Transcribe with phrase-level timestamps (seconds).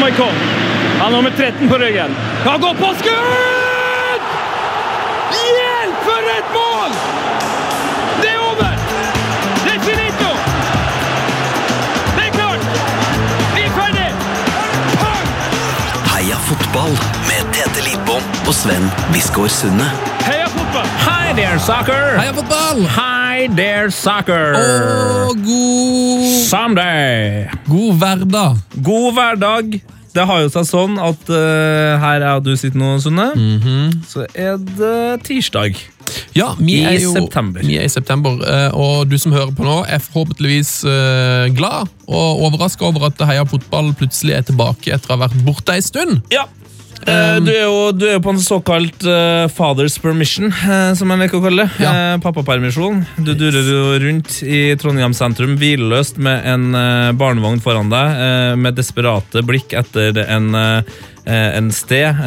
[0.00, 0.34] Maikon.
[0.98, 2.16] Han har nummer 13 på ryggen.
[2.44, 4.24] Kan gå på skudd!
[5.30, 6.90] Hjelp, for et mål!
[8.22, 8.72] Det er over!
[9.64, 10.30] Det er finito!
[12.16, 12.64] Det er klart!
[13.54, 14.08] Vi er ferdig!
[16.14, 16.96] Heia fotball
[17.28, 19.90] med Tete Lidbom og Sven Biskår Sunde.
[20.26, 20.88] Heia fotball!
[21.06, 22.16] Hei there, soccer!
[22.18, 22.86] Heia fotball!
[23.40, 24.52] Hi there, soccer!
[24.52, 27.46] Og god, Someday!
[27.64, 28.58] god hverdag.
[28.84, 29.78] God hverdag.
[30.12, 33.30] Det har jo seg sånn at uh, her er du sitter nå, Sunne.
[34.04, 35.80] Så er det tirsdag.
[36.36, 37.64] Ja, vi I er jo, september.
[37.64, 41.88] Vi er i september, eh, og du som hører på nå, er forhåpentligvis eh, glad
[42.10, 45.86] og overraska over at Heia fotball plutselig er tilbake etter å ha vært borte ei
[45.86, 46.18] stund.
[46.34, 46.44] Ja.
[47.06, 51.10] Eh, du, er jo, du er jo på en såkalt uh, father's permission, uh, som
[51.12, 51.84] jeg liker å kalle det.
[51.84, 51.92] Ja.
[51.94, 53.00] Uh, pappapermisjon.
[53.24, 56.68] Du durer jo rundt i Trondheim sentrum hvileløst med en
[57.18, 60.54] barnevogn foran deg, med desperate blikk etter en,
[61.24, 62.20] en sted,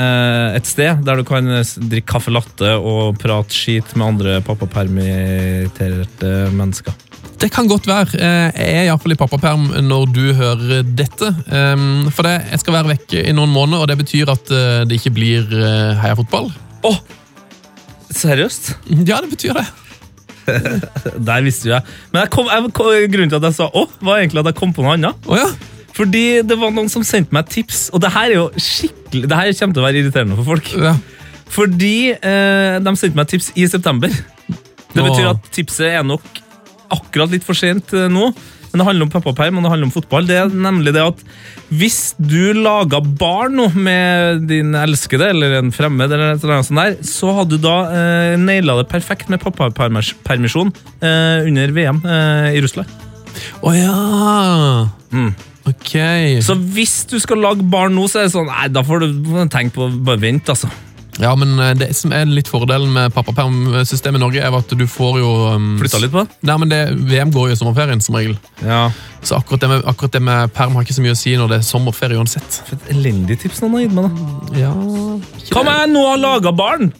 [0.57, 7.12] et sted der du kan drikke caffè latte og prate skit med andre pappapermitterte mennesker.
[7.43, 8.15] Det kan godt være.
[8.15, 11.27] Eh, Jeg er iallfall i pappaperm når du hører dette.
[11.51, 14.83] Um, For det, jeg skal være vekke i noen måneder, og det betyr at eh,
[14.87, 16.47] det ikke blir eh, Heia fotball.
[16.87, 17.01] Åh!
[18.13, 18.71] Seriøst?
[19.09, 19.65] Ja, det betyr det.
[21.27, 21.83] Der visste jo jeg.
[22.13, 24.73] Men jeg kom, jeg, grunnen til at jeg sa åh, var egentlig at jeg kom
[24.75, 25.27] på noe annet.
[25.27, 25.49] Oh, ja.
[25.93, 29.37] Fordi det var noen som sendte meg tips, og det her er jo skikkelig Det
[29.37, 30.71] her kommer til å være irriterende for folk.
[30.79, 30.95] ja.
[31.53, 34.09] Fordi eh, de sendte meg tips i september.
[34.93, 36.25] Det betyr at tipset er nok
[36.93, 38.31] akkurat litt for sent eh, nå.
[38.73, 40.25] Men det handler om pappaperm og det handler om fotball.
[40.25, 41.19] Det er nemlig det at
[41.69, 46.69] Hvis du laga barn nå med din elskede eller en fremmed, eller et eller annet
[46.69, 50.73] sånt der, så hadde du da eh, naila det perfekt med pappapermisjon
[51.05, 52.89] eh, under VM eh, i Russland.
[53.61, 53.97] Å ja.
[55.13, 55.33] Mm.
[55.69, 55.93] Ok.
[56.43, 59.29] Så hvis du skal lage barn nå, så er det sånn Nei, da får du
[59.53, 60.69] tenke på Bare vent, altså.
[61.21, 64.85] Ja, men eh, det som er litt fordelen med pappapermsystemet i Norge, er at du
[64.89, 66.39] får jo um, Flytta litt på det?
[66.49, 68.33] Nei, men det, VM går jo i sommerferien, som regel.
[68.65, 68.87] Ja.
[69.23, 71.53] Så akkurat det, med, akkurat det med perm har ikke så mye å si når
[71.53, 72.59] det er sommerferie uansett.
[72.67, 74.65] For et elendig tips han har gitt meg, da.
[74.65, 74.73] Ja,
[75.53, 76.91] Hva om jeg nå har laga barn?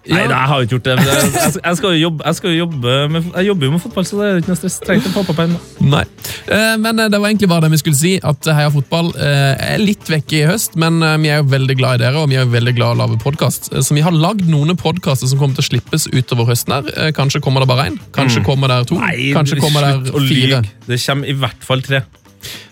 [0.00, 0.16] Ja.
[0.16, 0.94] Nei, nei, jeg har ikke gjort det.
[0.96, 4.06] men Jeg, jeg, jeg, skal jo jobbe, jeg, jobbe med, jeg jobber jo med fotball,
[4.08, 4.76] så det er ikke noe stress.
[4.80, 5.52] Trengte ikke pappaperm.
[5.92, 6.00] Nei.
[6.48, 9.74] Eh, men eh, det var egentlig bare det vi skulle si, at Heia Fotball eh,
[9.74, 12.32] er litt vekke i høst, men eh, vi er jo veldig glad i dere, og
[12.32, 13.68] vi er jo veldig glad i å lage podkast.
[13.74, 16.88] Eh, Så vi har lagd noen podkaster som kommer til å slippes utover høsten her.
[16.96, 18.96] Eh, Kanskje kommer det bare én, kanskje kommer det to,
[19.36, 20.62] kanskje kommer det fire.
[20.88, 22.00] Det kommer i hvert fall tre.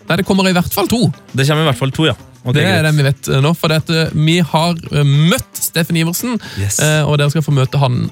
[0.08, 1.02] Nei, det kommer i hvert fall to.
[1.36, 2.16] Det kommer i hvert fall to, ja.
[2.44, 6.38] Ok, Det er det vi vet nå, for eh, vi har eh, møtt Steffen Iversen,
[6.58, 6.78] Yes.
[6.80, 8.06] eh, og dere skal få møte han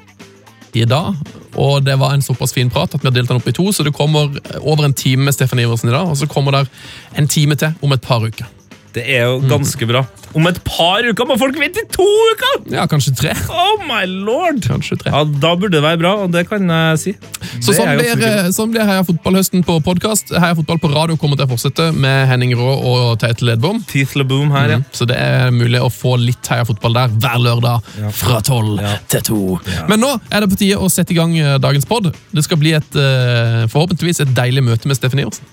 [0.76, 1.14] i dag.
[1.56, 3.70] Og det var en såpass fin prat at vi har delt den opp i to,
[3.72, 4.28] så det kommer
[4.60, 6.66] over en time med Steffen Iversen i dag, og så kommer det
[7.16, 8.46] en time til om et par uker.
[8.96, 10.00] Det er jo ganske bra.
[10.36, 12.54] Om et par uker må folk vente i to uker!
[12.72, 13.32] Ja, kanskje tre.
[13.52, 14.62] Oh my lord!
[14.64, 15.12] Kanskje tre.
[15.12, 17.12] Ja, Da burde det være bra, og det kan jeg si.
[17.60, 20.32] Så Det sånn blir, sånn blir Heia fotballhøsten på podkast.
[20.32, 23.82] Heia fotball på radio kommer til å fortsette med Henning Rå og Tete Ledbom.
[23.88, 24.80] Teeth LeBoom her, ja.
[24.96, 28.96] Så det er mulig å få litt Heia fotball der hver lørdag fra tolv Ja.
[29.12, 29.40] til to.
[29.88, 32.12] Men nå er det på tide å sette i gang eh, dagens pod.
[32.32, 35.44] Det skal bli et, eh, forhåpentligvis et deilig møte med Steffen Iversen.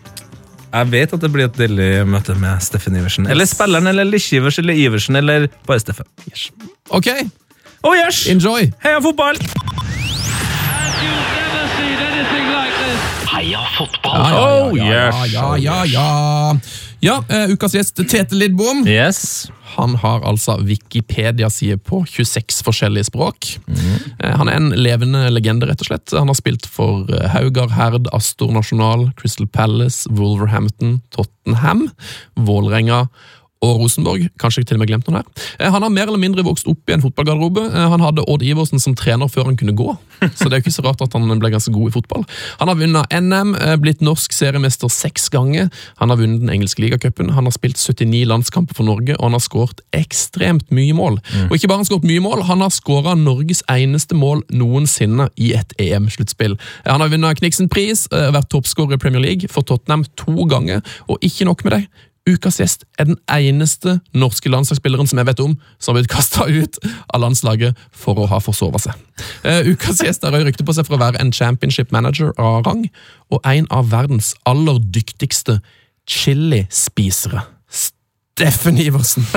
[0.73, 3.27] Jeg vet at det blir et deilig møte med Steffen Iversen.
[3.29, 6.05] Eller spilleren, eller Likkivers, eller Iversen, eller bare Steffen.
[6.89, 7.07] Ok,
[7.83, 8.23] Oh yes!
[8.31, 8.69] enjoy!
[8.81, 9.35] Heia fotball!
[9.35, 9.49] You've
[11.35, 12.99] never seen anything like this.
[13.33, 14.77] Heia fotball!
[14.77, 16.09] Ja, ja, ja, ja, ja, ja, ja.
[17.03, 18.85] Ja, uh, ukas gjest Tete Lidbom.
[18.87, 19.49] Yes.
[19.73, 23.49] Han har altså Wikipedia-side på 26 forskjellige språk.
[23.67, 26.13] Eh, Han er en levende legende, rett og slett.
[26.15, 31.89] Han har spilt for eh, Haugar, Herd, Astor Nasjonal, Crystal Palace, Wolverhampton, Tottenham,
[32.37, 33.07] Vålerenga
[33.63, 34.27] og Rosenborg.
[34.41, 35.45] Kanskje jeg til og med glemt noen her.
[35.59, 37.63] Eh, Han har mer eller mindre vokst opp i en fotballgarderobe.
[37.71, 39.95] Eh, Han hadde Odd Iversen som trener før han kunne gå,
[40.35, 42.25] så det er jo ikke så rart at han ble ganske god i fotball.
[42.59, 45.71] Han har vunnet NM, eh, blitt norsk seriemester seks ganger.
[46.01, 47.31] Han har vunnet den engelske ligacupen.
[47.37, 51.19] Han har spilt 79 landskamper for Norge, og han har skåret ekstremt mye mål.
[51.49, 55.53] Og ikke bare han skåret mye mål, han har skåra Norges eneste mål noensinne i
[55.57, 56.57] et EM-sluttspill.
[56.85, 61.47] Han har vunnet Kniksen-pris, vært toppskårer i Premier League for Tottenham to ganger, og ikke
[61.49, 61.85] nok med det.
[62.23, 66.45] Ukas gjest er den eneste norske landslagsspilleren som jeg vet om som har blitt kasta
[66.47, 66.77] ut
[67.11, 68.95] av landslaget for å ha forsova seg.
[69.43, 72.63] Eh, ukas gjest har også rykte på seg for å være en championship manager av
[72.63, 72.85] rang,
[73.27, 75.59] og en av verdens aller dyktigste
[76.07, 77.43] chilispisere.
[78.33, 79.27] Steffen Iversen.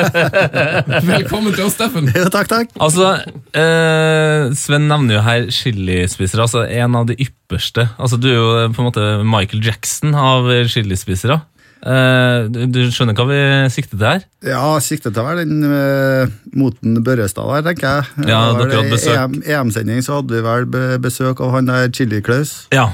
[1.08, 2.12] Velkommen til oss, Steffen.
[2.14, 2.68] Ja, takk, takk.
[2.84, 3.14] Altså,
[3.56, 6.44] eh, Sven nevner jo her chilispisere.
[6.44, 7.88] Altså, en av de ypperste.
[7.96, 11.40] Altså, du er jo på en måte Michael Jackson av chilispisere.
[11.80, 13.42] Eh, du, du skjønner hva vi
[13.72, 14.24] sikter til her?
[14.44, 18.26] Ja, siktet til være den uh, moten Børrestad der, tenker jeg.
[18.28, 19.14] Ja, Det dere hadde i besøk.
[19.16, 22.66] EM EM-sending så hadde vi vel besøk av han der Chili Klaus.
[22.74, 22.90] Ja.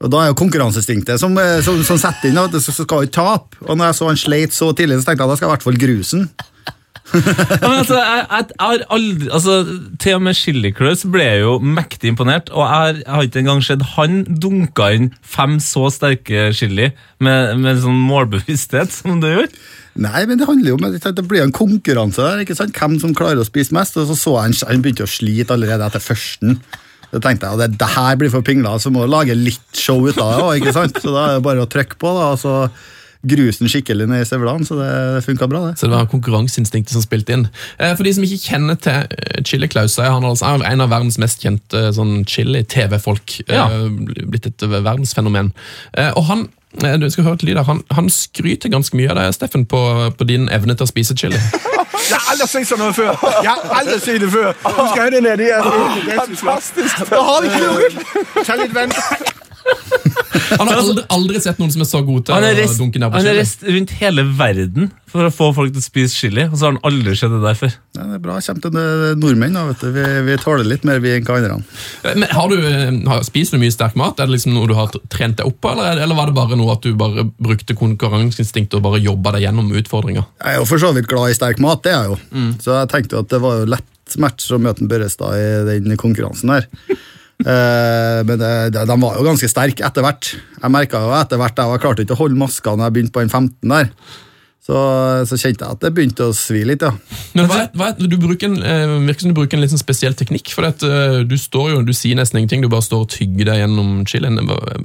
[0.00, 3.12] Og da er jo konkurranseinstinktet som, eh, som, som setter inn, at du, skal vi
[3.12, 3.60] tape.
[3.66, 5.50] Og når jeg så han sleit så tidlig, så tenkte jeg at da skal jeg
[5.50, 6.28] i hvert fall grusen.
[7.62, 9.54] Men altså, jeg, jeg, har aldri altså,
[9.98, 13.64] Til og med Chili Claus ble jo mektig imponert, og jeg, jeg har ikke engang
[13.66, 19.50] sett han dunka inn fem så sterke chili med, med sånn målbevissthet som du gjorde.
[20.00, 22.76] Nei, men det handler jo om det blir en konkurranse der, ikke sant?
[22.76, 23.98] Hvem som klarer å spise mest.
[23.98, 26.60] Og så så han, han begynte å slite allerede etter førsten.
[27.10, 29.76] Så tenkte jeg at det, det her blir for pingla, så må du lage litt
[29.76, 30.60] show ut av det.
[30.60, 31.02] ikke sant?
[31.02, 32.54] Så da er det bare å trykke på, da, så
[33.26, 34.64] grusen skikkelig ned i støvlene.
[34.64, 35.78] Så det, funka bra, det.
[35.80, 37.48] Så det var konkurranseinstinktet som spilte inn.
[37.78, 40.80] Eh, For de som ikke kjenner til eh, Chili Klaus, han er han altså en
[40.86, 43.40] av verdens mest kjente sånn chili-TV-folk.
[43.48, 43.66] Ja.
[43.68, 43.90] Eh,
[44.30, 45.52] Blitt et verdensfenomen.
[45.96, 46.46] Eh, Og han
[46.82, 47.60] eh, du skal høre et lyd.
[47.68, 49.82] Han, han skryter ganske mye av deg, Steffen, på,
[50.16, 51.40] på din evne til å spise chili.
[52.10, 53.10] Jeg har aldri sett sådan noget før.
[53.44, 54.54] Jeg har aldri sett det før.
[54.64, 55.36] Du skal høre.
[55.36, 57.02] Det er fantastisk.
[57.10, 58.44] Da har vi ikke noe!
[58.48, 58.96] Ta litt vand.
[60.58, 63.20] Han har aldri, aldri sett noen som er så god til å dunke ned på
[63.20, 63.28] chili.
[63.28, 66.56] han har reist rundt hele verden for å få folk til å spise chili, og
[66.56, 67.72] så har han aldri sett det der før.
[67.96, 68.36] Ja, det er bra.
[68.46, 69.90] Kommer til nordmenn, da, vet du.
[69.94, 71.58] Vi, vi tåler litt mer, vi enn hva andre.
[72.06, 72.56] Men har du,
[73.10, 74.22] har, Spiser du mye sterk mat?
[74.22, 76.38] Er det liksom noe du har trent deg opp på, eller, er eller var det
[76.38, 80.26] bare noe at du bare brukte konkurranseinstinktet og bare jobba deg gjennom utfordringer?
[80.42, 82.50] Jeg er jo for så vidt glad i sterk mat, det er jeg jo.
[82.62, 85.98] Så jeg tenkte jo at det var jo lett match å møte Børrestad i den
[85.98, 86.70] konkurransen der.
[87.40, 90.32] Eh, men det, de, de var jo ganske sterke etter hvert.
[90.60, 93.24] Jeg merka jo etter hvert jeg klarte ikke å holde maska når jeg begynte på
[93.24, 93.94] den 15 der.
[94.60, 94.76] Så,
[95.26, 96.92] så kjente jeg at det begynte å svi litt, ja.
[97.34, 100.14] Men hva, hva, du bruker en, eh, virker som du bruker en litt sånn spesiell
[100.14, 100.52] teknikk.
[100.52, 103.48] For at, eh, du står jo, du sier nesten ingenting, du bare står og tygger
[103.48, 104.36] deg gjennom chilien.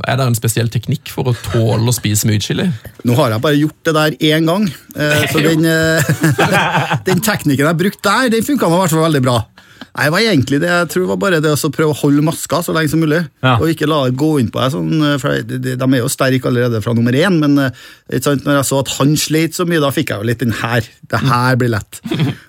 [0.07, 2.69] Er det en spesiell teknikk for å tåle å spise mye chili?
[3.05, 6.15] Nå har jeg bare gjort det der én gang, eh, så den, eh,
[7.11, 9.37] den teknikken jeg brukte der, den funka i hvert fall veldig bra.
[9.95, 12.23] Nei, det var egentlig det, jeg tror det var bare det å prøve å holde
[12.25, 13.21] maska så lenge som mulig.
[13.45, 13.55] Ja.
[13.59, 14.73] Og ikke la det gå inn på deg.
[14.73, 17.85] Sånn, eh, for de, de de er jo sterke allerede fra nummer én, men eh,
[18.11, 20.43] ikke sant, når jeg så at han sleit så mye, da fikk jeg jo litt
[20.43, 20.85] den her.
[21.11, 22.01] Det her blir lett.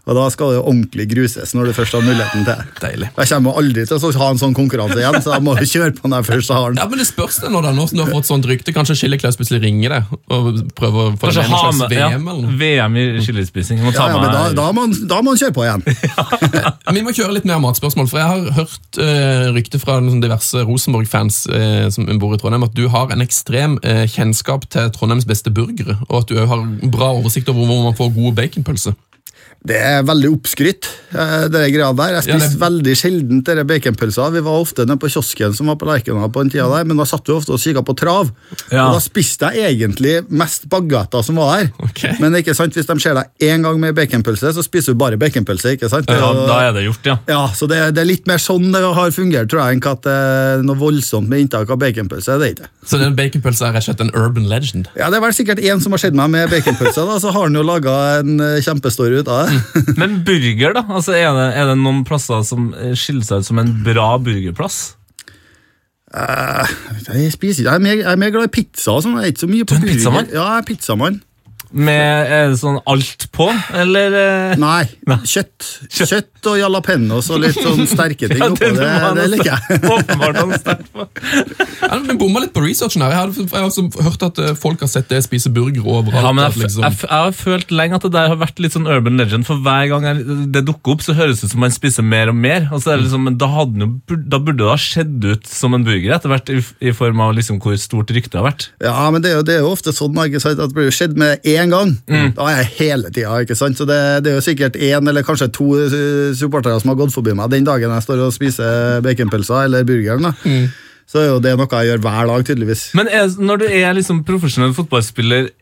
[0.07, 2.67] Og da skal det jo ordentlig gruses når du først har muligheten til det.
[2.83, 3.11] Deilig.
[3.17, 5.95] Jeg kommer aldri til å ha en sånn konkurranse igjen, så jeg må jo kjøre
[5.99, 6.81] på når jeg først har den.
[6.83, 8.75] Ja, men Det spørs det nå, da, nå som du har fått sånt rykte.
[8.77, 12.01] Kanskje Skilleklaus plutselig ringer deg og prøver å få deg med i en slags VM
[12.01, 12.57] ja, eller noe?
[12.61, 13.83] VM i skillespising.
[13.85, 15.87] Ja, ja, men da, da, må, da må han kjøre på igjen.
[16.07, 21.87] Ja, kjøre litt mer matspørsmål, for jeg har hørt uh, rykter fra diverse Rosenborg-fans uh,
[21.93, 25.99] som bor i Trondheim, at du har en ekstrem uh, kjennskap til Trondheims beste burgere,
[26.09, 28.97] og at du har bra oversikt over hvor man får gode baconpølser.
[29.67, 32.13] Det er veldig oppskrytt, eh, det greia der.
[32.21, 34.31] Jeg Ja, det- veldig sjelden dere baconpølser.
[34.33, 36.97] Vi var ofte nede på kiosken som var på Lerkendal på den tida der, men
[36.97, 38.31] da satt vi ofte og kikka på trav.
[38.71, 38.87] Ja.
[38.89, 41.73] Og da spiste jeg egentlig mest bagetter som var her.
[41.83, 42.15] Okay.
[42.21, 45.17] Men ikke sant, hvis de ser deg én gang med baconpølse, så spiser du bare
[45.19, 45.73] baconpølse.
[45.77, 46.07] ikke sant?
[46.09, 47.19] Ja, da er det gjort, ja.
[47.27, 50.03] ja, så det, det er litt mer sånn det har fungert, tror jeg, enn at
[50.03, 52.39] det er noe voldsomt med inntak av baconpølse.
[52.39, 52.69] Det er ikke.
[52.87, 54.87] Så den baconpølsa er rett og slett en urban legend.
[54.97, 57.43] Ja, Det er vel sikkert én som har sett meg med baconpølse, da, så har
[57.49, 59.56] han jo laga en eh, kjempestory ut av det.
[60.01, 60.85] Men burger, da?
[60.89, 64.15] Altså, er, det, er det noen plasser som eh, skiller seg ut som en bra
[64.23, 64.97] burgerplass?
[66.17, 69.19] Jeg spiser ikke, jeg jeg er mer glad i pizza sånn.
[69.19, 70.29] Jeg er ikke så mye på Du er en pizzamann?
[70.33, 71.19] Ja, jeg er pizzamann.
[71.71, 74.15] Med er det sånn alt på, eller?
[74.17, 74.55] eh?
[74.61, 74.85] Nei,
[75.27, 75.67] kjøtt.
[75.91, 78.69] Kjøtt og jalapeños og litt sånn sterke ting Ja, oppå.
[78.77, 79.81] Det, det liker jeg.
[79.83, 81.07] Åpenbart han er sterk på.
[81.83, 83.17] Ja, Vi bomma litt på researchen her.
[83.17, 86.23] Jeg, har også hørt at eh, folk har sett det spise burger overalt.
[86.23, 88.77] Ja, men jeg, liksom, jeg, jeg har følt lenge at det der har vært litt
[88.77, 91.65] sånn urban legend, for hver gang jeg, det dukker opp, så høres det ut som
[91.67, 92.69] man spiser mer og mer.
[92.71, 95.75] Og så er det liksom, men da, jo, da burde det ha skjedd ut som
[95.77, 98.71] en burger etter hvert, i, i form av liksom hvor stort ryktet har vært.
[98.85, 100.89] Ja, men det er jo, det er jo ofte sånn ikke sant, at det blir
[100.89, 101.93] jo skjedd med én gang.
[102.09, 102.33] Mm.
[102.37, 103.41] Da er jeg hele tida.
[103.43, 103.79] ikke sant?
[103.79, 107.15] Så det, det er jo sikkert én eller kanskje to eh, supportere som har gått
[107.15, 110.29] forbi meg den dagen jeg står og spiser baconpølser eller burgeren.
[110.29, 110.35] da.
[110.45, 110.69] Mm.
[111.07, 112.81] Så er jo det noe jeg gjør hver dag, tydeligvis.
[112.99, 115.53] Men er, når du er liksom profesjonell fotballspiller,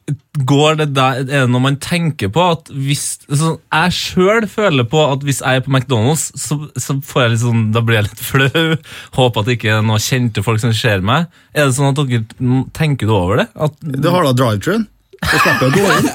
[0.48, 4.88] går det der, er det noe man tenker på at hvis altså, Jeg sjøl føler
[4.88, 8.00] på at hvis jeg er på McDonald's, så, så får jeg litt sånn, da blir
[8.00, 8.64] jeg litt flau.
[9.18, 11.28] Håper at det ikke er noen kjente folk som ser meg.
[11.52, 13.50] Er det sånn at dere tenker du over det?
[13.52, 14.88] At, Du har da drive-truen.
[15.24, 16.06] Så slipper jeg å gå inn.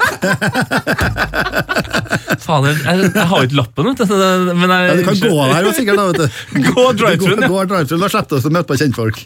[2.40, 4.04] fader, jeg, jeg har jo ikke lappen, vet du.
[4.20, 6.04] det- Men jeg, Ja, du kan gå der sikkert, da.
[6.06, 6.26] vet du.
[6.70, 7.48] Gå drive-thruen, ja.
[7.52, 9.16] gå drive-thruen, Da slipper du å møte på kjentfolk.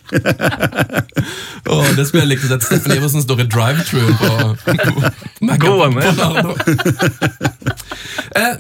[1.75, 2.67] Åh, det skulle jeg likt å sett.
[2.67, 4.31] Steffen Iversen står i drive-thruen på,
[4.65, 6.03] på Gående.
[8.35, 8.55] eh,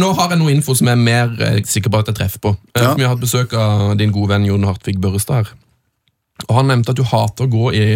[0.00, 2.40] Nå har jeg noe info som jeg er mer eh, sikker på at jeg treffer
[2.44, 2.54] på.
[2.74, 2.94] Eh, Ja.
[2.96, 5.50] Vi har hatt besøk av din gode venn Jon Hartvig Børrestad her.
[6.48, 7.86] Og han nevnte at du hater å gå i,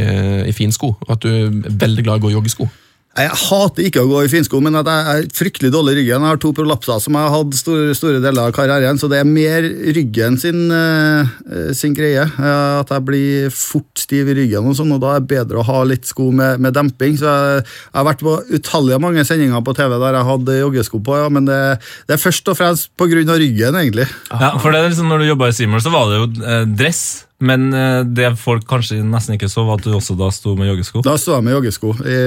[0.51, 2.71] i finsko, og at du er veldig glad i å gå i joggesko.
[3.15, 6.25] Jeg hater ikke å gå i finsko, men at jeg er fryktelig dårlig i ryggen.
[6.25, 9.21] Jeg har to prolapser som jeg har hatt store, store deler av karrieren, så det
[9.21, 12.25] er mer ryggen sin, eh, sin greie.
[12.27, 15.67] At jeg blir fort stiv i ryggen, og sånn, og da er det bedre å
[15.69, 17.15] ha litt sko med, med demping.
[17.21, 21.03] Så jeg, jeg har vært på utallige mange sendinger på TV der jeg hadde joggesko
[21.07, 21.61] på, ja, men det,
[22.09, 24.09] det er først og fremst av ryggen, egentlig.
[24.33, 26.67] Ja, for det er liksom, når du jobba i Seymour, så var det jo eh,
[26.83, 27.05] dress.
[27.43, 30.71] Men eh, det folk kanskje nesten ikke så, var at du også da sto med
[30.71, 31.03] joggesko.
[31.07, 32.23] Da sto jeg med joggesko i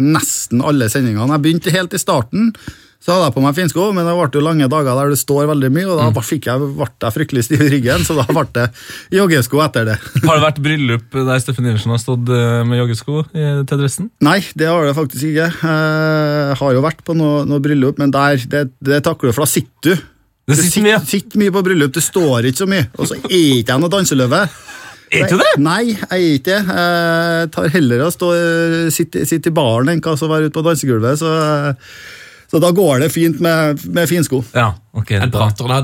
[0.00, 1.32] nesten alle sendingene.
[1.36, 2.50] Jeg begynte helt i starten,
[3.00, 5.46] så hadde jeg på meg finsko, men det ble jo lange dager der det står
[5.48, 8.44] veldig mye, og da fikk jeg, ble jeg fryktelig stiv i ryggen, så da ble
[8.58, 8.66] det
[9.16, 9.96] joggesko etter det.
[10.26, 14.12] Har det vært bryllup der Steffen Iversen har stått eh, med joggesko til dressen?
[14.20, 15.48] Nei, det har det faktisk ikke.
[15.64, 19.48] Jeg har jo vært på noe, noe bryllup, men der, det, det takler du, for
[19.48, 20.08] da sitter du.
[20.50, 21.00] Det sitter mye.
[21.06, 23.92] sitter mye på bryllup, det står ikke så mye, og så er ikke jeg noe
[23.96, 24.42] danseløve.
[25.10, 25.50] Er ikke det?
[25.58, 26.58] Nei, jeg er ikke det.
[26.70, 28.28] Jeg tar heller å stå,
[28.94, 31.18] sitte, sitte i baren enn å være ute på dansegulvet.
[31.18, 31.32] Så,
[32.50, 34.40] så da går det fint med, med finsko.
[34.54, 35.10] Ja, ok.
[35.16, 35.80] Jeg da- prater, da.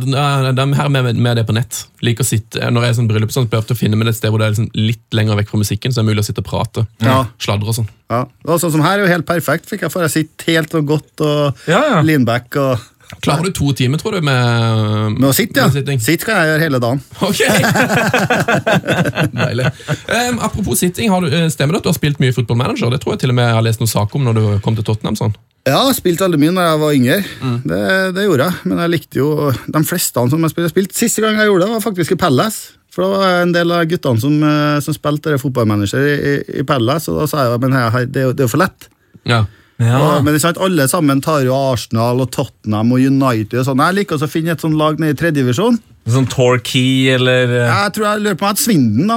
[0.54, 1.84] de, her med, med det på nett.
[2.06, 4.18] Liker å sitte, når jeg er sånn bryllup, sånn, prøver jeg å finne meg et
[4.18, 6.28] sted hvor det er liksom litt lenger vekk fra musikken, så det er mulig å
[6.30, 6.86] sitte og prate.
[7.02, 7.20] Ja.
[7.42, 7.90] Sladre og sånn.
[8.10, 9.66] Ja, og sånn som her er jo helt perfekt.
[9.70, 12.02] Fikk jeg for jeg sitte helt og godt og Ja, ja.
[12.06, 12.54] leanback.
[12.62, 12.78] og
[13.22, 15.68] Klarer du to timer, tror du, med, Med å sitte, ja.
[15.70, 16.02] med?
[16.02, 17.00] Sitt kan jeg gjøre hele dagen.
[17.22, 17.38] Ok!
[19.36, 19.66] Deilig.
[20.10, 22.90] Um, apropos sitting, har du, eh, stemmer det at du har spilt mye Football Manager?
[22.92, 24.76] Det tror jeg til og med jeg har lest noen sak om når du kom
[24.78, 25.16] til Tottenham.
[25.18, 25.34] sånn.
[25.66, 27.18] Ja, jeg har spilt veldig mye når jeg var yngre.
[27.42, 27.56] Mm.
[27.66, 27.80] Det,
[28.16, 28.60] det gjorde jeg.
[28.70, 29.28] Men jeg likte jo
[29.76, 30.72] de fleste som jeg spilte.
[30.74, 30.94] spilt.
[30.98, 32.72] Siste gang jeg gjorde det, var faktisk i Palace.
[32.94, 36.66] For da var en del av guttene som, eh, som spilte fotballmanager i, i, i
[36.66, 38.86] Palace, og da sa jeg men her, det, er jo- det er jo for lett.
[39.28, 39.42] Ja.
[39.82, 39.98] Ja.
[40.00, 43.66] Og, men det er sant, alle sammen tar jo Arsenal og Tottenham og United og
[43.68, 43.82] sånn.
[43.84, 45.76] Jeg liker også å finne et sånt lag nede i tredjedivisjon.
[46.06, 49.08] Sånn Torquay eller eh, Jeg tror jeg lurer på om jeg hadde Svinden.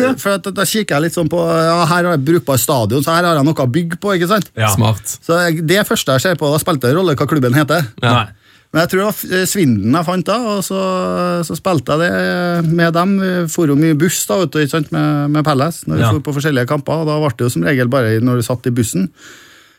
[0.00, 0.14] Ja.
[0.22, 3.12] for at, da kikker jeg litt sånn på ja, Her har jeg brukbar stadion, så
[3.12, 4.14] her har jeg noe å bygge på.
[4.16, 4.48] ikke sant?
[4.56, 4.70] Ja.
[4.72, 5.04] Smart.
[5.22, 7.84] Så jeg, Det første jeg ser på, da spilte det rolle hva klubben heter.
[8.02, 8.24] Nei.
[8.74, 10.80] Men jeg tror det var eh, Svinden jeg fant da, og så,
[11.46, 13.14] så spilte jeg det med dem.
[13.22, 16.06] Vi for jo mye buss da, vet du, ikke sant, med, med Pelles når vi
[16.08, 16.10] Ja.
[16.16, 17.04] for på forskjellige kamper.
[17.04, 19.10] og Da ble det jo som regel bare når du satt i bussen.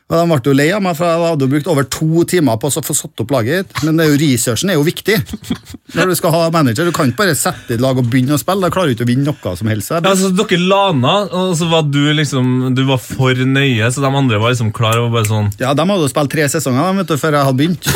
[0.07, 2.55] Og De ble jo lei av meg, for jeg hadde jo brukt over to timer
[2.61, 3.73] på å få satt opp laget.
[3.83, 5.17] Men det er jo, researchen er jo viktig
[5.97, 6.87] når du skal ha manager.
[6.87, 8.63] Du kan ikke bare sette et lag og begynne å spille.
[8.63, 9.91] Da klarer du ikke å vinne noe som helst.
[9.91, 14.07] Ja, altså, dere lana, og så var du liksom Du var for nøye, så de
[14.21, 17.11] andre var liksom klar over bare sånn Ja, De hadde jo spilt tre sesonger vet
[17.11, 17.91] du, før jeg hadde begynt.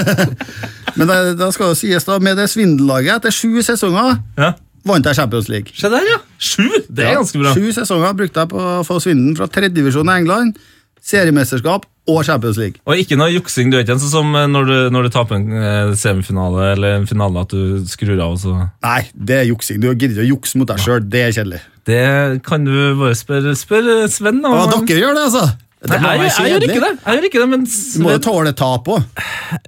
[0.98, 4.52] Men det, da skal jo sies da, med det svindellaget, etter sju sesonger Ja.
[4.84, 5.72] vant jeg Champions League.
[5.76, 6.18] Se der, ja!
[6.36, 6.66] Sju!
[6.88, 7.52] Det er ganske bra.
[7.56, 10.60] Sju sesonger brukte jeg på å få Svinden fra tredjedivisjon i England,
[11.04, 12.80] seriemesterskap og Champions League.
[12.88, 13.70] Og ikke noe juksing.
[13.70, 16.72] Du er ikke en sånn som eh, når du, når du taper en eh, semifinale
[16.74, 18.36] eller en finale, at du skrur av.
[18.36, 18.56] og så...
[18.86, 19.80] Nei, det er juksing.
[19.82, 21.02] Du gidder ikke å jukse mot deg sjøl.
[21.06, 21.64] Det er kjedelig.
[21.90, 22.04] Det
[22.46, 24.44] kan du bare spørre spør Sven.
[24.44, 24.56] om.
[24.56, 25.48] Ja, dere gjør det, altså?
[25.80, 26.88] Det Nei, jeg, jeg, gjør ikke det.
[27.00, 29.22] Jeg gjør ikke det, men Du må jo tåle tap òg.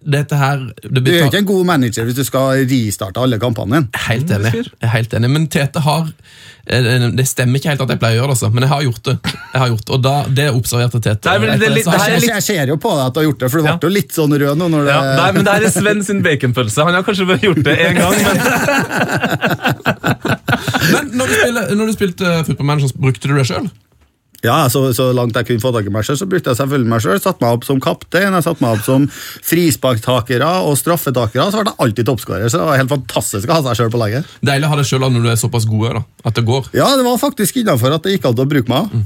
[0.05, 4.03] Dette her Du er ikke en god manager hvis du skal ristarte alle kampene dine.
[4.11, 4.67] Helt enig.
[4.93, 5.31] Helt enig.
[5.33, 6.11] Men Tete har
[6.63, 8.49] Det stemmer ikke helt at jeg pleier å gjøre det, altså.
[8.55, 9.15] men jeg har gjort det.
[9.53, 11.27] Jeg har gjort det, Og da, det observerte Tete.
[11.29, 13.25] Nei, men det det litt- det er Jeg, ser jo på deg at du har
[13.27, 13.75] gjort det, for du Ja.
[13.77, 14.67] ble jo litt sånn rød nå.
[14.71, 14.93] når det...
[14.95, 16.85] ja, nei, men det her er Sven sin baconpølse.
[16.87, 18.39] Han har kanskje bare gjort det én gang, men
[20.93, 23.69] Men når du, spiller, når du spilte Football Manager, brukte du det sjøl?
[24.43, 26.91] Ja, så, så langt jeg kunne få tak i meg selv, så brukte jeg selvfølgelig
[26.91, 27.21] meg selv.
[27.23, 29.05] Satt meg opp som kaptein, jeg satt meg opp som
[29.47, 31.47] frisparktakere og straffetakere.
[31.53, 34.01] Så ble jeg alltid toppskårer, så det var helt fantastisk å ha seg selv på
[34.03, 34.33] laget.
[34.43, 36.73] Deilig å ha deg sjøl når du er såpass god da, at det går.
[36.79, 38.99] Ja, det var faktisk innafor at det gikk an å bruke meg.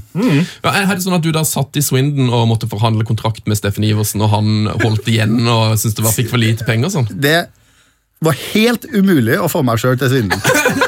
[0.63, 3.59] Ja, er det sånn at Du da satt i Swindon og måtte forhandle kontrakt med
[3.59, 6.93] Steffen Iversen, og han holdt igjen og syntes det var, fikk for lite penger?
[6.93, 7.09] sånn?
[7.11, 7.39] Det
[8.25, 10.41] var helt umulig å få meg sjøl til svindel.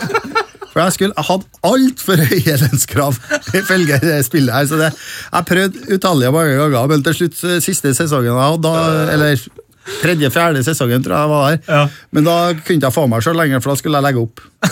[0.80, 3.18] For jeg skulle, jeg hadde altfor høye lønnskrav
[3.60, 4.68] ifølge det spillet her.
[4.70, 4.94] Så det,
[5.34, 9.44] jeg prøvde utallige mange ganger, men til slutt, eh, siste sesongen jeg hadde, da, eller
[10.00, 11.82] tredje-fjerde sesongen tror jeg jeg var der, Ja.
[12.16, 14.40] men da kunne ikke jeg få meg sjøl lenger, for da skulle jeg legge opp.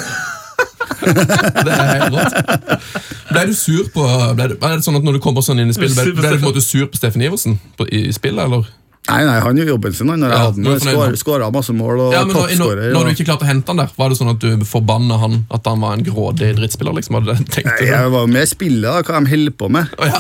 [1.07, 2.85] Det er helt rått.
[3.29, 4.03] Ble du sur på
[4.35, 6.39] ble er det sånn at Når du kommer sånn inn i spill, ble, ble du
[6.39, 8.65] på en måte sur på Steffen Iversen på, i spillet, eller?
[9.07, 11.15] Nei, nei, han gjorde jobben sin han, når jeg Ja, hadde han.
[11.19, 13.79] Skåra masse mål og Ja, men når, når, når du ikke klarte å hente han
[13.79, 16.97] der, var det sånn at du forbanna han at han var en grådig drittspiller?
[16.97, 17.19] liksom?
[17.21, 17.85] Hadde det Nei, du?
[17.87, 19.95] Jeg var jo med i spillet, da, hva de holder på med.
[19.95, 20.19] Oh, ja.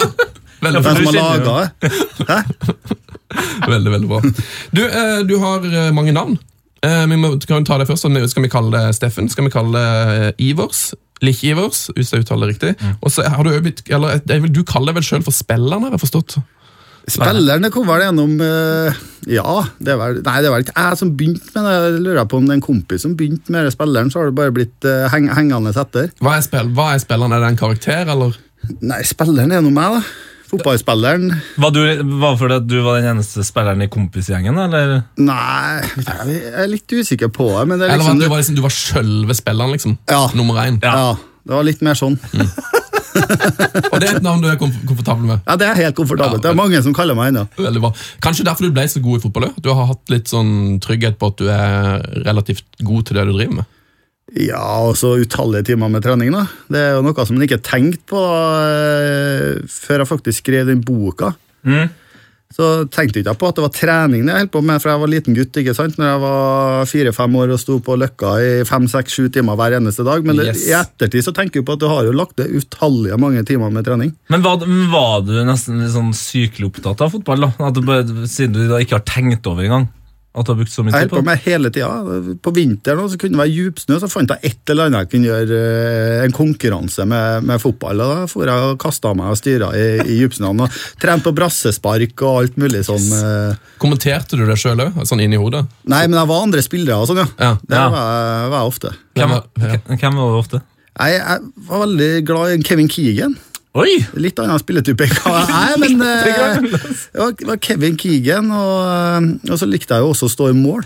[0.63, 2.77] Veldig, Ja, Hvem som har laga det.
[3.67, 4.21] Veldig, veldig bra.
[4.71, 6.37] Du, eh, du har eh, mange navn.
[6.85, 9.27] Eh, vi må, kan vi ta det først, Skal vi kalle det Steffen?
[9.29, 10.93] Skal vi kalle det Ivers?
[11.21, 12.91] Lich Ivers, hvis jeg uttaler det riktig.
[13.01, 16.03] Og så har Du eller, er du kaller deg vel sjøl for spilleren, har jeg
[16.05, 16.37] forstått?
[17.07, 18.97] Spilleren det kom vel gjennom eh,
[19.31, 21.75] Ja, det var, Nei, det var ikke jeg som begynte med det.
[21.77, 24.31] Jeg lurer på om det er en kompis som begynte med det spilleren, så har
[24.31, 26.11] det bare blitt uh, heng, hengende etter.
[26.19, 27.35] Hva er, spill, hva er spilleren?
[27.35, 28.35] Er det en karakter, eller?
[28.83, 30.33] Nei, spilleren er nå meg, da.
[30.47, 31.25] Fotballspilleren
[31.59, 31.81] Var, du,
[32.21, 34.93] var fordi at du var den eneste spilleren i kompisgjengen, eller?
[35.19, 38.31] Nei, jeg er litt usikker på det, men det er Eller var liksom det, du
[38.31, 39.97] var, liksom, du var sjølve spilleren, liksom?
[40.07, 40.21] Ja.
[40.39, 40.79] Nummer én?
[40.83, 42.15] Ja, det var litt mer sånn.
[43.91, 45.41] Og det er et navn du er komfortabel med?
[45.47, 46.43] Ja, Det er helt komfortabelt.
[46.43, 47.45] Det er mange som kaller meg ennå.
[47.57, 47.91] Veldig bra.
[48.23, 49.49] Kanskje derfor du ble så god i fotball?
[49.49, 49.63] også?
[49.65, 53.33] Du har hatt litt sånn trygghet på at du er relativt god til det du
[53.35, 53.73] driver med?
[54.35, 56.43] Ja, og så utallige timer med trening, da.
[56.67, 58.23] Det er jo noe som man ikke tenkte på
[58.67, 61.31] eh, før jeg faktisk skrev den boka.
[61.63, 61.87] Mm.
[62.55, 64.93] Så tenkte jeg ikke på at det var trening det jeg holdt på med fra
[64.93, 65.57] jeg var liten gutt.
[65.59, 65.97] ikke sant?
[65.99, 69.75] Når jeg var fire-fem år og sto på Løkka i fem, seks, sju timer hver
[69.77, 70.23] eneste dag.
[70.25, 73.19] Men det, i ettertid så tenker jeg på at du har jo lagt det utallige
[73.19, 74.15] mange timer med trening.
[74.31, 74.63] Men var,
[74.93, 77.51] var du nesten litt sånn sykelig opptatt av fotball, da?
[77.67, 79.89] At du siden du da ikke har tenkt over engang?
[80.37, 81.25] At du har brukt så mye Jeg tid holdt på på det?
[81.25, 82.37] med hele tida.
[82.45, 85.09] På vinteren også, så kunne det være djupsnø, så fant jeg et eller annet jeg
[85.15, 88.01] kunne gjøre eh, en konkurranse med, med fotball.
[88.05, 90.61] og Da for jeg og kasta meg og styra i, i djupsnøen.
[90.61, 90.69] og
[91.01, 93.01] Trente på brassespark og alt mulig sånn.
[93.01, 93.57] Yes.
[93.81, 95.65] Kommenterte du det sjøl òg, sånn inni hodet?
[95.89, 97.27] Nei, men jeg var andre spillere og sånn, ja.
[97.39, 97.51] Ja.
[97.65, 97.89] Det Ja.
[97.89, 98.93] var, jeg- var jeg ofte.
[99.17, 99.97] Hvem, Ja.
[99.97, 100.61] hvem var det ofte?
[100.97, 103.35] Jeg, jeg var veldig glad i Kevin Keegan.
[103.77, 103.97] Oi!
[104.17, 108.49] Litt annen spilletype enn hva jeg er, men eh, det var, det var Kevin Keegan,
[108.53, 110.85] og, eh, og så likte jeg jo også å stå i mål.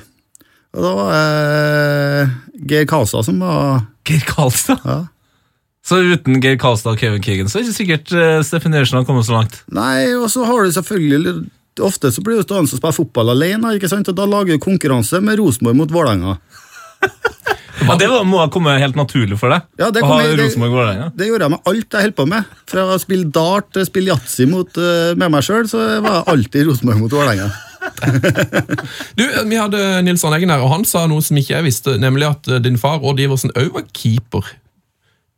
[0.72, 4.86] Og da var det Geir Kasa som var Geir Karlstad.
[4.88, 5.02] ja.
[5.82, 9.00] Så uten Geir Karlstad og Kevin Keegan så er det ikke sikkert uh, Steffen Eriksen
[9.00, 9.64] har kommet så langt.
[9.74, 11.42] Nei, og så har du selvfølgelig
[11.82, 14.10] Ofte så blir du stående og spille fotball alene, ikke sant?
[14.12, 16.36] og da lager du konkurranse med Rosenborg mot Vålerenga.
[17.82, 19.66] Ja, det var, må ha kommet helt naturlig for deg.
[19.82, 21.10] Ja, det kom ha det-.
[21.18, 22.54] Det gjorde jeg med alt jeg holdt på med.
[22.70, 26.20] Fra å spille dart til å spille yatzy mot, eh, med meg sjøl, så var
[26.20, 27.52] jeg alltid Rosenborg mot Vålerenga.
[29.18, 31.96] Du, Vi hadde Nils Arne Eggen her, og han sa noe som ikke jeg visste,
[32.02, 34.46] nemlig at eh, din far Odd Iversen òg var keeper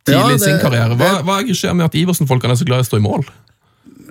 [0.04, 0.98] tidlig Ja, i sin karriere.
[1.00, 3.24] Hva, hva er skjer med at Iversen-folkene er så glad i å stå i mål?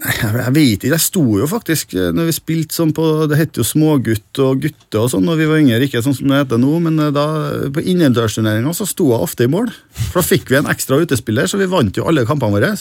[0.03, 3.55] Jeg vet ikke, jeg sto jo faktisk eh, når vi spilte sånn på Det het
[3.59, 6.59] jo smågutt og gutte og sånn når vi var yngre, ikke sånn som det heter
[6.59, 7.23] nå, men eh, da
[7.71, 9.71] på innendørsturneringa så sto jeg ofte i mål.
[10.11, 12.73] For da fikk vi en ekstra utespiller, så vi vant jo alle kampene våre.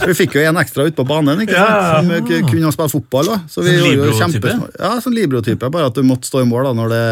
[0.00, 2.08] Så Vi fikk jo en ekstra ute på banen, ikke sant?
[2.08, 3.26] Som k- kunne spille fotball.
[3.34, 3.38] Da.
[3.52, 4.54] Så vi Sånn gjorde jo Libro-type?
[4.80, 7.02] Ja, sånn Libro-type, bare at du måtte stå i mål da når det,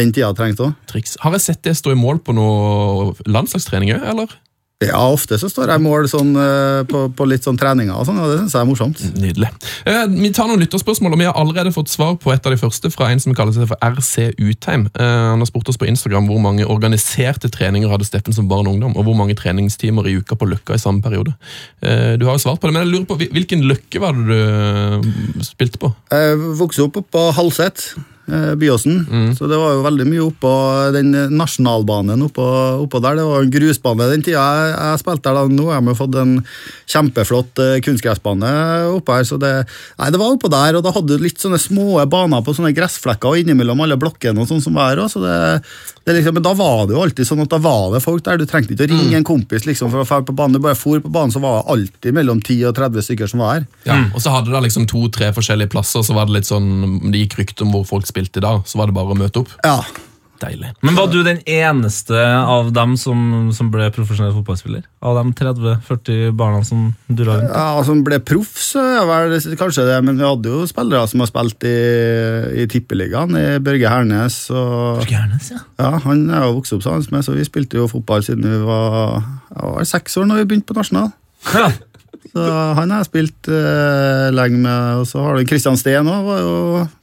[0.00, 0.72] den tida trengtes òg.
[1.20, 4.32] Har jeg sett det stå i mål på noe landslagstrening òg, eller?
[4.80, 8.16] Ja, ofte så står jeg mål sånn, eh, på, på litt sånn treninger og sånn,
[8.16, 9.02] og det syns jeg er morsomt.
[9.20, 9.50] Nydelig.
[9.84, 12.58] Eh, vi tar noen lytterspørsmål, og vi har allerede fått svar på et av de
[12.60, 14.86] første fra en som kaller seg for RC Utheim.
[14.94, 18.70] Eh, han har spurt oss på Instagram hvor mange organiserte treninger hadde Steffen som barn
[18.70, 21.36] og ungdom, og hvor mange treningstimer i uka på Løkka i samme periode.
[21.84, 24.40] Eh, du har jo svart på det, men jeg lurer på hvilken Løkke var det
[25.04, 25.92] du spilte på?
[26.08, 27.90] Jeg vokste opp på Halset,
[28.30, 28.54] eh,
[29.10, 29.34] Mm.
[29.36, 30.52] så det var jo veldig mye oppå
[30.94, 32.44] den nasjonalbanen oppå,
[32.84, 33.16] oppå der.
[33.20, 35.34] Det var en grusbane den tida jeg, jeg spilte der.
[35.34, 35.46] da.
[35.48, 36.36] Nå har vi fått en
[36.90, 38.50] kjempeflott eh, kunstgressbane
[38.96, 39.24] oppå her.
[39.28, 39.52] så det,
[40.00, 42.74] nei, det var oppå der, og da hadde du litt sånne små baner på sånne
[42.76, 45.38] gressflekker og innimellom alle blokkene og sånn som var her også, så det,
[46.06, 48.38] det liksom, Men da var det jo alltid sånn at da var det folk der.
[48.40, 50.54] Du trengte ikke å ringe en kompis liksom for å dra på banen.
[50.56, 53.42] Du bare for på banen, så var det alltid mellom 10 og 30 stykker som
[53.42, 53.66] var her.
[53.86, 57.24] Ja, Og så hadde det liksom to-tre forskjellige plasser, så var det litt sånn, det
[57.24, 59.56] gikk rykte om hvor folk spilte da, så var det bare å møte opp.
[59.64, 59.80] Ja,
[60.40, 60.70] Deilig.
[60.80, 64.86] Men var du den eneste av dem som, som ble profesjonell fotballspiller?
[65.04, 67.52] Av de 30-40 barna som durra rundt?
[67.52, 71.20] Ja, Som ble proff, så er det kanskje det, men vi hadde jo spillere som
[71.20, 71.74] har spilt i,
[72.62, 73.36] i Tippeligaen.
[73.36, 74.38] i Børge Hernes.
[74.54, 75.60] Og, Hernes, ja.
[75.82, 78.62] ja, han er jo vokst opp sammen med, så vi spilte jo fotball siden vi
[78.64, 79.20] var,
[79.52, 81.12] var seks år når vi begynte på nasjonal.
[81.52, 81.68] ja.
[82.30, 82.44] Så
[82.76, 85.00] han har jeg spilt uh, lenge med.
[85.00, 86.28] Og så har du Kristian Steen òg.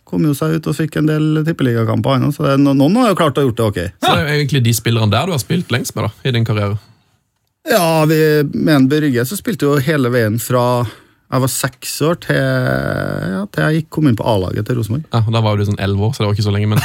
[0.07, 2.31] Kom jo seg ut og fikk en del tippeligakamper, han.
[2.31, 3.79] Så det, no- noen har jo klart å ha gjort det ok.
[3.99, 6.31] Så det er jo egentlig de spillerne der du har spilt lengst med da, i
[6.35, 6.77] din karriere.
[7.67, 8.19] Ja, vi,
[8.55, 10.61] med en Børge så spilte jo hele veien fra
[11.27, 15.03] jeg var seks år til, ja, til jeg kom inn på A-laget til Rosenborg.
[15.11, 16.69] Ja, og Da var du sånn elleve år, så det var ikke så lenge.
[16.71, 16.79] men...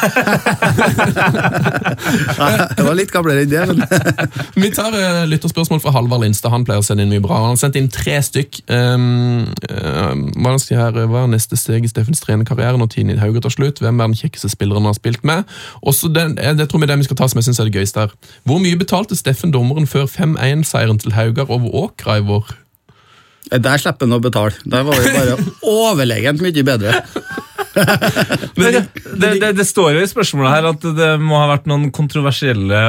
[2.40, 3.78] Nei, Jeg var litt gamlere enn det, men
[4.64, 6.50] Vi tar uh, lytterspørsmål fra Halvard Lindstad.
[6.50, 7.38] Han pleier å sende inn mye bra.
[7.44, 8.58] Han har sendt inn tre stykk.
[8.66, 13.54] Um, um, hva, her, hva er neste steg i Steffens trenerkarriere når Tini Hauger tar
[13.54, 13.78] slutt?
[13.84, 15.46] Hvem er den kjekkeste spilleren han har spilt med?
[15.86, 17.70] Også den, eh, det tror vi er den vi skal ta som jeg synes er
[17.70, 18.18] det gøyeste her.
[18.42, 22.56] Hvor mye betalte Steffen dommeren før 5-1-seieren til Haugar over Åkra i vår?
[23.60, 24.56] Der slipper han å betale.
[24.64, 25.36] Der var vi bare
[25.74, 27.02] overlegent mye bedre.
[28.58, 28.82] Men det,
[29.40, 32.82] det, det står jo i spørsmålet her at det må ha vært noen kontroversielle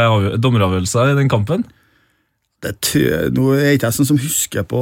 [0.44, 1.66] dommeravgjørelser i den kampen.
[2.64, 4.82] Nå er ikke jeg sånn som husker på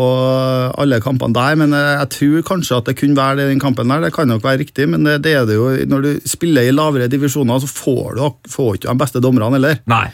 [0.78, 3.90] alle kampene der, men jeg, tror kanskje at det kunne være det i den kampen
[3.90, 4.04] der.
[4.06, 6.76] Det kan nok være riktig, men det, det er det jo Når du spiller i
[6.76, 9.82] lavere divisjoner, så får du får ikke de beste dommerne heller.
[9.90, 10.06] Nei.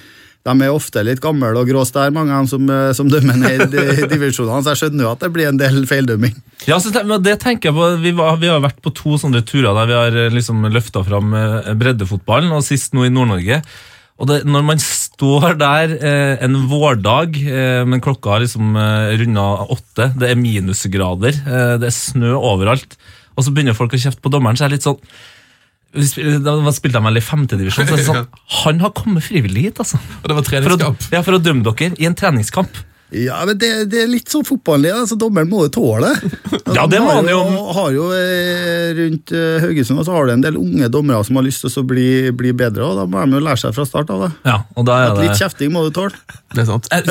[0.47, 3.75] De er ofte litt gamle og gråstær, mange av dem som, eh, som dømmer ned
[3.75, 6.37] i divisjonene, så jeg skjønner jo at det blir en del feildømming.
[6.69, 7.89] Ja, så, men det tenker jeg på.
[8.03, 11.03] Vi, var, vi har vært på to sånne turer der vi har eh, liksom løfta
[11.07, 13.61] fram eh, breddefotballen, og sist nå i Nord-Norge.
[14.17, 19.13] Og det, når man står der eh, en vårdag, eh, men klokka har liksom eh,
[19.21, 22.97] runda åtte, det er minusgrader, eh, det er snø overalt,
[23.37, 25.03] og så begynner folk å kjefte på dommeren, så er det litt sånn
[25.93, 28.25] Da spilte han vel i femtedivisjon, så sånn
[28.63, 29.99] Han har kommet frivillig hit, altså.
[30.21, 32.81] Og det var For å, ja, for å dømme dere i en treningskamp.
[33.15, 36.31] Ja, men det, det er litt sånn fotballig, altså dommeren må jo tåle det.
[36.67, 37.37] Altså, Ja, det må han jo.
[37.77, 41.45] Har jo eh, Rundt eh, Haugesund så har du en del unge dommere som har
[41.45, 44.11] lyst til å bli, bli bedre, og da må de jo lære seg fra start
[44.11, 44.29] av det.
[44.49, 46.11] Ja, og da er At det litt kjefting må du tåle.
[46.57, 46.85] Det er sant.
[46.95, 47.03] Er-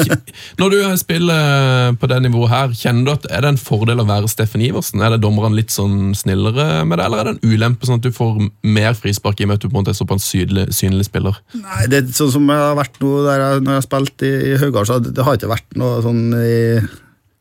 [0.59, 4.07] Når du spiller på det nivået her, kjenner du at er det en fordel å
[4.09, 5.03] være Steffen Iversen?
[5.05, 8.07] Er det dommerne litt sånn snillere med det, eller er det en ulempe sånn at
[8.07, 10.65] du får mer frispark i og med at du på en måte er såpass synlig,
[10.77, 11.37] synlig spiller?
[11.61, 14.27] Nei, det er sånn som jeg har vært nå der jeg, når jeg har spilt
[14.27, 16.57] i, i Haugar, så det har ikke vært noe sånn i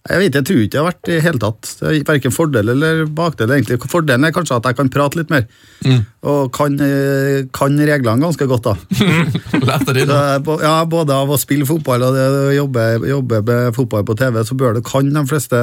[0.06, 1.70] jeg vet, jeg tror ikke det har vært i hele tatt.
[1.80, 3.50] Det er Verken fordel eller bakdel.
[3.56, 3.80] egentlig.
[3.90, 5.48] Fordelen er kanskje at jeg kan prate litt mer,
[6.22, 8.70] og kan, eh, kan reglene ganske godt.
[8.70, 8.76] da.
[9.66, 10.20] Lærte de det?
[10.62, 14.44] ja, Både av å spille fotball og det å jobbe, jobbe med fotball på TV,
[14.46, 15.58] så bør du kan de fleste,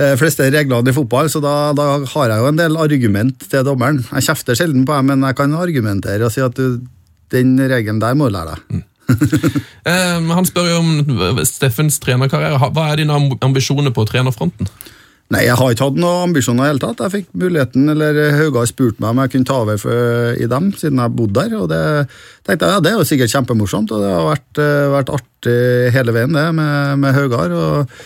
[0.00, 3.68] eh, fleste reglene i fotball, så da, da har jeg jo en del argument til
[3.68, 4.00] dommeren.
[4.14, 6.80] Jeg kjefter sjelden på dem, men jeg kan argumentere og si at du,
[7.36, 8.86] den regelen der må du lære deg.
[9.90, 12.58] Eh, han spør jo om Steffens trenerkarriere.
[12.60, 14.68] Hva er dine ambisjoner på trenerfronten?
[15.30, 17.00] Nei, jeg har ikke hatt noen ambisjoner i hele tatt.
[17.04, 20.72] Jeg fikk muligheten, eller Haugar spurte meg om jeg kunne ta over for, i dem,
[20.74, 21.54] siden jeg bodde der.
[21.60, 21.82] Og det
[22.48, 25.60] tenkte jeg, ja, det er jo sikkert kjempemorsomt, og det har vært, eh, vært artig
[25.94, 27.54] hele veien, det, med, med Haugar.
[27.54, 28.02] og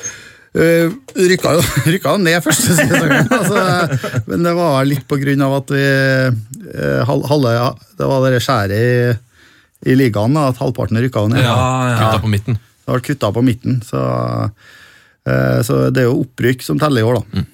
[0.55, 0.87] Uh,
[1.19, 1.63] rykka jo
[1.97, 7.01] rykka ned første sesongen, altså, men det var litt på grunn av at vi uh,
[7.11, 7.55] halve,
[7.99, 8.93] Det var det skjæret i,
[9.85, 11.57] i ligaen, at halvparten rykka Ja,
[11.91, 11.99] ja.
[12.01, 12.61] Kutta på midten.
[12.85, 14.05] Det ble kutta på midten, så,
[14.51, 17.45] uh, så det er jo opprykk som teller i år, da.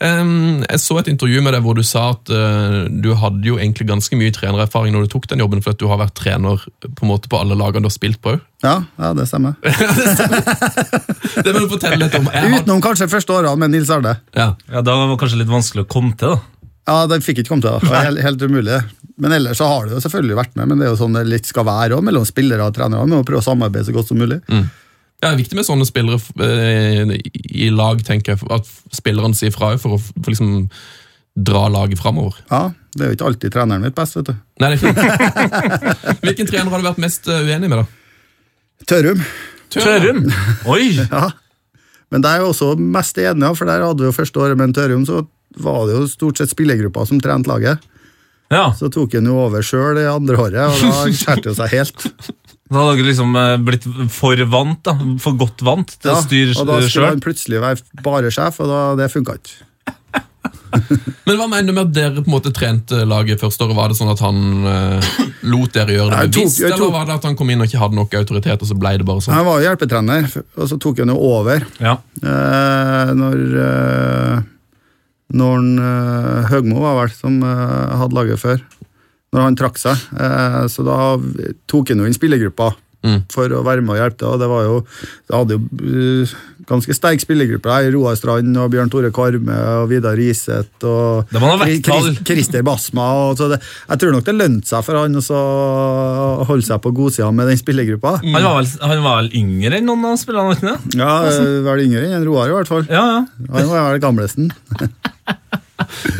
[0.00, 3.58] Um, jeg så et intervju med deg hvor du sa at uh, du hadde jo
[3.58, 6.62] egentlig ganske mye trenererfaring når du tok den jobben, for at du har vært trener
[6.86, 8.38] på en måte på alle lagene du har spilt på.
[8.64, 9.58] Ja, ja, det stemmer.
[9.60, 12.30] Det må du fortelle litt om.
[12.30, 14.16] Utenom kanskje første årene med Nils Arne.
[14.36, 14.54] ja.
[14.70, 16.57] Ja, Da var det kanskje litt vanskelig å komme til, da.
[16.88, 17.78] Ja, Den fikk ikke komme til.
[17.84, 18.80] Det var helt, helt umulig.
[19.20, 21.24] Men ellers så har det jo selvfølgelig vært med, men det er jo sånn det
[21.28, 23.04] litt skal være også, mellom spillere og trenere.
[23.04, 24.38] Vi må prøve å samarbeide så godt som mulig.
[24.48, 24.62] Ja,
[25.18, 27.12] det er viktig med sånne spillere eh,
[27.66, 30.68] i lag, tenker jeg, at spillerne sier fra for å for liksom
[31.38, 32.38] dra laget framover.
[32.50, 34.36] Ja, Det er jo ikke alltid treneren mitt best, vet du.
[34.62, 38.86] Nei, det er ikke Hvilken trener har du vært mest eh, uenig med, da?
[38.88, 39.20] Tørum.
[39.74, 40.22] Tørum!
[40.70, 40.94] Oi!
[41.02, 41.28] Ja.
[42.08, 44.70] Men det er jeg også mest enig, for der hadde vi jo første året med
[44.70, 45.24] en Tørum, så
[45.62, 47.78] var det jo stort sett spillergruppa som trente laget.
[48.48, 51.74] Ja, Så tok han jo over sjøl i andre året, og da skjærte det seg
[51.74, 52.06] helt.
[52.68, 54.94] Da hadde dere liksom eh, blitt for vant, da.
[55.20, 58.58] For godt vant til Ja, å styre og da skulle han plutselig være bare sjef,
[58.64, 59.64] og da, det funka ikke.
[61.28, 63.76] Men hva mener du med at dere på en måte trente laget første året?
[63.76, 65.08] Var det sånn at han eh,
[65.48, 67.98] lot dere gjøre det bevisst, eller var det at han kom inn og ikke hadde
[67.98, 69.36] nok autoritet, og så ble det bare sånn?
[69.36, 71.98] Han var jo hjelpetrener, og så tok han jo over Ja.
[72.20, 74.38] eh, når eh,
[75.36, 78.62] Når han, uh, Høgmo var vel som uh, hadde laget før.
[79.34, 80.04] Når han trakk seg.
[80.16, 80.94] Eh, så da
[81.68, 82.70] tok han jo inn spillergruppa
[83.06, 83.20] Mm.
[83.30, 84.30] for å være med og hjelpe til.
[84.34, 84.78] Og det var jo
[85.28, 86.32] Det hadde jo eh,
[86.68, 87.92] ganske sterk spillergruppe der.
[87.94, 91.30] Roar Strand og Bjørn Tore Karme og Vidar Riseth og.
[91.86, 93.06] Chris- Christer Basma.
[93.30, 95.22] Og så det, jeg tror nok det lønte seg for han å
[96.50, 98.16] holde seg på godsida med den spillergruppa.
[98.24, 100.74] Han, var vel, han var vel yngre enn noen av spillerne?
[100.98, 101.14] Ja,
[101.70, 102.84] Vel yngre enn Roar, i hvert fall.
[102.90, 103.24] Ja, ja.
[103.54, 104.50] Han var vel gamlesten.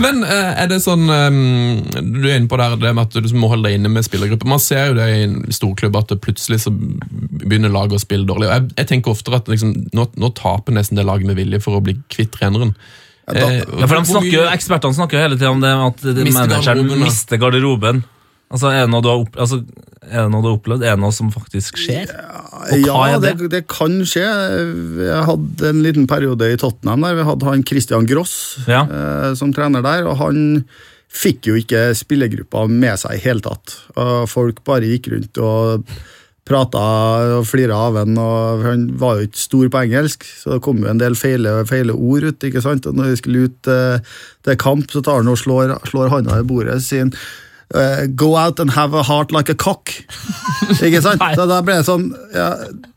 [0.03, 3.35] Men eh, er det sånn eh, Du er inne på der, det med at du
[3.39, 4.49] må holde deg inne med spillergrupper.
[4.49, 8.49] Man ser jo det i en storklubb at plutselig så begynner laget å spille dårlig.
[8.49, 11.61] Og jeg, jeg tenker oftere at liksom, nå, nå taper nesten det laget med vilje
[11.65, 12.75] for å bli kvitt treneren.
[13.29, 16.79] da- Eh, ja for snakker, Ekspertene snakker jo hele tida om det at Mister manageren
[16.87, 18.05] garderoben, mister garderoben.
[18.49, 19.61] Altså, er det noe du har, opp, altså,
[20.09, 20.85] det noe du har opplevd?
[20.87, 22.13] Er det noe som faktisk skjer?
[22.81, 23.35] Ja, det?
[23.43, 24.25] det, det kan skje.
[25.05, 28.37] Jeg hadde en liten periode i Tottenham der vi hadde han Christian Gross
[28.69, 28.85] Ja.
[28.87, 30.65] eh, som trener der, og han
[31.09, 33.75] fikk jo ikke spillergruppa med seg i hele tatt.
[33.97, 35.89] Og folk bare gikk rundt og
[36.49, 36.81] prata
[37.39, 40.89] og flira av og han var jo ikke stor på engelsk, så det kom jo
[40.89, 42.45] en del feile, feile ord ut.
[42.49, 42.89] ikke sant?
[42.89, 44.15] Og når vi skulle ut eh,
[44.49, 47.13] til kamp, så tar han og slår, slår handa i bordet og sier
[47.75, 49.91] eh, Go out and have a heart like a cock.
[50.81, 51.21] Ikke sant?
[51.37, 52.49] Så da ble det sånn ja,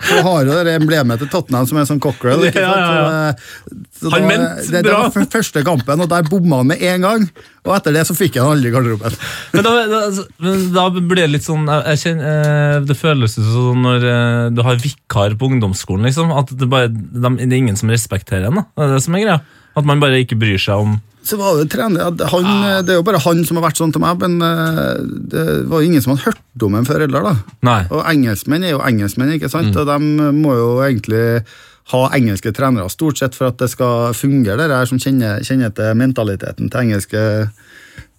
[0.08, 2.46] Du har jo det emblemet til Tottenham som er sånn cockerel.
[2.50, 2.88] Ikke sant?
[2.88, 5.26] Så, eh, så Han da- mente det, det var bra.
[5.36, 7.28] første kampen, og der bomma han med en gang.
[7.62, 9.14] Og etter det så fikk han aldri i garderoben.
[9.54, 10.00] Men da, da,
[10.42, 14.08] men da blir det litt sånn jeg, jeg kjenner, eh, Det føles ut som når
[14.10, 17.92] eh, du har vikar på ungdomsskolen, liksom, at det, bare, de, det er ingen som
[17.94, 18.64] respekterer en.
[18.66, 19.40] Det er det som er greia.
[19.78, 22.78] At man bare ikke bryr seg om Så var det, trener, han, ja.
[22.82, 25.84] det er jo bare han som har vært sånn til meg, men eh, det var
[25.86, 27.28] ingen som hadde hørt om ham før heller.
[27.28, 27.58] da.
[27.68, 27.82] Nei.
[27.94, 29.76] Og engelskmenn er jo engelskmenn, ikke sant?
[29.78, 31.44] og de må jo egentlig
[31.92, 35.74] ha engelske trenere stort sett for at det skal fungere, det der som kjenner, kjenner
[35.76, 37.22] til mentaliteten til engelske,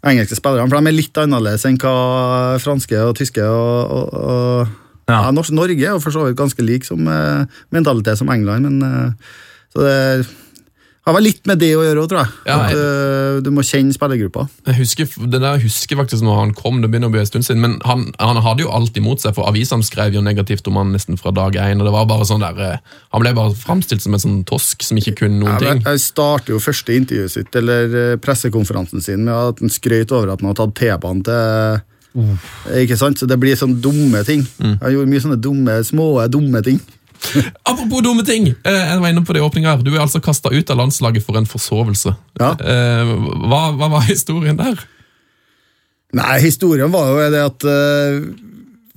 [0.07, 0.67] engelske spillere.
[0.69, 1.97] For de er litt annerledes enn hva
[2.63, 4.79] franske og tyske og, og, og
[5.11, 5.25] Ja.
[5.27, 5.31] ja.
[5.35, 7.43] Norge er jo for så vidt ganske lik som eh,
[7.75, 9.35] mentalitet som England, men eh,
[9.75, 9.97] så det
[11.03, 12.35] har var litt med det å gjøre òg, tror jeg.
[12.47, 14.45] Ja, at eh, du må kjenne spillergruppa.
[14.69, 17.47] Jeg husker, det der husker faktisk når han kom, det begynner å bli en stund
[17.49, 20.79] siden, men han, han hadde jo alt imot seg, for avisene skrev jo negativt om
[20.79, 23.59] han nesten fra dag én, og det var bare sånn der, eh, han ble bare
[23.59, 25.83] framstilt som en sånn tosk som ikke kunne noen ja, ting.
[25.91, 30.31] jeg starter jo første intervjuet sitt, eller eh, pressekonferansen sin, med at han skrøt over
[30.31, 31.83] at han hadde tatt T-banen til
[32.79, 33.19] Ikke sant?
[33.19, 34.43] Så det blir sånne dumme ting.
[34.61, 36.79] Han gjorde mye sånne dumme, små, dumme ting.
[37.71, 40.53] Apropos dumme ting, eh, jeg var inne på det i her, du er altså kastet
[40.53, 42.15] ut av landslaget for en forsovelse.
[42.41, 42.55] Ja.
[42.59, 43.13] Eh,
[43.47, 44.81] Hva, hva var historien der?
[46.13, 48.51] Nei, historien var jo det at uh,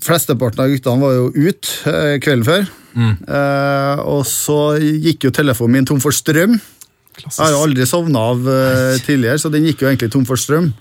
[0.03, 2.65] flesteparten av guttene var jo ute eh, kvelden før.
[2.95, 6.57] Eh, og så gikk jo telefonen min tom for strøm.
[7.15, 10.39] Jeg har jo aldri sovna av eh, tidligere, så den gikk jo egentlig tom for
[10.39, 10.71] strøm.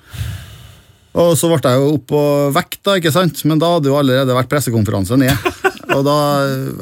[1.14, 3.44] Og så ble jeg jo opp og vekk, da, ikke sant?
[3.46, 5.34] men da hadde jo allerede vært pressekonferanse ned.
[5.94, 6.16] Og da,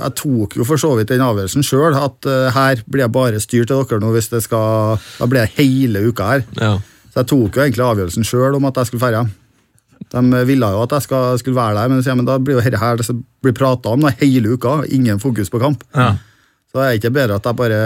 [0.06, 3.42] Jeg tok jo for så vidt den avgjørelsen sjøl, at uh, her blir jeg bare
[3.42, 6.44] styrt til dere nå hvis det skal Da blir jeg hele uka her.
[6.58, 6.72] Ja.
[7.12, 9.32] Så jeg tok jo egentlig avgjørelsen sjøl om at jeg skulle dra hjem.
[10.12, 12.58] De ville jo at jeg skal, skulle være der, men, så, ja, men da blir
[12.58, 13.06] jo dette her det
[13.44, 14.82] blir prata om da, hele uka.
[14.92, 15.84] Ingen fokus på kamp.
[15.96, 16.14] Ja.
[16.72, 17.80] Så det er ikke bedre at jeg bare,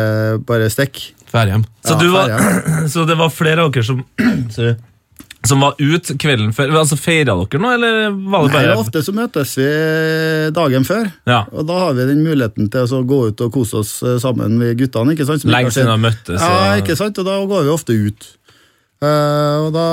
[0.47, 1.13] bare stikker.
[1.37, 1.65] Hjem.
[1.85, 2.31] Så, Ja, var,
[2.93, 3.99] så det var flere av dere som
[4.55, 4.77] Sorry.
[5.49, 6.73] Som var ut kvelden før.
[6.81, 9.69] Altså Feira dere nå, eller var det bare Nei, ofte så møtes vi
[10.57, 11.11] dagen før.
[11.29, 11.43] Ja.
[11.53, 14.59] Og da har vi den muligheten til å gå ut og kose oss eh, sammen
[14.61, 15.15] med guttene.
[15.17, 15.47] ikke sant?
[15.49, 16.43] Lenge siden vi har møttes.
[16.43, 17.19] Ja, ikke sant?
[17.23, 18.29] Og da går vi ofte ut.
[19.07, 19.85] Eh, og da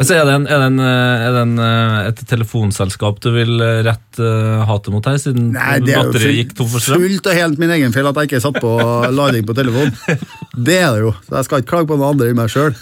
[0.00, 3.28] Så er det, en, er det, en, eh, er det en, eh, et telefonselskap du
[3.34, 4.30] vil rette
[4.68, 7.04] hatet mot her, siden Nei, det er batteriet gikk tom for strøm?
[7.04, 8.72] fullt og helt min egen feil at jeg ikke satt på
[9.14, 9.92] lading på telefon.
[10.64, 12.76] Det er det jo, så jeg skal ikke klage på noen andre enn meg sjøl.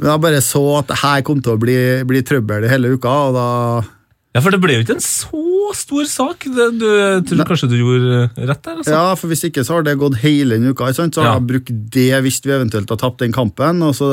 [0.00, 1.78] Men jeg bare så at det her kom til å bli,
[2.08, 3.46] bli trøbbel hele uka, og da
[4.36, 5.40] Ja, for det ble jo ikke en så
[5.74, 6.44] stor sak.
[6.50, 8.76] Det, du jeg tror kanskje du gjorde rett der?
[8.82, 8.92] altså.
[8.92, 10.90] Ja, for hvis ikke så har det gått hele den uka.
[10.94, 11.32] Så har Ja.
[11.38, 13.80] jeg brukt det hvis vi eventuelt har tapt den kampen.
[13.86, 14.12] og så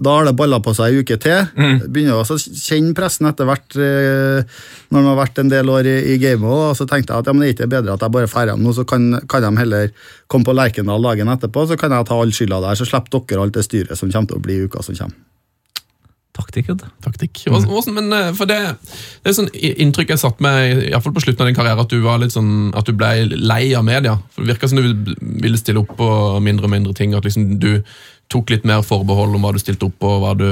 [0.00, 1.42] da har det balla på seg ei uke til.
[1.60, 1.80] Mm.
[1.92, 5.88] Begynner også å kjenne pressen etter hvert eh, når man har vært en del år
[5.90, 6.48] i, i gamet.
[6.48, 8.52] og Så tenkte jeg at ja, men det er ikke bedre at jeg bare drar
[8.54, 9.90] hjem nå, så kan, kan de heller
[10.30, 11.66] komme på Lerkendal dagen etterpå.
[11.68, 14.32] Så kan jeg ta all skylda der, så slipper dere alt det styret som kommer
[14.32, 15.18] til å bli i uka som kommer.
[16.40, 16.86] Taktikk, vet du.
[17.04, 17.40] Taktikk.
[17.50, 18.56] Hvordan- men eh, for det,
[19.20, 21.80] det er sånn inntrykk jeg satt med, i hvert fall på slutten av din karriere,
[21.84, 24.16] at du var litt sånn, at du ble lei av media.
[24.32, 26.08] For Det virka som du ville stille opp på
[26.40, 27.12] mindre og mindre ting.
[27.18, 27.82] At liksom du
[28.30, 30.46] tok litt mer forbehold om hva du stilte opp på, og hva du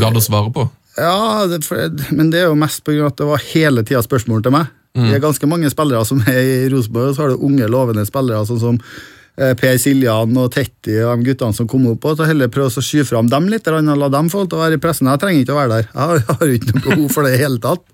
[0.00, 0.64] gadd å svare på.
[0.96, 1.76] Ja, det, for,
[2.16, 4.72] men det er jo mest av at det var hele tida spørsmål til meg.
[4.96, 8.06] Det er ganske mange spillere som er i Rosenborg, og så har du unge, lovende
[8.08, 12.06] spillere sånn som eh, Per Siljan og Tetti og de guttene som kom opp.
[12.08, 14.62] og så heller prøve å sky fram dem litt, og la dem få til å
[14.62, 15.10] være i pressen.
[15.12, 15.90] Jeg trenger ikke å være der.
[15.92, 17.84] Jeg har, jeg har ikke noe behov for det i hele tatt.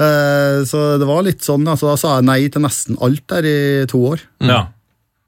[0.00, 3.50] Eh, Så det var litt sånn, altså, da sa jeg nei til nesten alt der
[3.52, 3.56] i
[3.92, 4.24] to år.
[4.40, 4.62] Ja.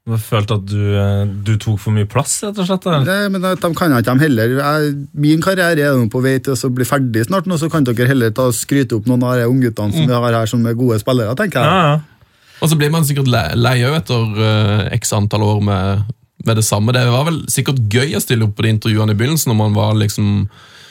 [0.05, 2.83] Jeg følte at du, eh, du tok for mye plass, rett og slett.
[2.85, 3.05] eller?
[3.07, 4.51] Det, men de kan ikke de heller.
[4.59, 7.87] Jeg, min karriere er jo på vei til å bli ferdig snart, nå, så kan
[7.87, 10.77] dere heller ta skryte opp noen av de ungguttene som vi har her som er
[10.77, 11.71] gode spillere, tenker jeg.
[11.73, 12.35] Ja, ja.
[12.61, 16.13] Og så blir man sikkert lei òg etter uh, x antall år med,
[16.45, 16.93] med det samme.
[16.95, 19.75] Det var vel sikkert gøy å stille opp på de intervjuene i begynnelsen, når man
[19.75, 20.45] var liksom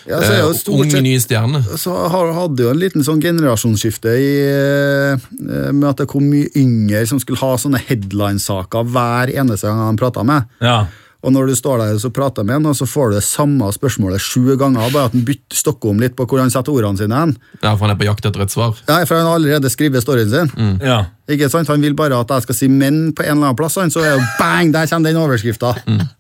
[0.07, 1.63] Ja, så jo stort ung, sett- ny stjerne.
[1.81, 7.07] så hadde jo en liten sånn generasjonsskifte i, eh, med at det kom mye yngre
[7.09, 10.45] som skulle ha sånne headline-saker hver eneste gang han prata med.
[10.61, 10.87] ja.
[11.25, 13.65] Og når du står der og prater med han, og så får du det samme
[13.73, 16.99] spørsmålet sju ganger, bare at han bytter stokker om litt på hvor han setter ordene
[17.01, 17.33] sine hen.
[17.63, 18.77] Ja, for han er på jakt etter et svar.
[18.87, 20.79] Ja, for han har allerede skrevet storyen sin.
[20.85, 21.07] ja.
[21.27, 21.67] Ikke sant?
[21.73, 24.19] Han vil bare at jeg skal si menn på en eller annen plass, så er
[24.19, 25.73] jo bang, der kommer den overskrifta.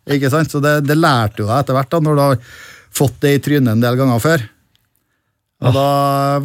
[0.09, 0.49] Ikke sant?
[0.51, 2.38] Så det, det lærte jo jeg etter hvert, da, når du har
[2.94, 4.44] fått det i trynet en del ganger før.
[5.64, 5.87] Og da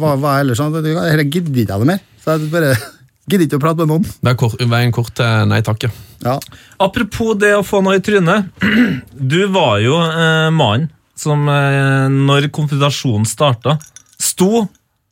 [0.00, 2.00] var, var jeg ellers sånn at jeg gidder ikke jeg det mer.
[2.24, 2.70] Så jeg bare
[3.30, 4.06] gidder ikke å prate med noen.
[4.24, 5.92] Det er kort, veien kort til nei takk, ja.
[6.24, 6.36] Ja.
[6.82, 8.50] Apropos det å få noe i trynet.
[9.30, 10.88] Du var jo eh, mannen
[11.20, 13.74] som eh, når konfrontasjonen starta,
[14.20, 14.64] sto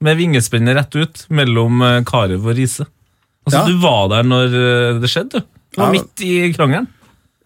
[0.05, 2.87] med vingespennet rett ut mellom eh, Karev og Riise.
[3.45, 3.65] Altså, Ja.
[3.69, 5.43] Du var der når eh, det skjedde.
[5.75, 5.99] Du var Ja.
[5.99, 6.89] midt i krangelen.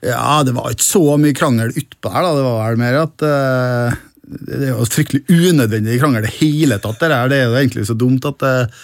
[0.03, 2.33] Ja, det var ikke så mye krangel utpå her, da.
[2.35, 6.81] Det var vel mer at uh, Det er jo fryktelig unødvendig krangel i det hele
[6.83, 6.99] tatt.
[6.99, 7.31] Det, her.
[7.31, 8.83] det er jo egentlig så dumt at uh,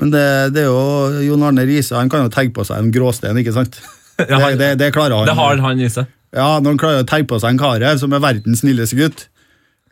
[0.00, 0.26] Men det,
[0.56, 3.56] det er jo Jon Arne Riise han kan jo tegge på seg en gråsten, ikke
[3.56, 3.80] sant?
[4.18, 5.28] Det, det, det klarer han.
[5.30, 6.08] Det har han i seg.
[6.34, 9.28] Ja, Når han klarer å tegge på seg en Karev, som er verdens snilleste gutt,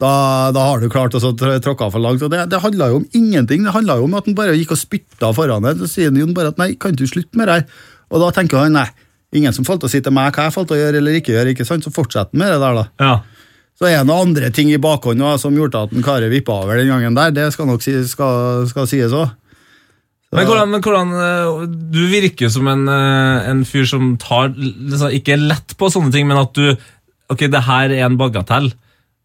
[0.02, 0.10] da,
[0.52, 2.24] da har du klart å tråkke for langt.
[2.26, 3.64] Og det, det handla jo om ingenting.
[3.64, 5.80] Det handla om at han bare gikk og spytta foran deg.
[5.80, 7.86] Så sier Jon bare at nei, kan du slutte med det her?
[8.12, 8.90] Og da tenker han nei,
[9.34, 11.54] ingen som får å si til meg hva jeg får å gjøre eller ikke gjøre.
[11.54, 11.86] ikke sant?
[11.86, 12.86] Så fortsetter han med det der, da.
[13.02, 13.16] Ja.
[13.76, 16.62] Så er det noen andre ting i bakhånd også, som gjorde at en Kare vippa
[16.62, 17.34] over den gangen der.
[17.36, 19.34] Det skal nok si, skal, skal sies òg.
[20.34, 21.60] Men hvordan, men hvordan eh,
[21.94, 26.26] Du virker som en, eh, en fyr som tar liksom, Ikke lett på sånne ting,
[26.26, 26.74] men at du
[27.30, 28.68] Ok, det her er en bagatell.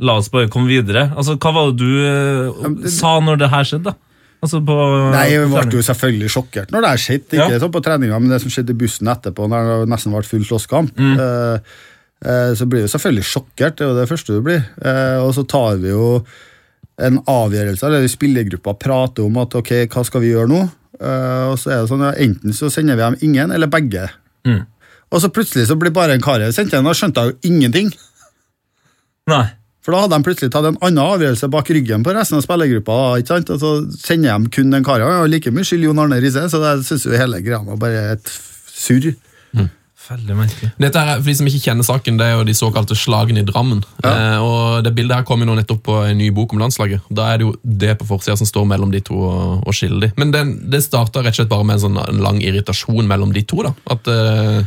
[0.01, 1.07] La oss bare komme videre.
[1.13, 3.91] Altså, Hva var det du eh, sa når det her skjedde?
[3.91, 4.11] da?
[4.41, 4.75] Altså på
[5.13, 7.38] Nei, Jeg ble jo selvfølgelig sjokkert når det her skjedde.
[7.38, 7.60] Ikke Ja.
[7.62, 10.45] sånn på treninga, men det som skjedde i bussen etterpå, når det nesten ble full
[10.47, 10.95] slåsskamp.
[10.97, 11.19] Mm.
[11.19, 11.60] eh,
[12.25, 14.65] eh, så blir du selvfølgelig sjokkert, det er jo det første du blir.
[14.82, 16.25] Eh, og så tar vi jo
[16.97, 20.62] en avgjørelse, eller spillergruppa prater om at ok, hva skal vi gjøre nå?
[21.01, 24.10] Eh, og så er det sånn, ja, Enten så sender vi dem ingen, eller begge.
[24.45, 24.65] Mm.
[25.12, 27.93] Og så plutselig så blir bare en kar sendt igjen, og skjønte jeg jo ingenting.
[29.30, 29.45] Nei.
[29.82, 32.98] For da hadde de plutselig tatt en annen avgjørelse bak ryggen på resten av spillergruppa.
[33.17, 33.50] ikke sant?
[33.50, 35.24] Og så sender de kun den karen.
[35.24, 38.34] Og like mye skyld Jon Arne Riise, så jeg syns hele greia var bare et
[38.70, 39.13] surr.
[40.12, 40.70] Veldig merkelig.
[40.82, 43.48] Dette her, for De som ikke kjenner saken, det er jo de såkalte slagene i
[43.48, 43.84] Drammen.
[44.04, 47.06] Eh, og Det bildet her kom jo nå nettopp på en ny bok om landslaget.
[47.13, 50.08] Da er det jo det på forsida som står mellom de to og, og skiller
[50.08, 50.12] de.
[50.17, 53.32] Men den, det starta rett og slett bare med en sånn en lang irritasjon mellom
[53.36, 53.62] de to.
[53.70, 53.74] da.
[53.94, 54.60] At eh,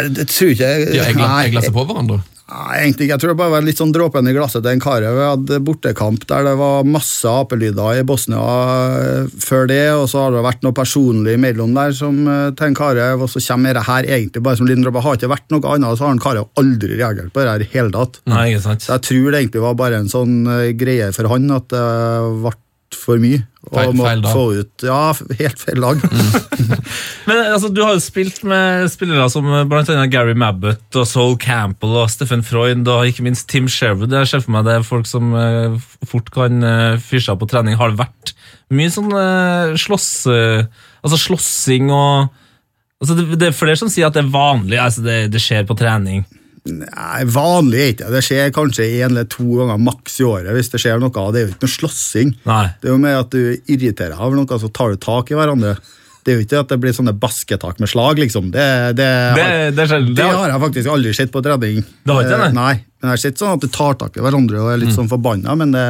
[0.00, 2.20] Jeg, jeg tror ikke de har egla, egla seg på hverandre.
[2.50, 3.14] Nei, egentlig ikke.
[3.14, 5.04] Jeg tror det bare var litt sånn dråpen i glasset til en kar.
[5.04, 8.40] Vi hadde bortekamp der det var masse apelyder i Bosnia
[9.00, 12.70] eh, før det, og så har det vært noe personlig imellom der som eh, til
[12.70, 15.04] en kar, og så kommer det her egentlig bare som liten dråpe.
[15.04, 17.70] Har ikke vært noe annet, så har en kar aldri reagert på det her i
[17.76, 18.18] hele tatt.
[18.30, 18.86] Nei, ikke sant?
[18.86, 21.86] Så jeg tror det egentlig var bare en sånn eh, greie for han at det
[22.42, 22.56] ble
[22.98, 23.42] for mye.
[23.70, 26.00] Og Feil- feil få ut Ja, helt feil lag.
[27.28, 31.06] Men altså, Du har jo spilt med spillere som eh, blant annet Gary Mabbott og
[31.06, 34.12] Soul Campbell og Steffen Freud og ikke minst Tim Sherwood.
[34.16, 35.76] Jeg ser for meg det er folk som uh,
[36.08, 37.76] fort kan uh, fyre seg på trening.
[37.80, 38.34] Har det vært
[38.72, 40.10] mye sånn uh, slåss...
[40.32, 40.64] eh,
[41.04, 42.28] altså slåssing og
[43.00, 44.80] altså det, det er flere som sier at det er vanlig.
[44.80, 46.24] altså Det, det skjer på trening.
[46.68, 48.20] Nei, vanlig er ikke det.
[48.26, 50.50] Skjer kanskje en eller to ganger maks i året.
[50.56, 51.08] hvis Det skjer noe.
[51.32, 52.34] Det er jo ikke noe slåssing.
[52.80, 53.40] Det er jo med at du
[53.72, 55.76] irriterer deg over noe, så tar du tak i hverandre.
[56.20, 58.50] Det er jo ikke at det blir sånne basketak med slag, liksom.
[58.52, 58.66] Det,
[58.98, 59.06] det,
[59.38, 59.46] Det,
[59.78, 59.86] det,
[60.18, 61.80] det har jeg faktisk aldri sett på trening.
[62.04, 62.74] Det har ikke det, Eh, nei?
[63.00, 65.08] Men jeg har sett sånn at du tar tak i hverandre og er litt sånn
[65.08, 65.86] forbanna, men det,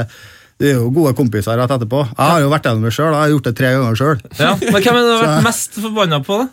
[0.63, 2.05] det er jo gode kompiser rett etterpå.
[2.15, 4.23] Jeg har jo vært gjennom det sjøl, jeg har gjort det tre ganger sjøl.
[4.39, 4.53] ja.
[4.63, 6.39] Men hvem har du vært mest forbanna på?
[6.45, 6.49] da?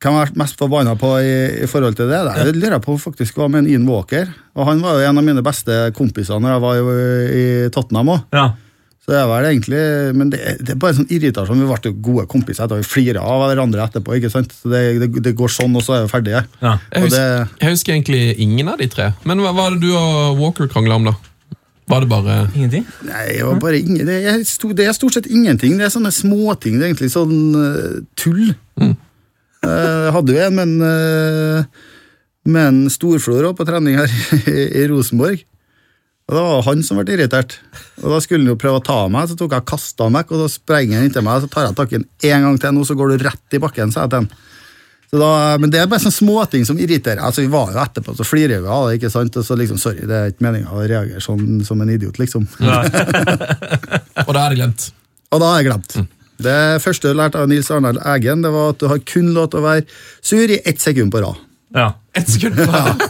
[0.00, 2.22] Hvem har vært mest forbanna på i, i forhold til det?
[2.40, 4.30] Det lurer jeg på faktisk var med en Ian Walker.
[4.56, 6.84] Og Han var jo en av mine beste kompiser når jeg var i,
[7.36, 8.22] i Tottenham òg.
[8.32, 8.46] Ja.
[9.00, 9.82] Så det er vel egentlig,
[10.16, 11.60] Men det, er- det er bare sånn irritasjon.
[11.60, 14.16] Vi ble jo gode kompiser etter vi flira av hverandre etterpå.
[14.16, 14.52] ikke sant?
[14.56, 16.42] Så det, det, det går sånn, og så er vi ferdige.
[16.64, 16.74] ja.
[16.94, 19.10] Jeg husker, det, jeg husker egentlig ingen av de tre.
[19.28, 21.16] Men hva var det du og Walker krangla om, da?
[21.90, 22.84] Var det bare Ingenting?
[23.04, 25.76] nei, det, var bare ingen, det, er, sto- det er stort sett ingenting.
[25.80, 26.76] Det er sånne småting.
[26.78, 28.52] Det er egentlig sånn uh, tull.
[28.80, 28.92] Mm.
[29.66, 31.64] Eh, Jeg hadde jo en med en, eh,
[32.50, 34.10] med en storflor på trening her
[34.48, 35.42] i, Rosenborg.
[36.30, 37.56] Og Det var han som ble irritert.
[38.04, 40.30] Og Da skulle han jo prøve å ta meg, så tok jeg kasta han vekk.
[40.36, 42.76] og Da sprenger han inntil meg, så tar jeg tak i han en gang til.
[42.78, 44.30] Nå så går du rett i bakken, sa jeg til han.
[45.10, 47.18] Så da, men det er bare sånne småting som irriterer.
[47.26, 49.00] Altså, Vi var jo etterpå, så flirer vi av det.
[49.00, 49.34] ikke sant?
[49.40, 52.46] Og så liksom, Sorry, det er ikke meninga å reagere sånn som en idiot, liksom.
[52.60, 54.86] Og da er det glemt.
[55.34, 55.98] Og da har jeg glemt.
[56.44, 59.50] Det første jeg lærte av Nils Arnald Eggen, det var at du har kun lov
[59.52, 59.86] til å være
[60.24, 61.40] sur i ett sekund på rad.
[61.76, 61.92] Ja.
[62.16, 63.04] Ett sekund på rad.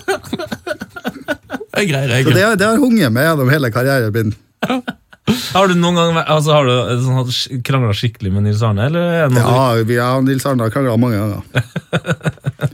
[1.70, 4.34] Det er grei Så det, det har hunget med gjennom hele karrieren min.
[5.54, 8.88] Har du noen gang altså, har du sånn, krangla skikkelig med Nils Arne?
[8.90, 11.42] Eller er det noe Ja, vi og Nils Arne har krangla mange ganger.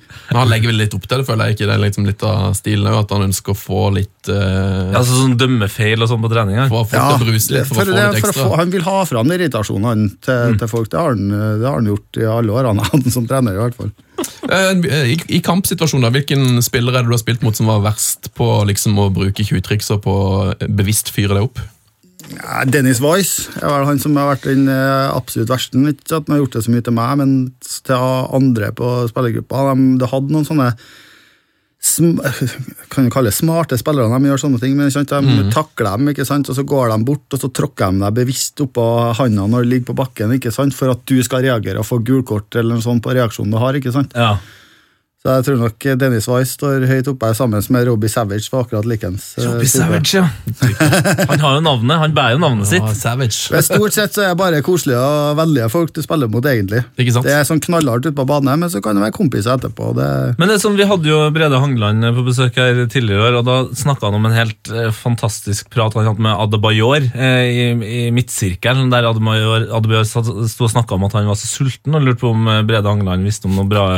[0.29, 1.69] Men han legger vel litt opp til det, føler jeg ikke.
[1.69, 5.03] Det er liksom litt av stilen òg, at han ønsker å få litt uh, Ja,
[5.03, 6.59] så sånn dømmefeil og sånn på trening?
[6.73, 6.89] For,
[7.23, 8.35] bruse litt for, for, å få litt ekstra.
[8.41, 10.91] få, han vil ha fram irritasjonen til, til, til folk.
[10.93, 13.59] Det har, han, det har han gjort i alle årene han som trener.
[13.59, 13.95] i hvert fall.
[14.51, 14.72] Eh,
[15.12, 18.51] I, I kampsituasjoner, hvilken spiller er det du har spilt mot som var verst på
[18.68, 20.18] liksom, å bruke tjuvtriks og på
[20.66, 21.62] bevisst fyre deg opp?
[22.35, 25.79] Ja, Dennis Weiss er vel han som har vært den eh, absolutt verste.
[25.79, 27.95] Ikke at han har gjort det så mye til meg, men til
[28.41, 29.66] andre på spillergruppa.
[29.77, 30.70] De, de hadde noen sånne
[31.87, 32.16] sm
[32.91, 35.12] kan du kalle det smarte spillere, de gjør sånne ting, men ikke sant?
[35.12, 35.51] de Mm.
[35.55, 36.49] takler dem, ikke sant?
[36.51, 38.87] og så går de bort, og så tråkker de deg bevisst oppå
[39.20, 40.74] handa når du ligger på bakken, ikke sant?
[40.74, 43.77] for at du skal reagere og få gulkort eller noe sånt på reaksjonen du har.
[43.79, 44.16] ikke sant?
[44.16, 44.39] Ja.
[45.27, 48.62] Så jeg tror nok Dennis Weiss står høyt oppe her sammen med Robbie Savage for
[48.62, 49.33] akkurat likens.
[49.35, 49.66] eh, Robbie.
[49.66, 50.29] Savage, ja.
[51.33, 51.99] Han har jo navnet.
[51.99, 52.85] Han bærer jo navnet sitt.
[52.85, 53.49] Ja, savage.
[53.51, 56.85] Men Stort sett så er det bare koselige og vennlige folk du spiller mot, egentlig.
[56.95, 57.27] Ikke sant?
[57.27, 59.89] Det er sånn knallhardt ute på banen, men så kan det være kompiser etterpå.
[59.99, 63.27] Det, Men det er sånn, Vi hadde jo Brede Hangeland på besøk her tidligere, i
[63.33, 67.09] år, og da snakka han om en helt eh, fantastisk prat han hadde med Adebayor
[67.16, 68.95] eh, i, i midtsirkelen.
[68.95, 72.31] Der Adebayor, Adebayor sto og snakka om at han var så sulten, og lurte på
[72.31, 73.89] om Brede Hangeland visste om noen bra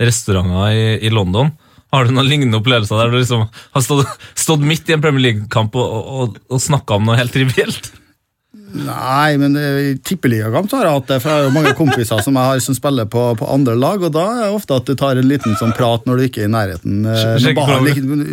[0.00, 1.52] restauranter i, i London.
[1.94, 5.28] Har du noen lignende opplevelser der du liksom har stått, stått midt i en Premier
[5.28, 7.92] League-kamp og, og, og snakka om noe helt trivielt?
[8.74, 11.74] nei, men eh, i tippeligakamp så har jeg hatt det, for jeg har jo mange
[11.78, 14.78] kompiser som jeg har som spiller på, på andre lag, og da er det ofte
[14.80, 17.04] at du tar en liten sånn prat når du ikke er i nærheten.
[17.06, 18.24] Eh, Når ballen,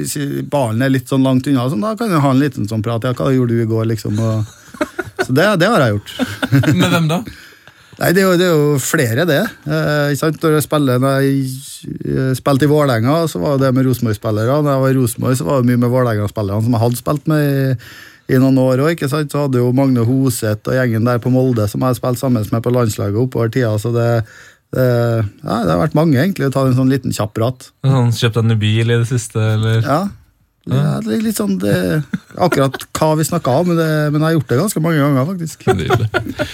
[0.51, 3.05] ballen er litt sånn langt unna, sånn, da kan du ha en liten sånn prat.
[3.05, 4.17] Ja, hva gjorde du i går, liksom?
[4.17, 4.81] Og,
[5.21, 6.15] så det, det har jeg gjort.
[6.81, 7.21] Med hvem da?
[8.01, 9.41] Nei, det er jo, det er jo flere, det.
[9.69, 10.37] Eh, ikke sant?
[10.41, 11.41] Når jeg spiller, når jeg
[12.09, 14.55] eh, spilte i Vålerenga, så var det med Rosenborg-spillere.
[14.65, 17.29] Når jeg var i Rosenborg, så var det mye med Vålerenga-spillerne som jeg hadde spilt
[17.29, 17.75] med i,
[18.33, 19.03] i noen år òg.
[19.05, 22.49] Så hadde jo Magne Hoseth og gjengen der på Molde som jeg har spilt sammen
[22.55, 23.75] med på landslaget oppover tida.
[23.77, 24.07] Så det,
[24.73, 24.87] det,
[25.43, 27.69] ja, det har vært mange, egentlig, å ta en sånn liten kjapp prat.
[27.85, 29.85] Han kjøpt en ny bil i det siste, eller?
[29.85, 30.01] Ja.
[30.71, 31.73] Ja, det er litt sånn det,
[32.39, 35.25] Akkurat hva vi snakka om, men, det, men jeg har gjort det ganske mange ganger,
[35.27, 35.65] faktisk.
[35.67, 36.07] Nydelig.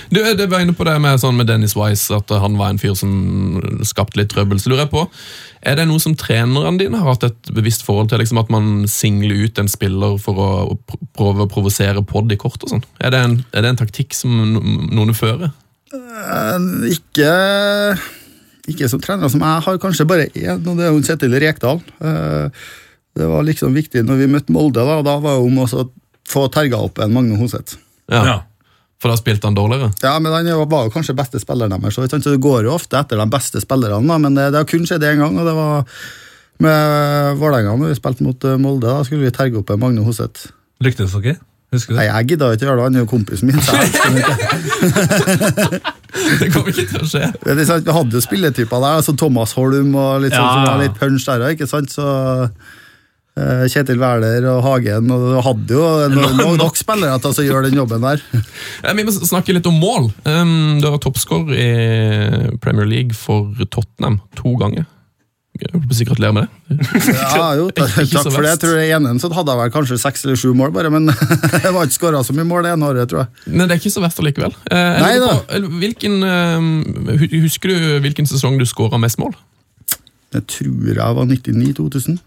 [0.09, 2.80] Du, det var inne på det med, sånn med Dennis Wise, at han var en
[2.82, 3.11] fyr som
[3.86, 4.57] skapte litt trøbbel.
[4.63, 5.03] Så lurer jeg på,
[5.68, 8.22] Er det noe som trenerne dine har hatt et bevisst forhold til?
[8.24, 10.49] liksom At man singler ut en spiller for å
[10.82, 12.57] pr- prøve å provosere pod i kort?
[12.63, 12.84] og sånn?
[12.99, 15.51] Er, det en- er det en taktikk som noen fører?
[15.93, 16.59] Eh,
[16.95, 17.32] Ikke,
[18.68, 21.80] ikke som trener som jeg har, kanskje bare én, og det er Kjetil Rekdal.
[22.01, 22.49] Eh,
[23.18, 25.88] Det var liksom viktig når vi møtte Molde, da, da var det om å
[26.28, 27.80] få terga opp en Magne Hoseth.
[28.11, 28.38] Ja, Ja.
[28.97, 29.91] For da spilte han dårligere?
[30.01, 33.20] Ja, men han var jo kanskje beste spilleren deres, så, det går jo ofte etter
[33.22, 35.86] de beste spillerne, da, men det, det har kun skjedd én gang, og det var
[36.65, 38.89] med Vålerenga når vi spilte mot eh, Molde.
[38.89, 40.49] Da skulle vi terge opp en Magne Hoseth.
[40.82, 41.38] Lyktes dere?
[41.76, 43.59] Husker du Nei, jeg gidda ikke gjøre det, han er jo kompisen min.
[43.61, 45.80] Så jeg ikke.
[46.39, 47.28] Det kommer ikke til å skje.
[47.43, 50.53] Det er sant, Vi hadde jo spilletyper der, altså Thomas Holm og litt sånn Ja,
[50.55, 51.91] som var litt punch der òg, ikke sant?
[51.93, 52.05] Så
[53.70, 57.70] Kjetil Wæler og Hagen, og du hadde jo nok, nok, nok spillere til å gjøre
[57.70, 58.24] den jobben der.
[58.86, 60.12] Eh, Vi må snakke litt om mål.
[60.28, 64.86] Um, du har toppskårer i Premier League for Tottenham to ganger.
[65.58, 67.14] Jeg holdt sikkert gratulerer med det.
[67.34, 68.52] Ja, jo, takk, takk for det.
[68.52, 71.10] Jeg tror det ene så hadde jeg vel kanskje seks eller sju mål, bare, men
[71.66, 73.32] jeg var ikke skåra så mye mål det ene året, tror jeg.
[73.56, 74.54] Men det er ikke så verst allikevel.
[74.70, 75.32] Eh, Nei da.
[75.42, 79.34] på, eh, Hvilken, eh, husker du hvilken sesong du skåra mest mål?
[80.38, 82.20] Jeg tror jeg var 99-2000,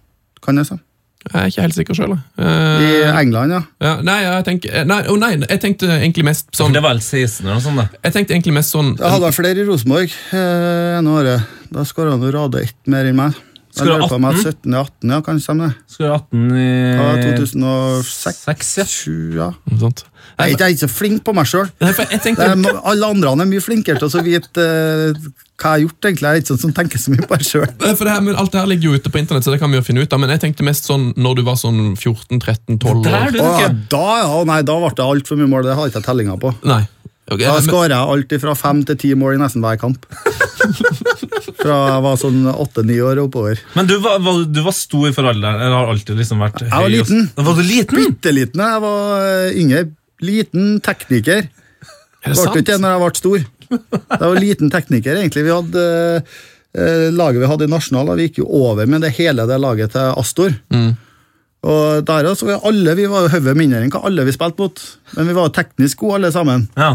[0.43, 0.81] kan jeg si.
[1.21, 2.15] Jeg er ikke helt sikker sjøl.
[2.41, 3.61] I England, ja.
[3.85, 6.95] ja, nei, jeg tenker, eh, nei, oh, nei, jeg tenkte egentlig mest sånn Det var
[6.95, 8.01] vel 16 eller noe sånt, da.
[8.07, 11.53] Jeg tenkte egentlig mest sånn Jeg hadde flere i Rosenborg uh, ene året.
[11.71, 13.37] Da skåra han Rade ett mer enn meg.
[13.71, 14.25] På om jeg 18?
[14.27, 15.67] hadde 17-18, ja, kan det stemme?
[15.71, 15.93] det?
[15.95, 16.65] Skulle 18 i
[16.97, 18.85] Ja, 2006, 6, ja.
[18.85, 19.51] 20, ja.
[19.79, 20.05] sånt.
[20.41, 21.69] Jeg jeg er ikke så flink på meg sjøl.
[21.81, 22.35] Jeg
[22.85, 25.21] Alle andre er mye flinkere til å vite eh,
[25.61, 26.05] hva jeg har gjort.
[26.09, 26.27] egentlig.
[26.27, 27.67] Jeg er ikke sånn som tenker så mye på meg sjøl.
[27.97, 29.71] For det her, men Alt det her ligger jo ute på internett, så det kan
[29.71, 30.21] vi jo finne ut av.
[30.23, 33.31] Men jeg tenkte mest sånn når du var sånn 14-13-12 Der, år.
[33.35, 33.77] du, Ja, tenker.
[33.93, 35.69] da ja, nei, da ble det altfor mye mål.
[35.69, 36.55] Det har ikke tellinga på.
[36.65, 36.83] Nei.
[37.31, 40.07] Okay, Da skårer jeg alt fra fem til ti mål i nesten hver kamp.
[41.61, 43.59] Fra jeg var sånn åtte-ni år og oppover.
[43.77, 45.61] Men du var, var, du var stor for alderen?
[45.61, 46.69] Eller har alltid liksom vært høy?
[46.73, 47.27] var og- liten.
[47.37, 47.99] Var du liten?
[48.01, 48.63] Bitte liten.
[48.65, 49.83] Jeg var eh, yngre.
[50.25, 51.45] Liten tekniker.
[51.45, 52.57] Er det Ble sant?
[52.57, 53.45] ikke det når jeg ble stor.
[53.71, 55.45] Jeg var liten tekniker, egentlig.
[55.47, 55.85] Vi hadde
[56.21, 59.93] eh, Laget vi hadde i Nasjonal, vi gikk jo over med det hele det laget
[59.95, 60.53] til Astor.
[60.75, 60.91] Mm.
[61.71, 64.63] Og der også, vi, alle, vi var jo hodet mindre enn hva alle vi spilte
[64.65, 64.81] mot,
[65.19, 66.69] men vi var teknisk gode alle sammen.
[66.79, 66.95] Ja.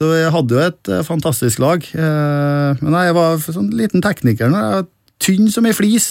[0.00, 1.84] Så vi hadde jo et eh, fantastisk lag.
[1.84, 4.86] Eh, men jeg var sånn liten tekniker når jeg var
[5.20, 6.06] tynn som ei flis.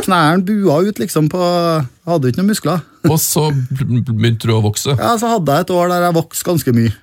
[0.00, 2.86] Knærne bua ut liksom på Jeg hadde ikke noen muskler.
[3.12, 4.96] Og så begynte du å vokse.
[4.96, 6.94] Ja, Så hadde jeg et år der jeg vokste ganske mye.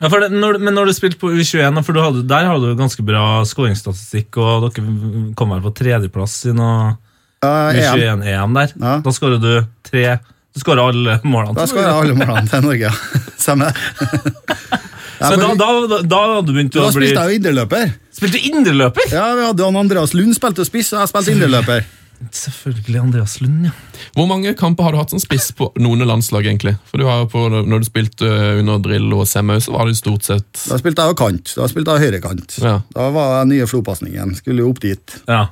[0.00, 2.72] Ja, for det, når, men når du spilte på U21, for du hadde, der hadde
[2.72, 6.96] du ganske bra skåringsstatistikk, og dere kom vel på tredjeplass i noe
[7.44, 8.74] uh, U21-EM der.
[8.74, 8.98] Ja.
[9.04, 9.52] Da skåra du
[9.86, 10.18] tre
[10.50, 11.54] Du skåra alle målene.
[11.60, 12.90] Da skåra jeg alle målene til Norge.
[12.90, 14.78] ja.
[15.20, 17.90] Så da, da, da, da hadde du begynt Da å bli spilte jeg jo indreløper.
[18.16, 19.08] Spilte du indreløper?
[19.12, 21.84] Ja, vi hadde han Andreas Lund spilte spiss, og jeg spilte indreløper.
[22.36, 23.74] Selvfølgelig Andreas Lund, ja.
[24.16, 26.74] Hvor mange kamper har du hatt som spiss på noen landslag, egentlig?
[26.90, 28.28] For du har jo på, Når du spilte
[28.60, 31.54] under drill og Semau, så var det stort sett Da spilte jeg jo kant.
[31.56, 32.58] Da spilte jeg høyrekant.
[32.64, 32.74] Ja.
[32.96, 34.34] Da var jeg nye flopasningen.
[34.40, 35.16] Skulle jo opp dit.
[35.28, 35.46] ja.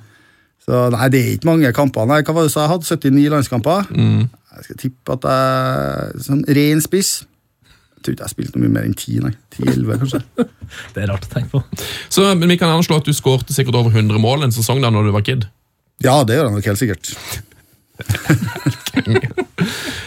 [0.69, 2.05] Så nei, det er ikke mange kamper.
[2.05, 2.85] Nei, hva var det du sa jeg hadde?
[2.85, 3.87] 79 landskamper?
[3.97, 7.12] Jeg skal tippe at jeg Sånn ren spiss.
[7.99, 9.33] Jeg tror ikke jeg spilte mye mer enn 10, nei.
[9.59, 10.21] 10-11, kanskje.
[10.95, 11.85] Det er rart å tenke på.
[12.15, 14.93] Så men Vi kan anslå at du skårte sikkert over 100 mål en sesong da
[14.95, 15.49] når du var kid.
[16.05, 17.11] Ja, det gjør jeg nok helt sikkert.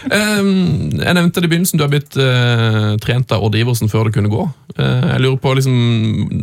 [0.08, 4.08] Um, jeg nevnte det i begynnelsen, du har blitt uh, trent av Odd Iversen før
[4.08, 4.46] det kunne gå.
[4.78, 5.76] Uh, jeg lurer på, liksom,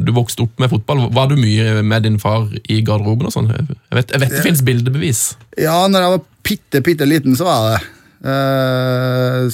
[0.06, 1.08] Du vokste opp med fotball.
[1.18, 3.26] Var du mye med din far i garderoben?
[3.26, 3.50] og sånn?
[3.50, 5.24] Jeg vet, jeg vet det finnes bildebevis.
[5.58, 7.95] Ja, når jeg var bitte, bitte liten, så var jeg det.
[8.30, 9.45] Eh,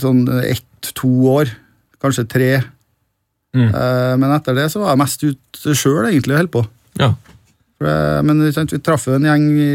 [0.00, 1.52] sånn ett-to år.
[2.02, 2.50] Kanskje tre.
[3.56, 3.68] Mm.
[3.70, 6.64] Eh, men etter det så var jeg mest ute sjøl, egentlig, og holdt på.
[7.00, 7.12] Ja.
[7.84, 9.70] Eh, Men sant, vi traff en gjeng i,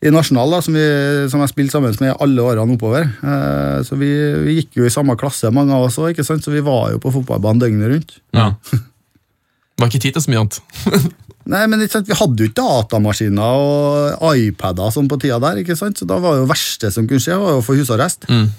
[0.00, 0.84] i, Nasjonal da, som, vi,
[1.32, 3.08] som jeg spilte sammen med alle årene oppover.
[3.08, 4.10] Eh, så vi,
[4.44, 7.12] vi gikk jo i samme klasse, mange av oss òg, så vi var jo på
[7.16, 8.16] fotballbanen døgnet rundt.
[8.36, 8.52] Ja.
[9.80, 10.60] Var ikke tid til så mye annet.
[11.48, 13.62] Nei, men ikke sant, Vi hadde jo ikke datamaskiner
[14.20, 16.00] og iPader sånn på tida der, ikke sant?
[16.00, 18.28] så da var jo verste som kunne skje, var å få husarrest.
[18.28, 18.50] Mm.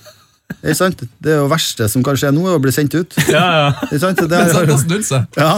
[0.60, 1.04] Ikke sant?
[1.22, 3.14] Det er jo verste som kan skje nå, er å bli sendt ut.
[3.32, 3.70] Ja, ja.
[3.88, 4.24] Ikke sant?
[4.26, 5.40] Det, er, men snudd seg.
[5.40, 5.54] ja,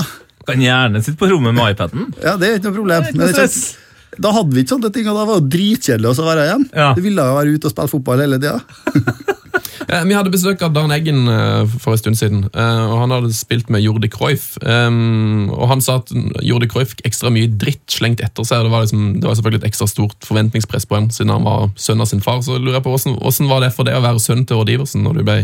[0.48, 2.12] Kan gjerne sitte på rommet med iPaden.
[2.20, 3.08] ja, det er ikke noe problem.
[3.10, 3.82] Ikke Men, ikke
[4.22, 6.68] da hadde vi ikke sånne ting, og da var det dritkjedelig å være hjemme.
[6.78, 6.90] Ja.
[6.94, 8.60] Du ville jo være ute og spille fotball hele tida.
[9.90, 13.14] Eh, Vi hadde besøk av Dan Eggen eh, for en stund siden, eh, og han
[13.16, 14.54] hadde spilt med Jordi Cruyff.
[14.64, 16.12] Og Han sa at
[16.44, 18.66] Jordi Cruyff ekstra mye dritt slengt etter seg.
[18.66, 21.70] Det var, liksom, det var selvfølgelig et ekstra stort forventningspress på ham, siden han var
[21.76, 22.42] sønn av sin far.
[22.46, 24.74] Så lurer jeg på, hvordan, hvordan var det for deg å være sønn til Odd
[24.74, 25.40] Iversen når du ble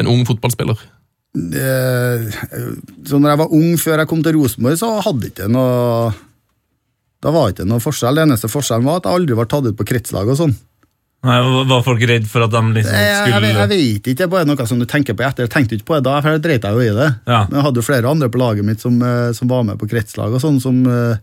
[0.00, 0.80] en ung fotballspiller?
[1.34, 6.12] Så når jeg var ung, før jeg kom til Rosenborg, så hadde ikke noe
[7.24, 8.20] Da var ikke noe forskjell.
[8.20, 10.54] Det eneste forskjellen var at jeg aldri var tatt ut på kretslag og sånn.
[11.24, 11.36] Nei,
[11.70, 14.48] Var folk redd for at de liksom Jeg, jeg, jeg, vet ikke, det er bare
[14.48, 15.46] noe som du tenker på etter.
[15.46, 17.10] Jeg tenkte ikke på det da, for jeg dreit jo i det.
[17.26, 17.44] Ja.
[17.48, 19.88] Men jeg hadde jo flere andre på laget mitt som, eh, som var med på
[19.90, 21.22] kretslag og sånn, som eh,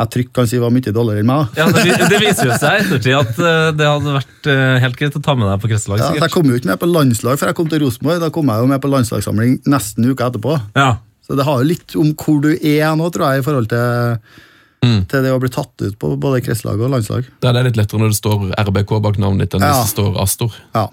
[0.00, 1.58] jeg trygt kan si var mye dårligere enn meg.
[1.58, 4.50] Ja, det, det viser jo seg ettertid at eh, det hadde vært
[4.84, 6.02] helt greit å ta med deg på kretsslag.
[6.02, 8.22] Ja, så jeg kom jo ikke med på landslag før jeg kom til Rosenborg.
[8.22, 10.58] Da kom jeg jo med på landslagssamling nesten uka etterpå.
[10.78, 10.96] Ja.
[11.24, 14.42] Så det har jo litt om hvor du er nå, tror jeg, i forhold til,
[14.84, 14.98] Mm.
[15.10, 17.24] til det å bli tatt ut på både kretslag og landslag.
[17.40, 19.72] Det er litt lettere når det står RBK bak navnet ditt enn Ja.
[19.80, 20.60] hvis det står Astor.
[20.76, 20.88] Ja.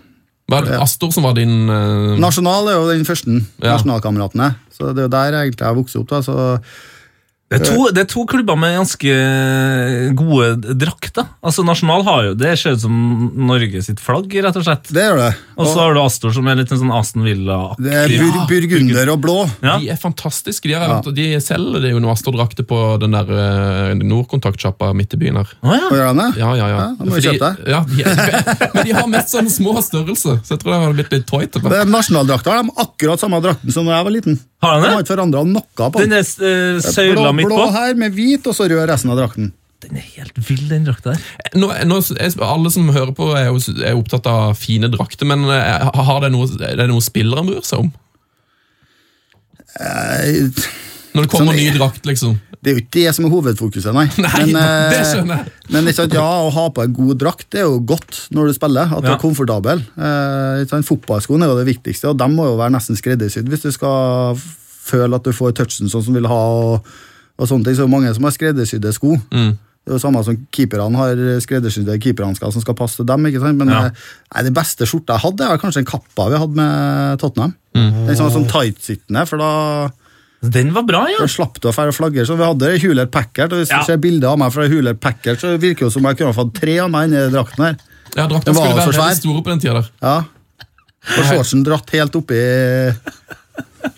[0.52, 2.18] Var det Astor som var din uh...
[2.20, 3.38] Nasjonal er jo den første.
[3.62, 3.76] Ja.
[3.78, 4.50] Nasjonalkameratene.
[4.76, 6.10] Så det er jo der egentlig jeg har vokst opp.
[6.10, 6.38] da, så
[7.52, 9.16] Det, er to, det er to klubber med ganske
[10.16, 11.26] gode drakter.
[11.43, 12.93] Altså Nasjonal har jo Det ser ut som
[13.49, 14.88] Norge sitt flagg, rett og slett.
[14.88, 15.32] Det gjør det.
[15.60, 17.84] Og så har du Astor, som er litt en sånn Aston Villa-aktig.
[17.86, 19.36] Det er bur burgunder og blå.
[19.66, 19.76] Ja.
[19.82, 20.70] De er fantastiske.
[20.72, 25.22] De, har, de selger det jo noe Astor-drakter på den der uh, Nordkontakt-sjappa midt i
[25.22, 25.52] byen her.
[25.62, 25.89] Å ja.
[25.91, 26.30] Gjør de det?
[26.41, 26.80] Ja, ja, ja.
[26.82, 27.76] Ja, da må vi Fordi- kjøpe det.
[27.76, 30.95] Ja, de er, men de har mest sånn små størrelser, så jeg tror det har
[31.02, 34.08] blitt litt toy til Det er Nasjonaldrakta har de akkurat samme drakten som da jeg
[34.08, 34.39] var liten.
[34.62, 36.20] Har De han har ikke forandra noe på Den den.
[36.22, 36.82] er uh,
[37.46, 37.66] Blå, på.
[37.66, 39.52] blå her med hvit, og så rød resten av drakten.
[39.82, 41.24] Den er helt vill, den drakta der.
[41.58, 41.98] Nå, nå,
[42.46, 46.32] alle som hører på, er jo er opptatt av fine drakter, men eh, har det
[46.36, 47.92] noe, er det noe spillerne bryr seg om?
[49.80, 50.62] Eh,
[51.16, 52.38] Når det kommer Sånn, ny drakt, liksom?
[52.62, 54.06] Det er jo ikke det som er hovedfokuset, nei.
[54.28, 54.62] Nei, men,
[54.94, 55.54] det skjønner jeg.
[55.74, 58.58] Men sant, ja, å ha på en god drakt det er jo godt når du
[58.60, 58.92] spiller.
[58.94, 59.82] At du er komfortabel.
[59.98, 63.72] Eh, Fotballskoene er jo det viktigste, og de må jo være nesten skreddersydd hvis du
[63.74, 66.44] skal føle at du får touchen sånn som du vil ha.
[66.70, 66.94] og,
[67.40, 69.16] og sånne ting, så er det mange som har skreddersydde sko.
[69.32, 69.52] Mm.
[69.82, 73.26] Det er jo samme som keeperne har skreddersydde keeperhansker som skal passe til dem.
[73.26, 73.58] ikke sant?
[73.58, 73.86] Men Ja.
[73.86, 73.92] eh,
[74.36, 77.56] nei, det beste skjorta jeg hadde, er kanskje en kappa vi hadde med Tottenham.
[77.76, 78.06] Mm.
[78.08, 79.92] Den som var sånn tightsittende, for da,
[80.44, 81.18] Den var bra, ja.
[81.22, 82.26] da slapp du å fære flagger.
[82.26, 83.80] Så vi hadde Huler Packard, og hvis Ja.
[83.80, 86.54] du ser bilder av meg fra Huler Packard, så virker det som jeg kunne fått
[86.54, 87.76] tre av meg inni drakten her.
[88.16, 89.90] Ja, drakten var skulle jo være veldig store på den tida der.
[90.02, 90.24] Ja.
[91.18, 92.38] Og shortsen dratt helt oppi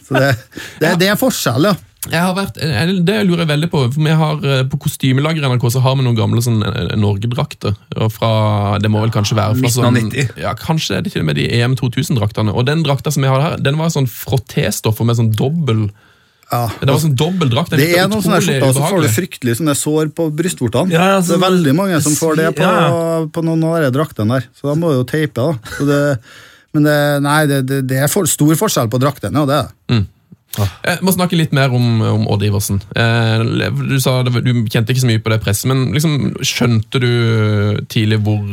[0.07, 0.37] Så det,
[0.79, 1.73] det, det er forskjell, ja.
[2.11, 3.81] Jeg har vært, eh, det lurer jeg veldig på.
[3.93, 6.95] for vi har, eh, På kostymelager i NRK så har vi noen gamle sånn, eh,
[6.99, 7.75] Norge-drakter.
[7.89, 10.29] Det må vel kanskje være fra sånn, 1990.
[10.41, 12.53] ja, Kanskje er det til og med de EM 2000-draktene.
[12.53, 15.91] Og den drakta som jeg har her, den var sånn frottéstoffer med sånn dobbel
[16.51, 16.67] ja.
[16.79, 17.71] Det var sånn dobbel drakt.
[17.71, 19.13] Det er noen sånne skjorter, så får du ubehagelig.
[19.15, 20.91] fryktelig sånne sår på brystvortene.
[20.91, 23.25] Ja, ja, det er veldig mange som får det på, Ja.
[23.25, 24.45] på noen av de draktene der.
[24.53, 25.53] Så da må du jo teipe, da.
[25.79, 26.19] Så det,
[26.75, 29.71] men det, nei, det, det, det er for, stor forskjell på draktene, og det er
[29.89, 30.07] det.
[30.53, 32.81] Jeg må snakke litt mer om, om Odd Iversen.
[32.95, 33.41] Eh,
[33.73, 37.09] du sa det, du kjente ikke så mye på det presset, men liksom, skjønte du
[37.89, 38.43] tidlig hvor,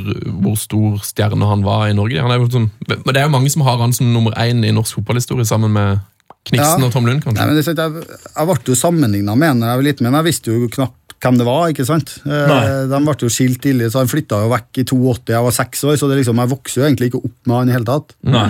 [0.41, 2.23] hvor stor stjerne han var i Norge?
[2.25, 4.73] Han er jo sånn, det er jo mange som har han som nummer én i
[4.73, 6.01] norsk fotballhistorie, sammen med
[6.49, 6.87] Kniksen Ja.
[6.89, 7.37] og Tom Lund, kanskje.
[7.45, 10.19] Nei, men det, jeg, jeg ble jo sammenligna med ham da jeg var liten, men
[10.23, 11.67] jeg visste jo knapt hvem det var.
[11.69, 12.15] ikke sant?
[12.25, 12.61] Eh, Nei.
[12.89, 15.85] de ble jo skilt tidlig, så han flytta jo vekk i 82, jeg var seks
[15.85, 18.17] år, så det liksom, jeg vokste jo egentlig ikke opp med han i hele tatt.
[18.25, 18.47] Nei.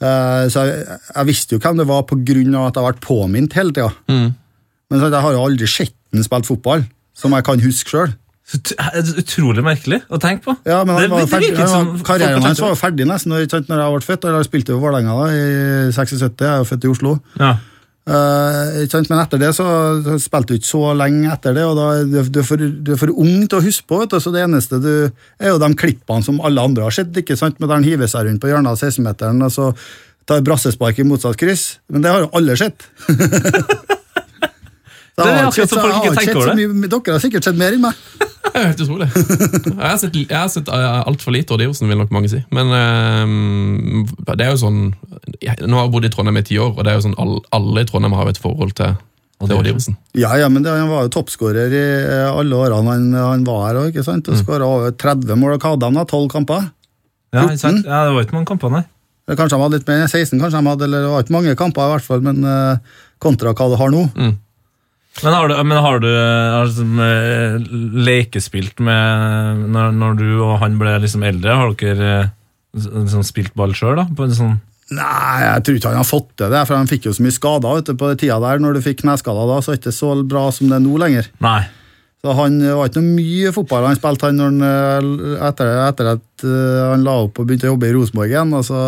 [0.00, 2.06] Eh, så jeg, jeg visste jo hvem det var
[2.56, 3.90] av at jeg har vært påminnet hele tida.
[4.08, 4.30] Mm.
[4.90, 6.86] Men jeg har jo aldri sett ham spille fotball.
[7.20, 8.12] som jeg kan huske sjøl.
[9.20, 10.54] Utrolig merkelig å tenke på.
[10.66, 13.46] Ja, men Det- var det ferdig, virker som karrieren hans var jo ferdig nesten når,
[13.68, 14.24] når jeg ble født.
[14.24, 17.20] Jeg spilte jo Vålerenga i 76, jeg er jo født i Oslo.
[17.38, 17.56] Ja.
[18.10, 19.06] Sant?
[19.10, 19.64] Men etter det så,
[20.02, 22.98] så spilte du ikke så lenge etter det, og da du, er for, du er
[22.98, 25.68] for ung til å huske på, vet du, så det eneste du er jo de
[25.78, 27.60] klippene som alle andre har sett, ikke sant?
[27.60, 29.70] med der han hiver seg rundt på hjørnet av 16-meteren, og så
[30.26, 31.68] tar brassespark i motsatt kryss.
[31.90, 32.86] Men det har jo alle sett.
[35.20, 36.66] Det er akkurat som folk ikke tenker over det.
[36.72, 37.98] mye- Dere har sikkert sett mer enn meg.
[38.50, 39.08] Det er helt utrolig.
[39.70, 42.40] Jeg har sett, jeg har sett uh, altfor lite Odd Iversen, vil nok mange si.
[42.54, 44.80] Men um, det er jo sånn
[45.40, 47.16] jeg, Nå har jeg bodd i Trondheim i ti år, og det er jo sånn
[47.22, 48.98] all, alle i Trondheim har jo et forhold til,
[49.40, 49.96] Iversen.
[50.18, 53.62] Ja, ja, men det, han var jo toppskårer i eh, alle årene han, han var
[53.70, 54.26] her, ikke sant?
[54.28, 54.34] Mm.
[54.34, 56.66] Og skåra over 30 mål og hadde han da, 12 kamper.
[57.32, 57.70] Ja, ja,
[58.04, 58.82] det var ikke mange kamper, nei.
[59.30, 61.86] Kanskje han hadde litt mer, 16 kanskje han hadde, eller det var ikke mange kamper
[61.86, 64.04] i hvert fall, men eh, kontra hva det har nå.
[65.20, 67.56] Men har du, men har du har liksom, eh,
[68.06, 71.56] lekespilt med når, når du og han ble liksom eldre?
[71.60, 72.30] Har dere eh,
[72.78, 74.06] liksom spilt ball sjøl, da?
[74.16, 74.58] På en sånn
[74.90, 77.34] Nei, jeg tror ikke han har fått til det, for han fikk jo så mye
[77.36, 78.58] skader vet du, på den tida der.
[78.58, 80.96] Når du fikk kneskader da, så er det ikke så bra som det er nå
[80.98, 81.28] lenger.
[81.46, 81.60] Nei.
[82.20, 86.44] Så han var ikke noe mye fotball han spilte han han, eh, etter, etter at
[86.44, 88.56] eh, han la opp og begynte å jobbe i Rosenborg igjen.
[88.58, 88.80] og så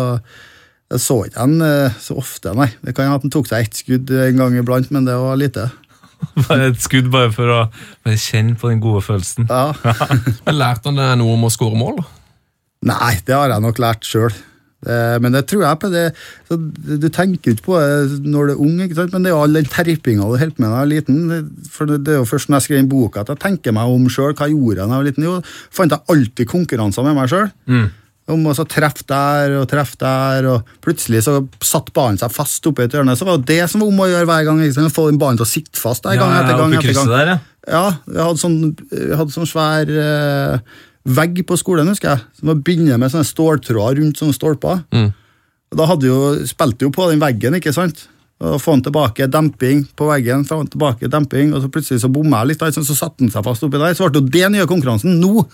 [0.93, 2.67] jeg så ikke han eh, så ofte, nei.
[2.83, 5.65] Det kan hende han tok seg ett skudd en gang iblant, men det var lite.
[6.47, 7.59] Bare et skudd bare for å
[8.05, 9.47] bare kjenne på den gode følelsen.
[9.49, 9.73] Ja.
[10.47, 12.01] Men Lærte han deg noe om å skåre mål?
[12.87, 14.33] Nei, det har jeg nok lært sjøl.
[14.83, 15.87] Men det tror jeg på.
[15.93, 16.01] det,
[16.49, 19.13] så Du tenker ikke på det når du er ung, ikke sant?
[19.15, 21.53] men det er jo all den terpinga du holdt med da jeg var liten.
[21.71, 24.35] For det er jo først når jeg skrev boka at jeg tenker meg om sjøl.
[24.35, 25.27] Hva gjorde jeg da jeg var liten?
[25.29, 25.37] Jo,
[25.79, 27.47] fant jeg alltid konkurranser med meg sjøl.
[28.31, 32.85] Om å treffe der og treffe der, og plutselig så satt ballen seg fast oppi
[32.85, 33.17] et hjørne.
[33.19, 34.61] Så var det det som var om å gjøre hver gang.
[34.63, 34.87] Liksom.
[34.95, 36.77] Få den ballen til å sitte fast der, gang Ja, etter gang.
[36.79, 37.11] etter gang.
[37.11, 37.39] der, ja.
[37.67, 38.55] Ja, jeg hadde sånn,
[38.91, 40.79] jeg hadde sånn svær eh,
[41.19, 42.23] vegg på skolen, husker jeg.
[42.39, 44.81] Som var bindet med sånne ståltråder rundt sånne stolper.
[44.93, 46.17] Og Da hadde jo,
[46.47, 48.05] spilte jo på den veggen, ikke sant?
[48.43, 52.43] Og Få den tilbake, demping på veggen, den tilbake, demping, og så plutselig så bomma
[52.43, 53.95] jeg litt, så satte den seg fast oppi der.
[53.95, 55.19] Så ble det jo det nye konkurransen.
[55.19, 55.45] Nå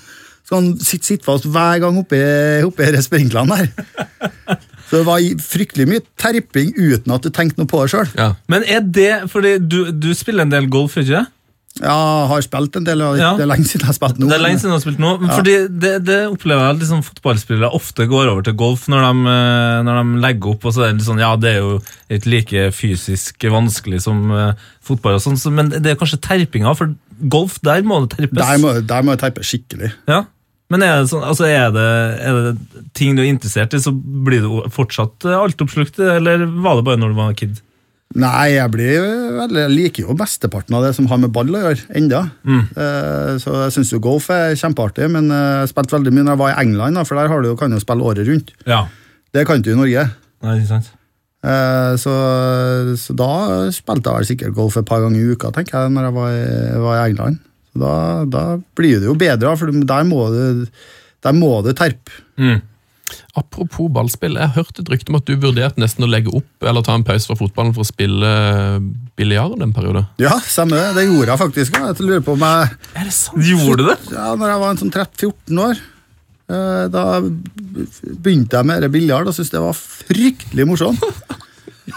[0.45, 2.19] skal han sitte, sitte fast hver gang oppi,
[2.65, 4.59] oppi sprinklene der.
[4.89, 8.07] Så det var fryktelig mye terping uten at du tenkte noe på det sjøl.
[8.17, 8.31] Ja.
[8.49, 11.35] Men er det fordi du, du spiller en del golf, ikke sant?
[11.79, 13.35] Ja, har spilt en del, Ja.
[13.37, 14.27] det er lenge siden jeg har spilt nå.
[14.27, 15.11] Det er lenge siden jeg har spilt nå.
[15.21, 19.05] men Fordi det, det opplever jeg at liksom fotballspillere ofte går over til golf når
[19.05, 20.65] de, eh, når de legger opp.
[20.65, 21.77] og så er det litt sånn, Ja, det er jo
[22.17, 26.73] ikke like fysisk vanskelig som eh, fotball, og sånn, så, men det er kanskje terpinga.
[26.75, 26.91] For
[27.31, 28.39] golf, der må det terpes.
[28.39, 29.93] Der må, der må det terpes skikkelig.
[30.09, 30.25] Ja.
[30.69, 31.87] Men er det, sånn, altså er, det,
[32.21, 36.77] er det ting du er interessert i, så blir du fortsatt eh, altoppslukt, eller var
[36.77, 37.57] det bare når du var kid?
[38.17, 39.01] Nei, jeg, blir
[39.37, 42.21] veldig, jeg liker jo mesteparten av det som har med ball å gjøre, enda.
[42.45, 46.35] Eh, så jeg syns jo golf er kjempeartig, men jeg jeg spilte veldig mye når
[46.35, 48.53] jeg var i England, da, for der har du, kan du jo spille året rundt.
[48.69, 48.83] Ja.
[49.33, 50.05] Det kan du i Norge.
[50.45, 50.93] Nei, ikke sant?
[51.39, 52.13] Eh, så,
[52.99, 53.33] så da
[53.71, 56.33] spilte jeg vel sikkert golf et par ganger i uka, tenker jeg, når jeg var
[56.33, 56.47] i,
[56.85, 57.43] var i England.
[57.69, 57.93] Så da,
[58.27, 58.43] da
[58.79, 60.65] blir det jo bedre, for der må du,
[61.23, 62.19] der må du terpe.
[62.39, 62.59] Mm.
[63.39, 66.85] Apropos ballspill, jeg hørte et rykte om at du vurderte nesten å legge opp eller
[66.85, 68.75] ta en pause fra fotballen for å spille eh,
[69.17, 70.03] biljard en periode.
[70.21, 70.89] Ja, stemmer det.
[70.99, 71.79] Det gjorde jeg faktisk.
[71.79, 73.41] Jeg lurer på om jeg Er det sant?
[73.45, 73.97] Gjorde det?
[74.13, 75.81] Ja, når jeg var en sånn 13-14 år,
[76.49, 81.03] da begynte jeg med biljard og syntes det var fryktelig morsomt.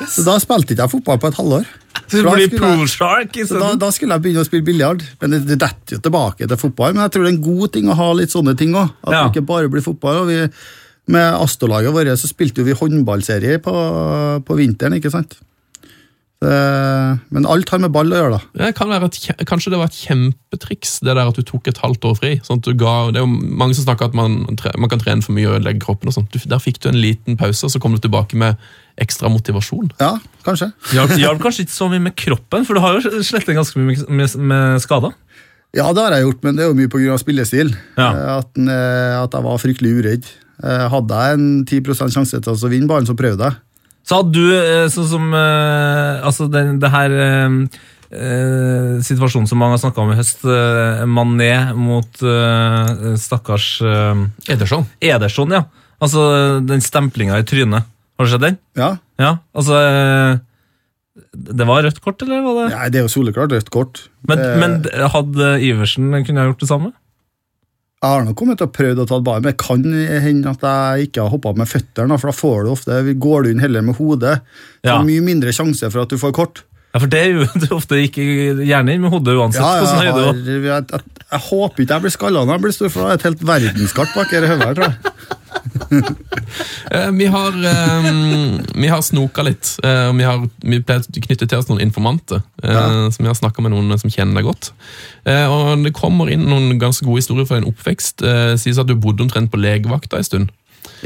[0.08, 1.64] Så da spilte ikke jeg fotball på et halvår.
[2.08, 4.64] Så du da skulle jeg- pool shark Så da, da skulle jeg begynne å spille
[4.64, 5.02] biljard.
[5.20, 6.94] Men det, det detter jo tilbake til fotball.
[6.94, 8.90] Men jeg tror det er en god ting å ha litt sånne ting òg.
[9.04, 9.22] At Ja.
[9.28, 10.22] det ikke bare blir fotball.
[10.22, 10.38] Og vi,
[11.12, 13.72] med Astolaget vårt så spilte vi håndballserie på,
[14.44, 15.36] på vinteren, ikke sant.
[16.42, 18.40] Det, men alt har med ball å gjøre, da.
[18.58, 21.78] Det kan være et, kanskje det var et kjempetriks, det der at du tok et
[21.78, 22.32] halvt år fri.
[22.42, 23.30] Sånn at du ga, det er jo
[23.62, 26.10] Mange som snakker at man, man kan trene for mye og ødelegge kroppen.
[26.10, 26.34] og sånt.
[26.34, 28.58] Du, der fikk du en liten pause, og så kom du tilbake med
[29.00, 29.92] ekstra motivasjon.
[30.02, 30.16] Ja,
[30.46, 30.72] kanskje.
[30.96, 33.92] Hjalp hjalp kanskje ikke så mye med kroppen, for du har jo slettet ganske mye
[33.94, 35.14] med, med, med skader.
[35.72, 37.14] Ja, det har jeg gjort, men det er jo mye pga.
[37.22, 37.70] spillestil.
[37.96, 38.10] Ja.
[38.10, 40.26] Eh, At, eh, at jeg var fryktelig uredd.
[40.62, 43.60] Eh, Hadde jeg en 10 sjanse til å vinne ballen, så prøvde jeg.
[44.02, 49.82] Så hadde du, sånn som eh, Altså, det, det her eh, situasjonen som mange har
[49.84, 50.42] snakka om i høst,
[51.08, 54.88] Mané mot eh, stakkars eh, Ederson.
[55.00, 55.64] Ederson, ja.
[56.02, 56.22] Altså
[56.66, 57.86] den stemplinga i trynet.
[58.18, 58.58] Har du sett den?
[58.78, 59.76] Ja, Ja, altså
[61.32, 62.66] Det var rødt kort, eller var det?
[62.74, 64.02] Nei, Det er jo soleklart rødt kort.
[64.28, 64.76] Men, men
[65.14, 66.92] hadde Iversen kunne ha gjort det samme?
[68.02, 69.84] Jeg har nok kommet til å prøve å ta ballen, men det kan
[70.26, 72.16] hende at jeg ikke har hoppa med føttene.
[72.18, 74.40] For da får du ofte, går du inn heller med hodet.
[74.82, 74.88] Ja.
[74.88, 76.64] det er mye mindre sjanse for at du får kort.
[76.92, 78.24] Ja, For det er jo det er ofte ikke
[78.66, 79.62] gjerne inn med hodet uansett.
[79.62, 82.76] Ja, hvordan jeg, har, jeg, jeg, jeg håper ikke jeg blir skalla når jeg blir
[82.76, 85.71] stor, for da er et helt verdenskart bak i hodet her, tror jeg.
[86.92, 89.78] Eh, vi har, um, vi har snoka litt.
[89.84, 92.42] eh, og vi har vi pleier å til oss noen informanter.
[92.60, 92.82] Ja.
[93.14, 94.72] Som vi har snakka med noen som kjenner deg godt.
[95.24, 98.20] Eh, og Det kommer inn noen ganske gode historier fra din oppvekst.
[98.20, 100.52] Uh, sies at du bodde omtrent på legevakta en stund.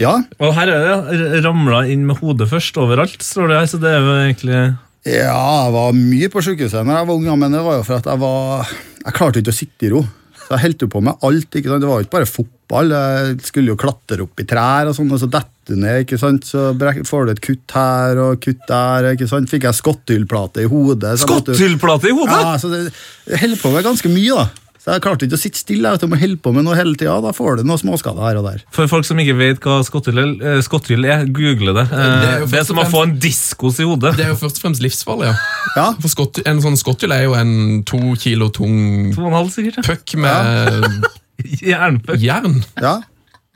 [0.00, 3.80] Ja, Og her er det ramla inn med hodet først overalt, står det her, så
[3.80, 4.60] det er jo egentlig
[5.06, 8.00] Ja, jeg var mye på sykehuset når jeg var ung, men det var jo for
[8.00, 8.72] at jeg var
[9.04, 10.02] Jeg klarte ikke å sitte i ro.
[10.46, 11.48] Så jeg holdt jo på med alt.
[11.58, 11.82] ikke sant?
[11.82, 12.92] Det var jo ikke bare fotball.
[12.94, 16.04] Jeg skulle jo klatre opp i trær, og sånn, og så detter du ned.
[16.04, 16.46] ikke sant?
[16.46, 16.68] Så
[17.10, 19.10] får du et kutt her og kutt der.
[19.14, 19.50] ikke sant?
[19.50, 21.16] Fikk jeg skotthyllplate i hodet.
[21.24, 22.38] Skotthyllplate i hodet!
[22.38, 22.84] Ja, så det,
[23.26, 24.65] jeg holder på med ganske mye, da.
[24.86, 25.90] Så jeg klarte ikke å sitte stille.
[25.98, 28.44] Jeg må holde på med noe hele tida, da får du noen småskader her og
[28.46, 28.60] der.
[28.70, 31.84] For folk som ikke vet hva skotthyll eh, er, google det.
[31.90, 34.12] Eh, Det er Det er som å få en diskos i hodet.
[34.14, 35.32] Det er jo først og fremst livsfarlig.
[35.32, 35.34] ja.
[35.74, 39.38] Ja, For skott, En sånn skotthyll er jo en to kilo tung To og en
[39.40, 39.82] halv, sikkert.
[39.82, 39.88] ja.
[39.90, 41.10] puck med
[41.66, 42.22] Jernpuck.
[42.22, 42.62] jern.
[42.80, 42.94] ja.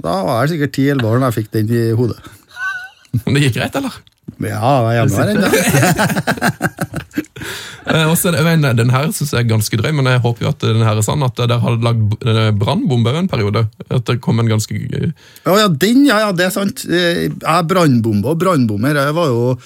[0.03, 2.19] Da var jeg sikkert 10-11 år da jeg fikk den i hodet.
[3.23, 4.03] Men det gikk greit, eller?
[4.39, 5.49] Ja, det er januar ennå.
[7.91, 10.51] Eh, og så mener, Den her synes jeg er ganske drøy, men jeg håper jo
[10.53, 11.23] at den her er sann.
[11.27, 12.13] At dere har lagd
[12.61, 13.65] brannbomber en periode.
[13.91, 15.09] At det kom en ganske gøy...
[15.47, 16.85] Ja, ja, den, ja, ja, det er sant.
[16.87, 18.95] Eh, Jeg brannbombe og brannbommer.
[19.01, 19.57] Jeg var jo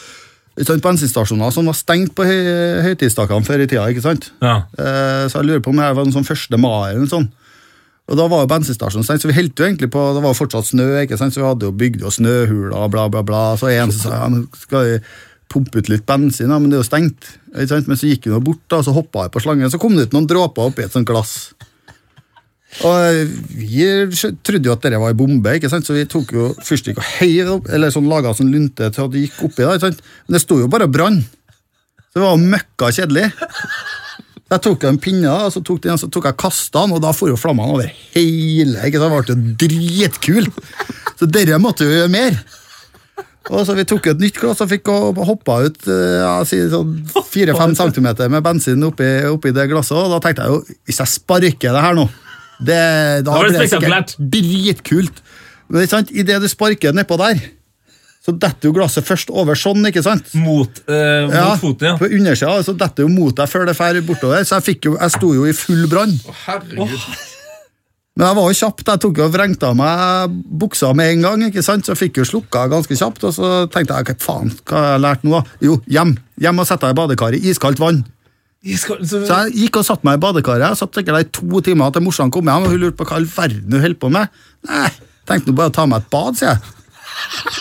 [0.63, 2.39] sant, bensinstasjoner som var stengt på høy,
[2.87, 3.85] høytidsdagene før i tida.
[3.93, 4.31] ikke sant?
[4.41, 4.57] Ja.
[4.79, 6.57] Eh, Så jeg lurer på om jeg var en sånn 1.
[6.63, 7.35] mai eller noe sånt.
[8.05, 10.41] Og da var jo bensinstasjonen stengt, så vi holdt jo egentlig på, det var jo
[10.43, 11.33] fortsatt snø, ikke sant?
[11.33, 13.45] så vi hadde jo bygd jo snøhuler og bla, bla, bla.
[13.61, 14.99] Så en som sa ja, nå skal vi
[15.55, 17.31] pumpe ut litt bensin, ja, men det er jo stengt.
[17.55, 17.89] Ikke sant?
[17.89, 20.17] Men så gikk hun bort, da, så hoppa jeg på slangen, så kom det ut
[20.17, 21.55] noen dråper oppi et sånt glass.
[22.85, 23.87] Og vi
[24.45, 25.87] trodde jo at dette var ei bombe, ikke sant?
[25.87, 29.15] så vi tok jo fyrstikk og heiv opp, eller sånn laga sånn lunte til at
[29.15, 29.63] det gikk oppi.
[29.63, 30.05] da, ikke sant?
[30.27, 31.23] Men det sto jo bare og.
[32.11, 33.31] Så det var møkka kjedelig.
[34.55, 37.01] Så Jeg tok en pinne, og så tok, den, så tok jeg kasta den, og
[37.03, 38.85] da får jo flammene over hele.
[38.87, 39.01] ikke?
[39.03, 40.47] Det ble jo dritkul.
[41.19, 42.37] Så dere måtte jo gjøre mer.
[43.51, 44.89] Og så Vi tok et nytt glass og fikk
[45.27, 46.95] hoppa ut eh, ja, sånn
[47.29, 49.99] fire-fem centimeter med bensin oppi, oppi det glasset.
[49.99, 52.07] Og da tenkte jeg jo, hvis jeg sparker det her nå
[52.65, 52.79] det,
[53.27, 55.21] Da blir det sikkert dritkult.
[55.67, 57.43] Men det er sant, idet du sparker nedpå der,
[58.25, 60.31] så detter jo glasset først over sånn, ikke sant?
[60.41, 61.97] Mot, eh, mot Ja, foten, ja.
[62.01, 64.47] På undersida så detter jo mot deg før det fer bortover.
[64.49, 66.15] Så jeg, fikk jo, jeg sto jo i full brann.
[66.47, 66.95] Herregud.
[68.15, 68.87] Men jeg var jo kjapt.
[68.87, 71.43] Jeg tok jo vrengte av meg buksa med en gang.
[71.51, 71.85] ikke sant?
[71.85, 73.25] Så jeg fikk jo slukka ganske kjapt.
[73.27, 75.41] Og så tenkte jeg hva faen, hva har jeg lært nå?
[75.67, 76.15] Jo, hjem.
[76.41, 78.05] Hjem og sette deg i badekaret i iskaldt vann.
[78.65, 80.65] Iskald, så, Så jeg gikk og satte meg i badekaret.
[80.71, 83.05] Jeg satt sikkert der i to timer til morsan kom hjem, og hun lurte på
[83.11, 84.41] hva i all verden hun holdt på med.
[84.71, 84.89] Nei,
[85.29, 87.61] tenkte nå bare å ta meg et bad, sier jeg.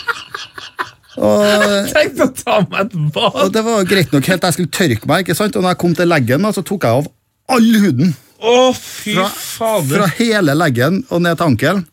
[1.18, 1.44] Og
[1.94, 3.40] Tenk å ta meg et bad!
[3.46, 5.56] Og det var greit nok helt jeg skulle tørke meg, ikke sant?
[5.56, 7.10] og når jeg kom til leggen, så tok jeg av
[7.54, 8.14] all huden.
[8.44, 9.98] Å, fy Fra, fader.
[10.02, 11.84] fra hele leggen og ned til ankelen.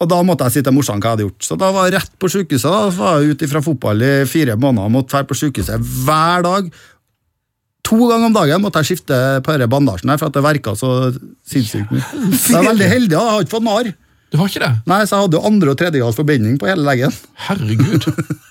[0.00, 1.44] Og da måtte jeg si til morsan hva jeg hadde gjort.
[1.44, 2.70] Så da var jeg rett på sykehuset.
[2.72, 6.46] da, var jeg ute fra fotball i fire måneder og måtte dra på sykehuset hver
[6.46, 6.70] dag.
[7.90, 10.72] To ganger om dagen måtte jeg skifte på denne bandasjen her, for at det verka
[10.78, 10.92] så
[11.48, 12.06] sinnssykt mye.
[12.32, 13.24] Så jeg er veldig heldig, da.
[13.26, 13.90] jeg har ikke fått narr.
[14.30, 14.72] Du har ikke det?
[14.88, 17.12] Nei, så jeg hadde jo andre- og tredjegrads forbinding på hele leggen.
[17.48, 18.08] Herregud.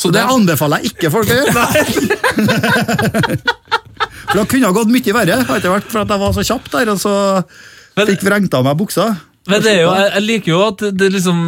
[0.00, 1.60] Så det anbefaler jeg ikke folk å gjøre.
[4.30, 6.42] For det kunne ha gått mye verre, hadde det vært for at jeg var så
[6.46, 7.14] kjapp der, og så
[7.98, 9.06] fikk vrengt av meg buksa.
[9.50, 11.38] Men det er jo, jeg, jeg liker jo at det liksom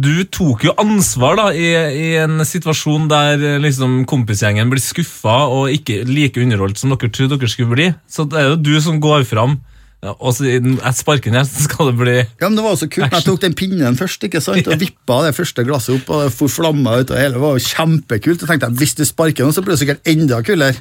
[0.00, 5.34] Du tok jo ansvar da i, i en situasjon der eh, liksom kompisgjengen blir skuffa
[5.52, 7.90] og ikke like underholdt som dere trodde dere skulle bli.
[8.08, 9.58] Så det er jo du som går fram
[10.06, 12.90] ja, og siden jeg sparker ned, så skal det bli Ja, men det var også
[12.90, 13.16] kult kult.
[13.16, 14.68] Jeg tok den pinnen først ikke sant?
[14.70, 17.10] og vippa det første glasset opp, og det for flamma ut.
[17.10, 18.40] og hele, Det var jo kjempekult.
[18.42, 20.76] Jeg tenkte jeg, Hvis du sparker nå, så blir det sikkert enda kulere.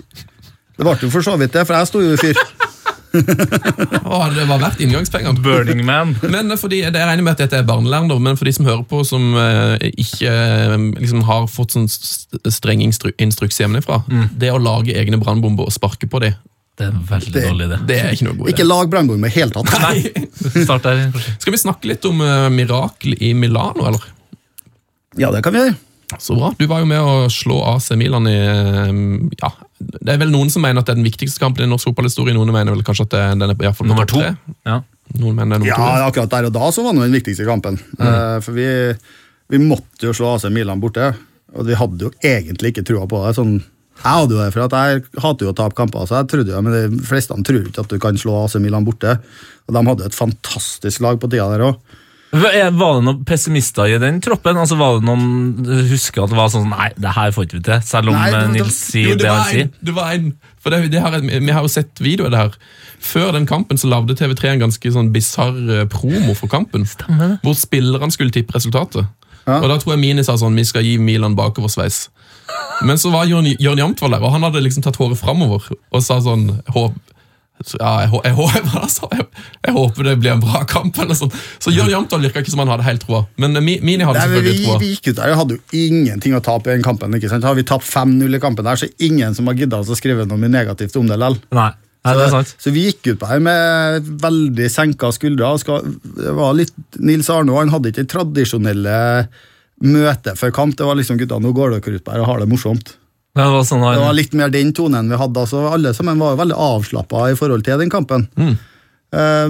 [0.76, 2.40] Det ble jo for så vidt det, for jeg sto jo i fyr.
[3.16, 5.40] Å, det var verdt inngangspengene.
[5.40, 6.18] Burning Man.
[6.34, 9.06] Men fordi, Jeg regner med at dette er barnelærdom, men for de som hører på,
[9.08, 14.02] som eh, ikke eh, liksom har fått sånn streng instru instruks hjemmefra,
[14.36, 16.36] det å lage egne brannbomber og sparke på dem,
[16.76, 17.78] Det er en veldig Det- dårlig idé.
[17.88, 18.68] det er ikke noe god Ikke idé.
[18.68, 19.72] lag brannbombe i det hele tatt.
[19.80, 20.26] Nei.
[20.68, 21.36] Start der, kanskje.
[21.40, 24.04] Skal vi snakke litt om uh, mirakel i Milano, eller?
[25.18, 25.76] Ja, det kan vi gjøre.
[26.22, 26.52] Så bra.
[26.60, 28.92] Du var jo med å slå AC Milan i eh,
[29.42, 29.50] Ja,
[29.80, 32.36] det er vel noen som mener at det er den viktigste kampen i norsk fotballhistorie.
[32.36, 34.20] Noen mener vel kanskje at det, den er i hvert fall på Nummer to.
[34.22, 34.36] tre.
[34.70, 34.82] Ja.
[35.18, 36.10] Noen mener det er Ja, nummer to.
[36.12, 37.80] akkurat der og da så var det den viktigste kampen.
[37.98, 38.68] Eh, for vi,
[39.50, 41.10] vi måtte jo slå AC Milan borte,
[41.56, 43.34] og vi hadde jo egentlig ikke trua på det.
[43.40, 43.56] sånn
[44.04, 46.52] jeg hadde jo det, for at jeg hater jo å tape kamper, så jeg trodde
[46.54, 49.20] jo, men de fleste tror ikke at du kan slå AC Milan borte.
[49.68, 51.80] Og De hadde jo et fantastisk lag på tida der òg.
[52.36, 54.58] Var det noen pessimister i den troppen?
[54.60, 57.64] Altså Var det noen husker at det var sånn Nei, det her får ikke vi
[57.64, 57.82] til.
[57.88, 59.70] Selv om Nei, det- eh, det- Nils sier Jo, det han sier.
[59.82, 60.34] Du var en.
[60.60, 62.52] For det, det her, vi har jo sett videoer der.
[63.00, 66.84] Før den kampen så lagde TV3 en ganske sånn bisarr eh, promo for kampen.
[66.84, 69.08] Hvor spillerne skulle tippe resultatet.
[69.48, 69.62] Ja.
[69.62, 72.10] Og da tror jeg Mini sa sånn, vi skal gi Milan bakoversveis.
[72.86, 76.02] Men så var Jørn, Jørn Jamtvold der, og han hadde liksom tatt håret framover og
[76.04, 76.50] sa sånn
[77.80, 78.36] ja, jeg, hå- jeg,
[79.16, 79.26] jeg,
[79.64, 80.98] jeg håper det blir en bra kamp.
[81.00, 81.32] eller sånn.
[81.64, 83.22] Så Jørn Jamtvold virka ikke som han hadde helt troa.
[83.42, 84.82] Men eh, Mi- Mini hadde Nei, selvfølgelig troa.
[84.84, 87.16] vi gikk ut der og hadde jo ingenting å tape i den kampen.
[87.16, 87.48] ikke sant?
[87.48, 90.52] Har vi tapt 5-0 i kampen der, så ingen som har gidda å skrive noe
[90.52, 91.72] negativt om det likevel.
[92.36, 92.52] Sant.
[92.62, 95.56] Så vi gikk ut på her med veldig senka skuldre.
[95.64, 95.88] Skal,
[96.20, 99.00] det var litt, Nils Arne han hadde ikke den tradisjonelle
[99.88, 100.78] møtet før kamp.
[100.78, 102.96] Det var liksom gutta, nå går dere ut og har det morsomt.
[103.36, 105.42] Det var sånn Det var litt mer den tonen vi hadde.
[105.42, 108.30] altså Alle sammen var jo veldig avslappa i forhold til den kampen.
[108.40, 108.56] Mm.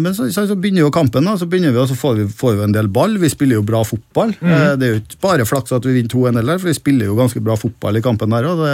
[0.02, 2.26] Men så, så, så begynner jo kampen, da, så begynner vi, og så får vi,
[2.38, 3.16] får vi en del ball.
[3.22, 4.34] Vi spiller jo bra fotball.
[4.42, 4.52] Mm.
[4.78, 7.18] Det er jo ikke bare flaks at vi vinner 2-1, heller, for vi spiller jo
[7.18, 8.50] ganske bra fotball i kampen der.
[8.52, 8.66] òg.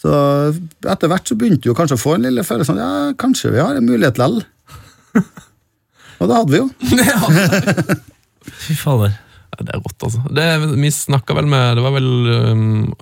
[0.00, 0.12] så
[0.92, 3.62] etter hvert så begynte vi kanskje å få en lille følelse sånn, ja, kanskje vi
[3.62, 4.42] har en mulighet likevel.
[6.20, 6.68] og det hadde vi jo.
[8.64, 9.16] Fy fader.
[9.54, 10.20] Ja, det er rått, altså.
[10.34, 10.44] Det,
[10.82, 12.08] vi snakka vel med Det var vel
[12.50, 12.94] um,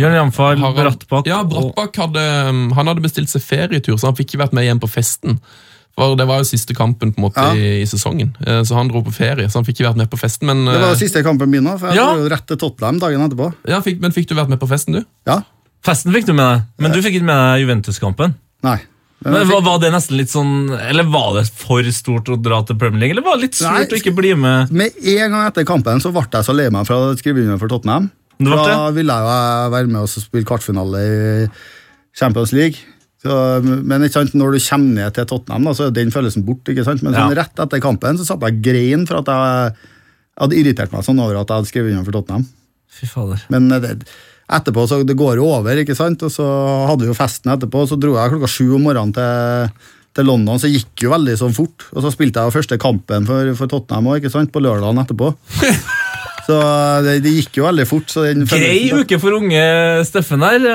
[0.00, 4.32] Jørn Jamfall, Brattbakk Ja, Brattbakk hadde, um, han hadde bestilt seg ferietur, så han fikk
[4.34, 5.38] ikke vært med hjem på festen.
[5.94, 7.54] For Det var jo siste kampen på en måte Ja.
[7.54, 9.48] i, i sesongen, Eh, så han dro på ferie.
[9.50, 10.46] Så han fikk ikke vært med på festen.
[10.46, 12.06] Men, Det var eh, jo siste kampen min, òg, for jeg Ja.
[12.14, 13.52] dro jo rett til Tottenham dagen etterpå.
[13.68, 15.04] ja, fikk, men fikk du vært med på festen, du?
[15.26, 15.42] Ja,
[15.82, 18.34] Festen fikk du med deg, men du fikk ikke med deg Juventus-kampen.
[18.62, 18.78] nei.
[19.24, 22.62] Men Men var, var det nesten litt sånn Eller var det for stort å dra
[22.64, 24.70] til Premier League, eller var det litt Nei, å ikke bli med?
[24.72, 27.60] Med en gang etter kampen så ble jeg så lei meg for å skrive under
[27.60, 28.08] for Tottenham.
[28.40, 31.18] Da ville jeg jo være med og spille kvartfinale i
[32.16, 32.80] Champions League.
[33.20, 36.46] Så, men ikke sant, når du kommer ned til Tottenham, da, så er den følelsen
[36.48, 36.72] borte.
[36.72, 37.02] ikke sant?
[37.04, 37.42] Men sånn, Ja.
[37.42, 39.74] rett etter kampen så satt jeg grein for at jeg
[40.40, 42.46] hadde irritert meg sånn over at jeg hadde skrevet under for Tottenham.
[42.88, 43.44] Fy fader.
[43.52, 43.92] Men det,
[44.50, 46.22] etterpå så det går jo over, ikke sant?
[46.26, 46.46] og så
[46.90, 47.86] hadde vi jo festen etterpå.
[47.88, 49.88] Så dro jeg klokka sju om morgenen til,
[50.18, 51.88] til London, så gikk jo veldig sånn fort.
[51.94, 54.52] Og så spilte jeg jo første kampen for, for Tottenham òg, ikke sant?
[54.54, 55.34] på lørdagen etterpå.
[56.50, 56.58] Så
[57.06, 58.10] det, det gikk jo veldig fort.
[58.10, 59.62] Så den Grei uke for unge
[60.08, 60.66] Steffen her.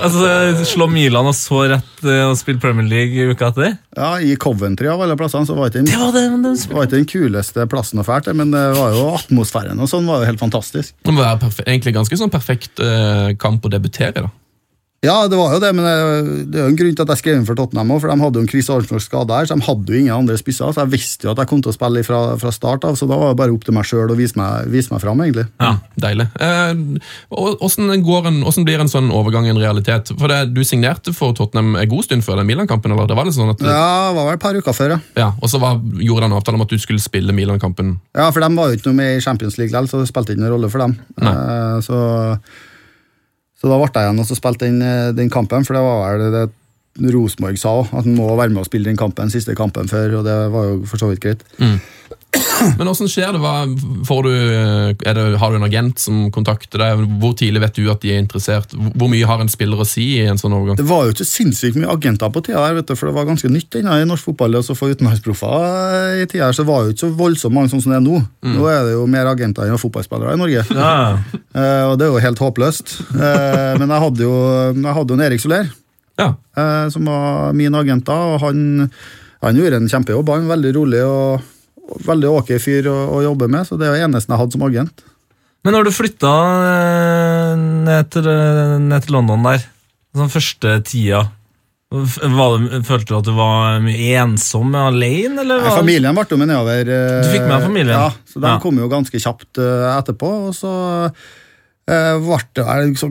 [0.00, 3.76] Altså, Slå Milan og så rett eh, og spille Premier League uka etter.
[3.96, 6.88] Ja, I Coventry av alle plassene så var ikke den, Det var det, det var
[6.88, 10.22] ikke den kuleste plassen å fære til, men det var jo atmosfæren og sånn var
[10.24, 10.94] jo helt fantastisk.
[11.06, 14.30] Det var perfe egentlig ganske sånn perfekt eh, kamp å debutere da.
[15.00, 15.86] Ja, det var jo det, men
[16.52, 18.20] det, er jo en grunn til at jeg skrev inn for Tottenham òg, for de
[18.20, 20.82] hadde jo en Chris Arnsdorf skada her, så de hadde jo ingen andre spisser, så
[20.82, 23.16] jeg visste jo at jeg kom til å spille fra, fra start av, så da
[23.16, 25.46] var det bare opp til meg sjøl å vise meg, vise meg fram, egentlig.
[25.56, 25.72] Ja.
[26.04, 26.28] Deilig.
[26.36, 26.82] Eh,
[27.32, 30.12] hvordan, går en, hvordan blir en sånn overgang en realitet?
[30.20, 32.92] For det, Du signerte for Tottenham en god stund før den Milan-kampen?
[32.92, 33.08] eller?
[33.08, 33.64] Det var litt sånn at...
[33.64, 35.02] Ja, det var vel et par uker før, ja.
[35.16, 37.96] Ja, Og så var, gjorde han avtale om at du skulle spille Milan-kampen.
[38.12, 40.34] Ja, for de var jo ikke noe med i Champions League likevel, så det spilte
[40.34, 40.98] ikke noen rolle for dem.
[41.20, 42.00] Eh, så,
[43.60, 46.32] så da ble jeg igjen og spilte den, eh, den kampen, for det var vel
[46.32, 46.48] det
[47.14, 50.18] Rosenborg sa òg, at han må være med og spille den kampen, siste kampen før,
[50.20, 51.44] og det var jo for så vidt greit.
[52.76, 53.40] Men hvordan skjer det?
[53.42, 53.52] Hva,
[54.06, 55.24] får du, eh, er det?
[55.40, 57.02] Har du en agent som kontakter deg?
[57.22, 58.74] Hvor tidlig vet du at de er interessert?
[58.74, 60.78] Hvor mye har en spiller å si i en sånn overgang?
[60.78, 63.28] Det var jo ikke sinnssykt mye agenter på tida her, vet du, for det var
[63.28, 64.58] ganske nytt ennå i norsk fotball.
[64.60, 67.72] Og så få utenlandsproffer i tida her, så var det jo ikke så voldsomt mange
[67.72, 68.22] sånn som det er nå.
[68.54, 70.66] Nå er det jo mer agenter enn fotballspillere i Norge.
[70.70, 70.96] Ja.
[71.18, 72.98] uh, og det er jo helt håpløst.
[73.14, 74.34] Uh, men jeg hadde jo,
[74.76, 75.72] jeg hadde jo en Erik Soler,
[76.20, 78.90] Ja, uh, som var min agent da, og han,
[79.40, 80.30] han gjorde en kjempejobb.
[80.34, 81.48] Han var veldig rolig og
[82.06, 84.62] veldig ok fyr å, å jobbe med, så det er det eneste jeg hadde som
[84.68, 85.02] agent.
[85.64, 86.30] Men når du flytta
[86.70, 87.54] eh,
[87.88, 89.66] ned til, eh, ned til London der,
[90.16, 91.26] sånn første tida
[91.90, 95.58] var det, Følte du at du var mye ensom alene, eller?
[95.58, 96.80] Nei, var- Familien ble med nedover.
[96.86, 97.96] eh, Du fikk med familien?
[97.98, 98.58] Ja, så de Ja.
[98.62, 100.30] kom jo ganske kjapt eh, etterpå.
[100.48, 100.70] Og så
[101.90, 103.08] eh, vel- så,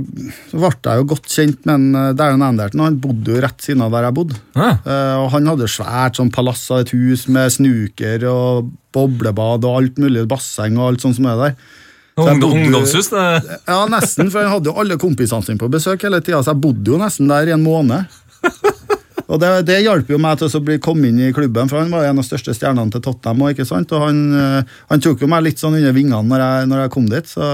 [0.52, 2.86] så ble jeg jo godt kjent med en, Darren Anderton.
[2.86, 4.40] Han bodde jo rett siden av der jeg bodde.
[4.56, 4.72] Ja.
[4.86, 9.82] Uh, og han hadde svært sånn palass av et hus med snuker og boblebad og
[9.84, 11.60] alt mulig, basseng og alt sånt som er der.
[12.20, 13.12] Jeg bodde- ungdomshus?
[13.14, 13.60] Det.
[13.70, 16.64] Ja, nesten, for han hadde jo alle kompisene sine på besøk hele tida, så jeg
[16.66, 18.10] bodde jo nesten der i en måned.
[19.30, 21.92] Og det, det hjalp jo meg til å bli komme inn i klubben, for han
[21.94, 23.44] var en av de største stjernene til Tottenham.
[23.46, 23.92] Og, ikke sant?
[23.94, 26.92] og han, eh, han tok jo meg litt sånn under vingene når jeg, når jeg
[26.96, 27.50] kom dit, så,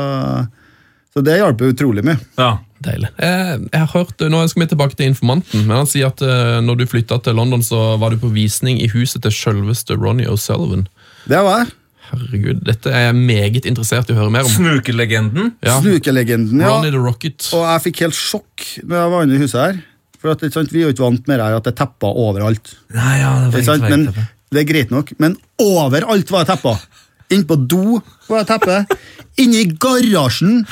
[1.15, 2.17] så det hjalp utrolig mye.
[2.35, 2.57] Ja.
[2.83, 3.07] deilig.
[3.23, 6.59] Jeg, jeg har hørt, Nå skal vi tilbake til informanten, men han sier at uh,
[6.59, 10.27] når du flytta til London, så var du på visning i huset til selveste Ronny
[10.27, 10.83] O'Sullivan.
[11.31, 11.71] Det var jeg.
[12.09, 14.51] Herregud, dette er jeg meget interessert i å høre mer om.
[14.51, 15.55] Snukelegenden.
[15.65, 16.75] Ja, Snukelegenden, ja.
[16.75, 17.47] Ronny the Rocket.
[17.55, 19.79] Og jeg fikk helt sjokk når jeg var inne i huset her.
[20.19, 22.21] For at, sant, Vi er jo ikke vant med det her at det er tepper
[22.27, 22.75] overalt.
[22.93, 23.87] Nei, ja, det var Ikke sant?
[23.89, 24.29] Men.
[24.53, 26.83] Det er greit nok, men overalt var det tepper!
[27.33, 28.99] Inn på do var det teppe.
[29.41, 30.65] Inne i garasjen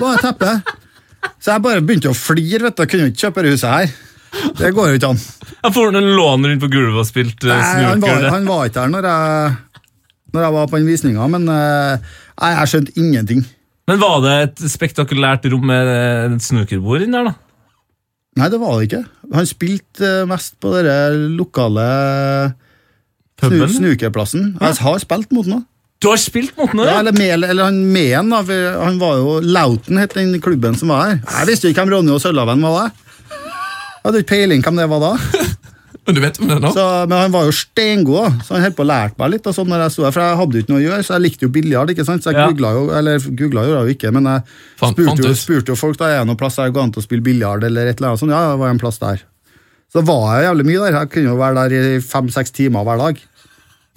[0.00, 0.54] var det teppe.
[1.40, 2.64] Så jeg bare begynte å flire.
[2.64, 2.82] vet du.
[2.84, 3.92] Jeg kunne jo ikke kjøpe dette huset her.
[4.60, 5.22] Det går jo ikke an.
[5.60, 8.22] Jeg får en låner rundt på gulvet og spilt uh, han, snooker.
[8.22, 9.54] var, han var ikke her når jeg,
[10.32, 13.42] når jeg var på den visninga, men nei, jeg skjønte ingenting.
[13.90, 17.34] Men var det et spektakulært rom med eh, et snookerbord inni der, da?
[18.38, 19.00] Nei, det var det ikke.
[19.34, 21.86] Han spilte mest på den lokale
[23.40, 23.66] Puben?
[23.74, 24.52] snukerplassen.
[24.60, 25.64] Jeg har spilt mot ham.
[26.00, 26.80] Du har spilt mot ham?
[26.88, 31.10] Ja, eller, med, eller han med han, var jo Lauten, het den klubben som var
[31.10, 31.18] her.
[31.42, 32.88] Jeg visste ikke hvem Ronny og Sølvaven var.
[32.88, 33.08] da.
[34.00, 35.10] Jeg hadde ikke peiling hvem det var da.
[36.08, 36.70] Men du vet hvem det er nå?
[36.72, 39.44] Så, men han var jo steingod, så han holdt på å lære meg litt.
[39.46, 41.12] Og sånn når jeg så her, For jeg hadde jo ikke noe å gjøre, så
[41.14, 41.92] jeg likte jo biljard.
[41.92, 42.24] ikke sant?
[42.24, 42.46] Så jeg Ja.
[42.48, 44.42] googla jo, eller googla gjorde jeg jo ikke, men jeg
[44.80, 47.02] spurte, jo, spurte jo folk da er det noen plass der det går an til
[47.02, 47.62] å spille biljard.
[47.68, 48.32] eller et eller annet sånt.
[48.32, 49.20] Ja, det var en plass der.
[49.92, 50.98] Så var jeg jævlig mye der.
[51.02, 53.20] Jeg kunne jo være der i fem-seks timer hver dag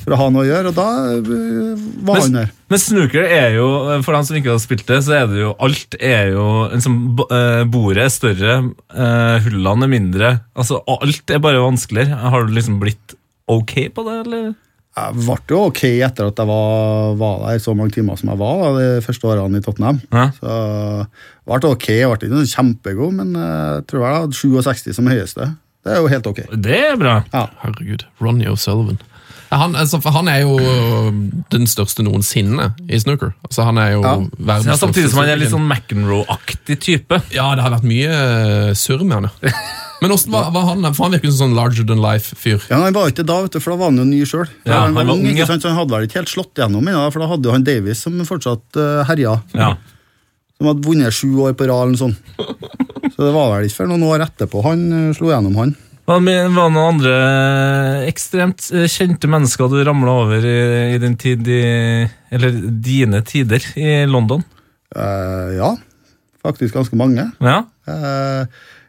[0.03, 2.49] for å ha noe å gjøre, og da øh, var han der.
[2.71, 3.67] Men snooker er jo,
[4.03, 6.97] for dem som ikke har spilt det, så er det jo alt er jo liksom,
[7.27, 8.57] eh, Bordet er større,
[8.91, 10.33] eh, hullene er mindre.
[10.59, 12.19] Altså, alt er bare vanskeligere.
[12.33, 13.15] Har du liksom blitt
[13.51, 14.51] ok på det, eller?
[14.93, 18.37] Jeg ble jo ok etter at jeg var, var der så mange timer som jeg
[18.43, 20.03] var da, de første årene i Tottenham.
[20.13, 20.27] Ja.
[20.37, 24.99] Så jeg ble ok, jeg ble ikke kjempegod, men eh, jeg tror jeg hadde 67
[24.99, 25.49] som høyeste.
[25.83, 26.43] Det er jo helt ok.
[26.53, 27.15] Det er bra.
[27.33, 27.47] Ja.
[27.63, 29.01] Herregud, Ronny O'Sullivan.
[29.53, 30.55] Han, altså, for han er jo
[31.53, 33.35] den største noensinne i snooker.
[33.45, 34.15] Altså, han er jo Ja.
[34.37, 34.87] verdens største.
[34.87, 37.19] samtidig som han er litt sånn McEnroe-aktig type.
[37.35, 39.29] Ja, det har vært mye eh, surr med han.
[39.43, 39.53] ja.
[40.03, 40.83] Men hvordan var, var han?
[40.97, 42.65] For han virker som en sånn larger than life-fyr.
[42.67, 44.49] Ja, Han var ikke det da, vet du, for da var han jo ny sjøl.
[44.65, 45.63] Ja, han, han var ung, ung, ikke sant?
[45.63, 48.01] så han hadde vel ikke helt slått gjennom ennå, for da hadde jo han Davies
[48.03, 49.37] som fortsatt uh, herja.
[49.55, 49.69] Ja.
[50.57, 52.19] Som hadde vunnet sju år på rad eller noe sånt.
[53.15, 55.71] Så det var vel ikke før noen år etterpå han uh, slo gjennom, han.
[56.03, 57.13] Hva med- Var det noen andre
[58.09, 61.61] ekstremt eh, kjente mennesker du ramla over i, i din tid i
[62.33, 64.43] Eller dine tider i London?
[64.93, 65.71] Uh, ja,
[66.43, 67.23] faktisk ganske mange.
[67.41, 67.63] Ja?
[67.87, 68.43] Uh,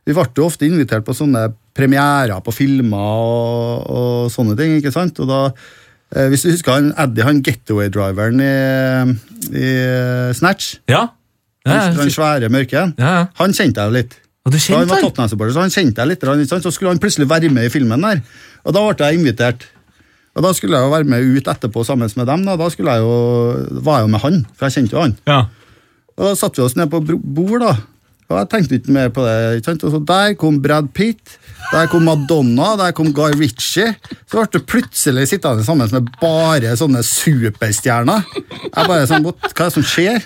[0.04, 4.74] vi ble jo ofte invitert på sånne premierer på filmer og, og sånne ting.
[4.80, 5.16] ikke sant?
[5.24, 9.16] Og da, uh, Hvis du husker han Eddie, han getaway-driveren i,
[9.64, 9.70] i
[10.36, 11.06] Snatch, Ja?
[11.64, 13.12] Ja, han, han svære mørke, ja.
[13.40, 14.18] han kjente jeg jo litt.
[14.44, 15.00] Og du kjente han var?
[15.00, 16.52] Tottenham-supporter, så han kjente jeg litt.
[16.52, 18.20] Så skulle han plutselig være med i filmen der.
[18.64, 19.64] Og da ble jeg invitert.
[20.34, 22.44] Og da skulle jeg jo være med ut etterpå sammen med dem.
[22.44, 25.16] Da, da skulle jeg jo, var jeg jo med han, for jeg kjente jo han.
[25.30, 25.40] Ja.
[26.18, 27.72] Og da satte vi oss ned på bord, da.
[28.32, 29.64] Og jeg tenkte ikke mer på det.
[29.74, 31.38] Og så Der kom Brad Pitt,
[31.70, 33.94] der kom Madonna, der kom Guy Ritchie.
[34.26, 38.24] Så ble det plutselig sittende sammen med bare sånne superstjerner.
[38.34, 40.24] Jeg bare sånn, Hva er det som skjer?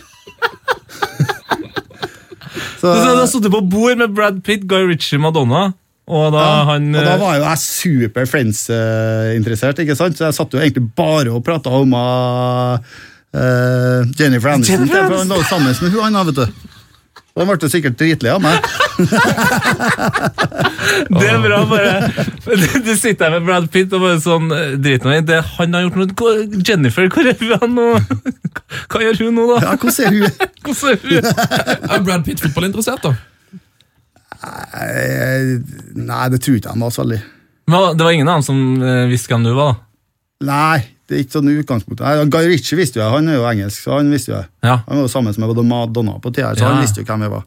[2.78, 5.72] Så, Så da satt du på bord med Brad Pitt, Guy Ritchie, Madonna,
[6.08, 10.16] og da ja, han og da eh, var jo jeg super Friends-interessert, ikke sant?
[10.16, 12.78] så jeg satt jo egentlig bare og prata om uh,
[14.16, 14.86] Jennifer Aniston.
[14.86, 16.77] Jennifer for Han lå sammen med hun, han, vet du.
[17.38, 18.64] Og Han ble sikkert dritlei av meg.
[21.08, 21.92] Det er bra, bare
[22.82, 25.76] Du sitter her med Brad Pitt og bare sånn eh, Drit nå i det han
[25.76, 26.32] har gjort noe.
[26.66, 27.86] Jennifer, hvor er hun nå?
[28.90, 29.60] Hva gjør hun nå, da?
[29.68, 30.26] Ja, Hvordan er hun
[30.66, 31.22] Hvordan er hun?
[31.94, 33.14] Er Brad Pitt fotballinteressert, da?
[35.94, 37.22] Nei, det tror ikke jeg var så veldig.
[37.70, 39.84] Men Det var ingen av dem som eh, visste hvem du var, da?
[40.48, 40.78] Nei,
[41.08, 42.02] det er ikke sånn utgangspunkt.
[42.30, 44.48] Guy Ritchie visste jo jeg, han er jo engelsk, så han visste jo jeg.
[44.62, 44.74] Ja.
[44.86, 46.72] Han var jo sammen med Madonna på TR, så Ja.
[46.74, 47.44] han visste jo hvem jeg var.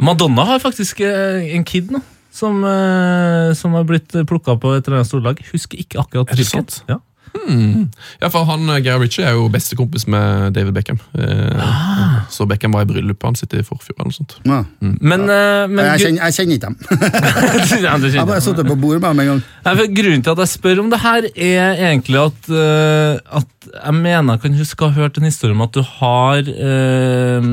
[0.00, 2.02] Madonna har faktisk eh, en kid nå.
[2.32, 5.40] Som, eh, som har blitt plukka på et eller annet storlag.
[5.52, 6.48] Husker ikke akkurat hvilket.
[6.80, 7.02] sant?
[7.32, 7.84] Ja.
[8.20, 10.98] Ja, for han, eh, Gary Ritchie er jo bestekompis med David Beckham.
[11.18, 13.96] Eh, Så Beckham var i bryllupet hans sitt i forfjor.
[13.98, 14.34] eller noe sånt.
[14.44, 14.64] Ja.
[14.80, 16.76] Men, eh, men Jeg, kjenner, jeg kjenner ikke dem.
[16.92, 18.42] Ja, kjenner Jeg bare det.
[18.44, 19.42] satt på bordet med dem en gang.
[19.64, 23.48] Nei, for Grunnen til at jeg spør om det her, er egentlig at, uh, at
[23.72, 27.50] jeg mener jeg kan huske å ha hørt en historie om at du har uh,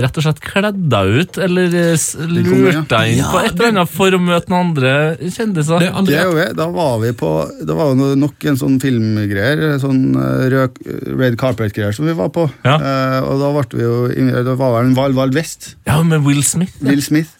[0.00, 4.16] rett og slett kledd deg ut, eller lurt deg inn på et eller annet for
[4.16, 4.94] å møte noen andre
[5.30, 5.84] kjendiser.
[5.84, 8.78] Det Det da var vi på Det var jo nok en sånn
[9.20, 10.80] filmgreier, sånn eh, rød,
[11.20, 12.48] red carpet-greier som vi var på.
[12.64, 12.76] Ja.
[12.80, 15.74] Eh, og da ble vi jo Det var vel en Val Val West.
[15.88, 16.76] Ja, med Will Smith.
[16.80, 16.88] ja.
[16.90, 17.36] Will Smith.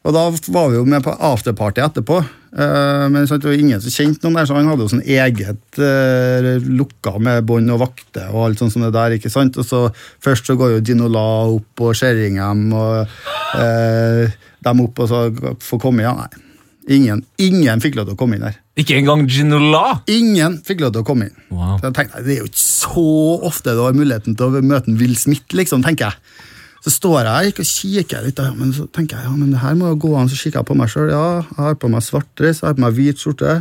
[0.00, 2.22] Og da var vi jo med på afterparty etterpå.
[2.56, 5.04] Eh, men sant, det var ingen som kjente noen der, så han hadde jo sånn
[5.04, 9.18] eget eh, lukka med bånd og vakter og alt sånt som det der.
[9.18, 9.58] ikke sant?
[9.60, 9.82] Og så
[10.24, 13.12] Først så går jo Ginola opp og Sheringham og
[13.60, 14.32] eh,
[14.64, 15.20] dem opp, og så
[15.62, 16.16] får komme igjen.
[16.24, 16.46] Nei.
[16.90, 18.56] Ingen, ingen fikk lov til å komme inn der.
[18.80, 20.00] Ikke engang Ginola!
[20.08, 21.40] Ingen fikk lov til å komme inn.
[21.52, 21.76] Wow.
[21.80, 23.08] Så jeg tenkte, Det er jo ikke så
[23.50, 26.38] ofte du har muligheten til å møte en Will Smith, liksom, tenker jeg.
[26.80, 29.76] Så står jeg og kikker litt, ja, men så tenker jeg ja, men det her
[29.76, 30.30] må jo gå an.
[30.32, 31.10] Så kikker jeg på meg sjøl.
[31.12, 33.60] Ja, jeg har på meg svart dress, jeg har på meg hvit skjorte.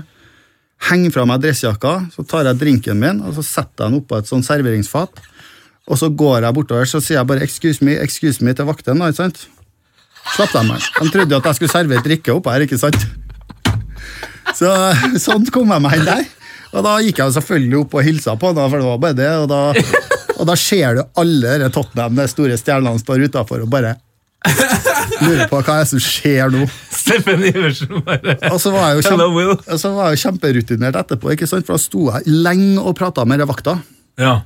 [0.88, 4.16] henger fra meg dressjakka, så tar jeg drinken min og så setter jeg den oppå
[4.16, 5.20] et sånn serveringsfat.
[5.92, 8.96] Og så går jeg bortover så sier jeg bare 'excuse me', excuse me til vakten.
[10.36, 10.68] Slapp dem.
[10.70, 12.96] De trodde jo at jeg skulle servere drikke oppå her, ikke sant?
[14.58, 14.74] Så
[15.22, 16.28] Sånn kom jeg meg inn der.
[16.70, 19.30] Og da gikk jeg selvfølgelig opp og hilsa på han, for det var bare det.
[19.42, 19.62] Og da,
[20.38, 23.96] og da ser du alle de Tottenham, de store stjernene, står utafor og bare
[25.20, 26.68] lurer på hva er det som skjer nå.
[26.96, 31.00] Steffen Iversen bare Og så var jeg jo, Hello, kjempe, og så var jeg kjemperutinert
[31.02, 31.68] etterpå, ikke sant?
[31.68, 33.80] for da sto jeg lenge og prata med vakta.
[34.22, 34.38] Ja.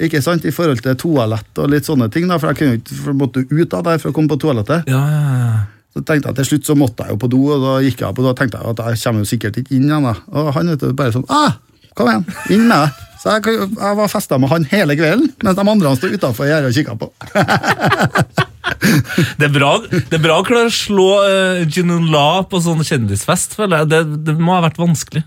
[0.00, 0.46] Ikke sant?
[0.46, 3.42] I forhold til toalett og litt sånne ting, da, for jeg kunne ikke, for måtte
[3.50, 4.88] ut av der for å komme på toalettet.
[4.90, 5.60] Ja, ja, ja.
[5.90, 8.14] Så tenkte jeg Til slutt så måtte jeg jo på do, og da gikk jeg
[8.14, 10.06] på do og tenkte jeg at jeg kommer jo sikkert ikke inn igjen.
[10.06, 10.14] da.
[10.32, 11.56] Og han vet du, bare sånn ah,
[11.98, 13.06] Kom igjen, inn med deg.
[13.20, 16.70] Så jeg, jeg var festa med han hele kvelden, mens de andre sto utafor gjerdet
[16.70, 17.10] og kikka på.
[18.80, 23.54] Det er bra, det er bra å klare å slå uh, La på sånn kjendisfest,
[23.58, 23.90] føler jeg.
[23.92, 25.22] Det, det må ha vært vanskelig.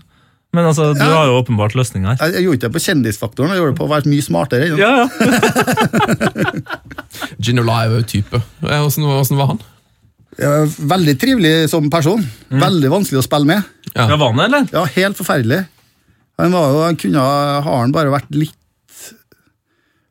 [0.54, 1.10] Men altså, du Ja.
[1.18, 2.16] har jo åpenbart løsning her.
[2.20, 4.68] Jeg, jeg gjorde ikke det på kjendisfaktoren, jeg gjorde det på å være mye smartere.
[4.70, 4.74] Ja?
[4.78, 4.90] Ja,
[7.46, 7.64] ja.
[7.66, 8.38] la er jo type.
[8.38, 9.62] Eh, Hvordan, hvordan var han?
[10.38, 12.22] Veldig trivelig som person.
[12.50, 13.70] Veldig vanskelig å spille med.
[13.92, 14.08] Ja.
[14.10, 14.68] ja var han eller?
[14.74, 15.64] Ja, Helt forferdelig.
[16.40, 17.24] Han var jo, han kunne
[17.62, 18.56] har han bare vært litt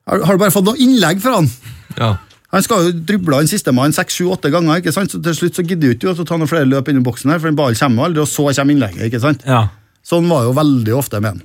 [0.07, 1.49] Har, har du bare fått noe innlegg fra han?
[1.97, 2.13] Ja.
[2.53, 5.11] Han skal jo druble han sistemann seks, sju, åtte ganger, ikke sant?
[5.11, 7.31] så til slutt så gidder du ikke å ta noen flere løp inn i boksen,
[7.33, 9.07] her, for den ballen kommer aldri, og så kommer innlegget.
[9.09, 9.43] ikke sant?
[9.47, 9.65] Ja.
[10.05, 11.41] Sånn var jo veldig ofte med han.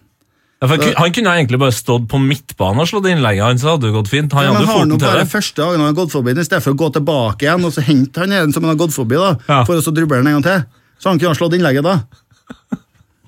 [0.59, 3.87] Ja, for han, han kunne egentlig bare stått på midtbanen og slått innlegget hans, hadde
[3.87, 4.33] det gått fint.
[4.35, 5.29] Han Ja, men hadde han foten jo til det.
[5.31, 7.85] første dagen han har gått forbi i stedet for å gå tilbake igjen og så
[7.87, 9.61] hente han en som han har gått forbi, da, Ja.
[9.69, 10.65] for å så druble den en gang til.
[10.99, 12.01] Så han kunne ha slått innlegget da.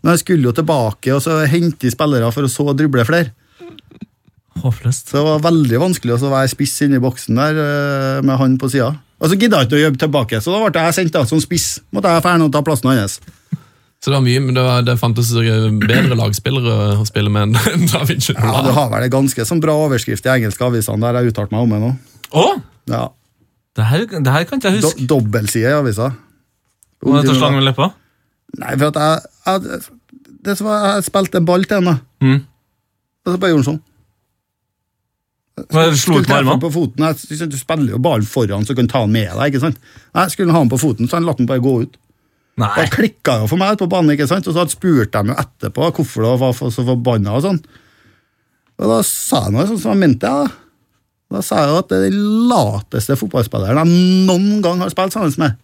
[0.03, 3.31] Men han skulle jo tilbake og så hente spillere for å så druble flere.
[4.61, 5.09] Håpløst.
[5.09, 8.59] Så det var veldig vanskelig å være spiss inne i boksen der eh, med han
[8.61, 8.91] på sida.
[9.21, 11.41] Og så gidda jeg ikke å jobbe tilbake, så da ble jeg sendt da som
[11.41, 11.79] spiss.
[11.95, 13.21] Måtte jeg fære og ta plassen hans.
[14.01, 17.87] Så det var mye, men det, var, det fantes bedre lagspillere å spille med enn
[17.93, 18.63] David Ja.
[18.65, 21.67] Du har vel en ganske sånn bra overskrift i engelske avisene der jeg uttalte meg
[21.67, 21.91] om det nå.
[22.41, 22.63] Åh?
[22.95, 23.03] Ja.
[23.77, 25.07] Det her, det her kan ikke jeg Do huske.
[25.13, 26.09] Dobbeltside i avisa.
[27.05, 27.91] Må jeg ta slang med leppa?
[28.61, 29.85] Nei, for at jeg, jeg
[30.49, 31.97] Det som var, jeg spilte en ball til henne.
[32.25, 32.41] Mm.
[33.21, 33.81] Og så bare gjorde han sånn.
[35.61, 36.61] Jeg Slo Skulle ut med armene?
[36.63, 37.05] på foten.
[37.05, 39.51] Jeg, du spiller jo ballen foran, så du kan ta han med deg.
[39.53, 39.81] ikke sant?
[40.17, 42.01] Nei, skulle han ha han på foten, så han lot han bare gå ut.
[42.61, 42.71] Nei.
[42.77, 44.47] Da klikka jo for meg ute på banen, ikke sant?
[44.51, 47.37] og så spurte spurt de jo etterpå hvorfor det var for- så forbanna.
[47.39, 47.61] Og sånn.
[48.81, 50.29] Og da sa jeg noe sånn som jeg mente.
[50.29, 50.49] Ja.
[51.31, 55.15] Da sa jeg jo at det er den lateste fotballspilleren jeg noen gang har spilt
[55.15, 55.57] sammen med.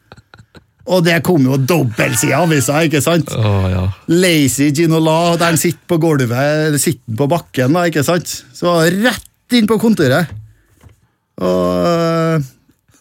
[0.86, 3.32] Og det kom jo dobbeltside avisa, ikke sant?
[3.34, 3.80] Oh, ja.
[4.06, 8.30] Lazy Ginola, der han sitter på gulvet, eller sitter på bakken, da, ikke sant?
[8.54, 10.30] Så rett inn på kontoret.
[11.42, 12.44] Og øh,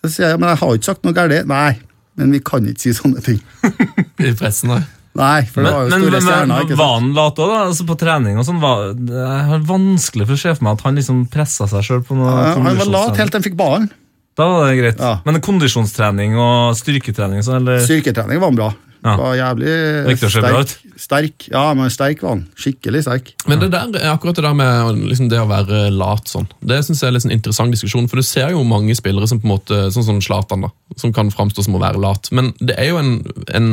[0.02, 1.46] så sier jeg, men jeg har jo ikke sagt noe galt.
[1.46, 1.76] Nei,
[2.20, 3.40] men vi kan ikke si sånne ting.
[4.26, 4.82] I pressen, da
[5.16, 6.64] Nei, for det var jo Men, men, store men, stjerner.
[6.66, 7.60] ikke var han lat òg, da?
[7.70, 8.58] Altså på trening og sånn?
[8.60, 12.02] var- Jeg har vanskelig for å se for meg at han liksom pressa seg sjøl
[12.04, 13.86] Ja, Han var lat helt til han fikk ballen.
[14.36, 15.00] Da var det greit.
[15.00, 15.14] Ja.
[15.24, 17.80] Men kondisjonstrening og styrketrening og sånn, eller?
[17.88, 18.68] Styrketrening var han bra.
[19.06, 19.14] Ja.
[19.20, 20.72] Var jævlig sterk.
[20.98, 21.48] sterk.
[21.52, 22.46] Ja, men sterk var han.
[22.58, 23.34] Skikkelig sterk.
[23.46, 27.04] Men det der, akkurat det der med liksom det å være lat sånn, det synes
[27.04, 28.08] jeg er litt en interessant diskusjon.
[28.10, 31.14] For du ser jo mange spillere som på en måte, sånn som Zlatan, da, som
[31.14, 32.32] kan framstå som å være lat.
[32.34, 33.14] Men det er jo en,
[33.54, 33.70] en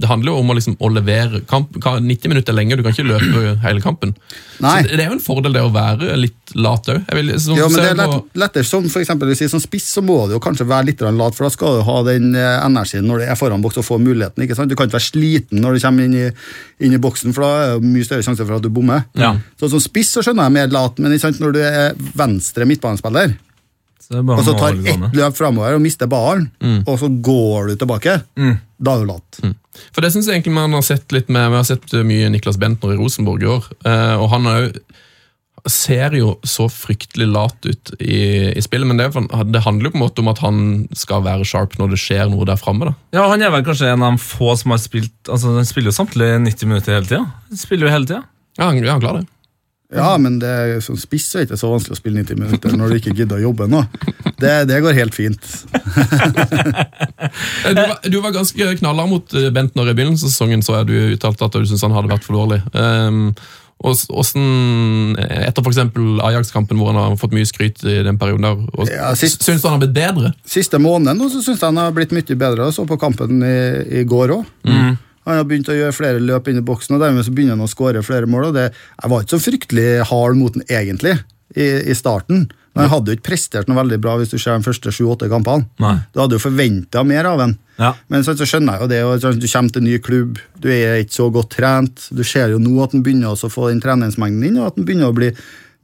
[0.00, 1.74] Det handler jo om å, liksom, å levere kamp.
[1.74, 4.14] 90 minutter er lenge, du kan ikke løpe hele kampen.
[4.60, 4.76] Nei.
[4.84, 7.02] Så det, det er jo en fordel det å være litt lat òg.
[7.10, 10.20] Ja, men det er lett, lettere som for eksempel, hvis jeg som spiss, så må
[10.28, 13.22] du jo kanskje være litt lat, for da skal du ha den eh, energien når
[13.22, 14.44] du er foran boks og får muligheten.
[14.44, 14.59] ikke sant?
[14.68, 16.24] Du kan ikke være sliten når du kommer inn i,
[16.84, 19.06] inn i boksen, for da er det mye større sjanse for at du bommer.
[19.18, 19.34] Ja.
[19.60, 23.36] Så som spiss så skjønner jeg mer lat, men sant, når du er venstre midtbanespiller,
[24.00, 26.48] Så er og så tar ett løp framover og mister ballen,
[26.86, 29.42] og så går du tilbake, da er du lat.
[29.94, 32.58] For det synes jeg egentlig man har sett litt med Vi har sett mye Niklas
[32.58, 34.72] Bentner i Rosenborg i år, eh, og han har jo
[35.68, 39.08] ser jo så fryktelig lat ut i, i spillet, men det,
[39.52, 40.60] det handler jo på en måte om at han
[40.96, 42.94] skal være sharp når det skjer noe der framme.
[43.16, 45.92] Ja, Han er vel kanskje en av de få som har spilt Altså, Han spiller
[45.92, 47.26] jo samtlige 90 minutter hele tida.
[47.60, 48.22] Spiller jo hele tida.
[48.58, 49.30] Ja, han, ja, han klarer det.
[49.90, 52.92] Ja, men det er, som spiss er ikke så vanskelig å spille 90 minutter når
[52.92, 53.80] du ikke gidder å jobbe ennå.
[54.38, 55.42] Det, det går helt fint.
[57.20, 60.78] Eh, Du var, du var ganske knallhard mot Bent når i begynnelsen av sesongen, så
[60.78, 62.60] jeg du uttalte at du syntes han hadde vært for dårlig.
[62.72, 63.34] Um,
[63.80, 65.16] hvordan,
[65.48, 65.78] Etter f.eks.
[66.26, 69.62] Ajax-kampen, hvor han har fått mye skryt i den perioden, der, og, Ja, sist- syns
[69.62, 70.32] du han har blitt bedre?
[70.44, 72.66] Siste måneden nå, så syns jeg han har blitt mye bedre.
[72.68, 74.44] Jeg så på kampen i, i går òg.
[75.28, 77.66] Han har begynt å gjøre flere løp inn i boksen, og dermed så begynner han
[77.66, 78.48] å skåre flere mål.
[78.50, 81.18] og det, Jeg var ikke så fryktelig hard mot den egentlig
[81.56, 82.50] i, i starten,
[82.80, 85.28] men han hadde jo ikke prestert noe veldig bra hvis du ser de første sju-åtte
[85.30, 85.68] kampene.
[85.82, 85.98] Nei.
[86.14, 87.54] Du hadde jo forventa mer av ham.
[87.80, 87.92] Ja.
[88.12, 90.40] Men så, så skjønner jeg jo det, og så, du kommer til en ny klubb,
[90.60, 92.08] du er ikke så godt trent.
[92.16, 94.88] Du ser jo nå at han begynner å få den treningsmengden inn, og at han
[94.88, 95.30] begynner å bli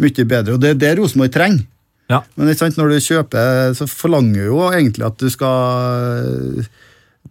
[0.02, 0.56] mye bedre.
[0.56, 1.64] Og det er det Rosenborg trenger.
[2.12, 2.20] Ja.
[2.39, 6.60] Men sant, når du kjøper, så forlanger jo egentlig at du skal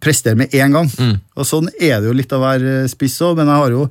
[0.02, 0.90] prestere med en gang.
[1.36, 3.86] Og sånn er det jo litt å være spiss òg, men jeg har jo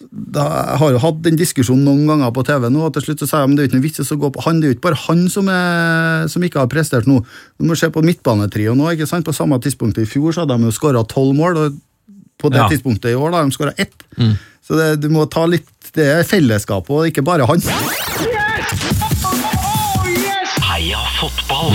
[0.00, 3.24] da, jeg har jo hatt den diskusjonen noen ganger på TV nå, og til slutt
[3.24, 4.60] så sa jeg men det er ikke noe vits i å gå på han.
[4.60, 7.24] Det er jo ikke bare han som, er, som ikke har prestert noe.
[7.58, 8.92] Du må se på midtbanetrioen nå.
[8.94, 9.26] ikke sant?
[9.26, 11.80] På samme tidspunkt i fjor så hadde de jo skåra tolv mål, og
[12.38, 12.68] på det Ja.
[12.70, 14.06] tidspunktet i år da de skåra ett.
[14.62, 15.66] Så det, du må ta litt
[15.96, 17.58] Det er fellesskapet, og ikke bare han.
[17.64, 18.44] Heia
[21.18, 21.72] fotball!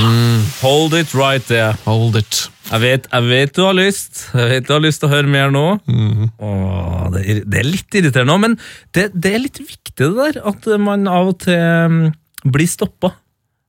[0.62, 1.76] Hold it right there.
[1.84, 2.46] Hold it.
[2.70, 4.28] Jeg vet, jeg vet du har lyst.
[4.32, 5.66] Jeg vet du har lyst til å høre mer nå.
[5.84, 8.56] Åh, det, er, det er litt irriterende òg, men
[8.96, 12.00] det, det er litt viktig det der at man av og til mm,
[12.56, 13.12] blir stoppa.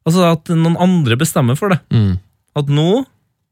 [0.07, 1.81] Altså at noen andre bestemmer for det.
[1.95, 2.15] Mm.
[2.61, 3.03] At nå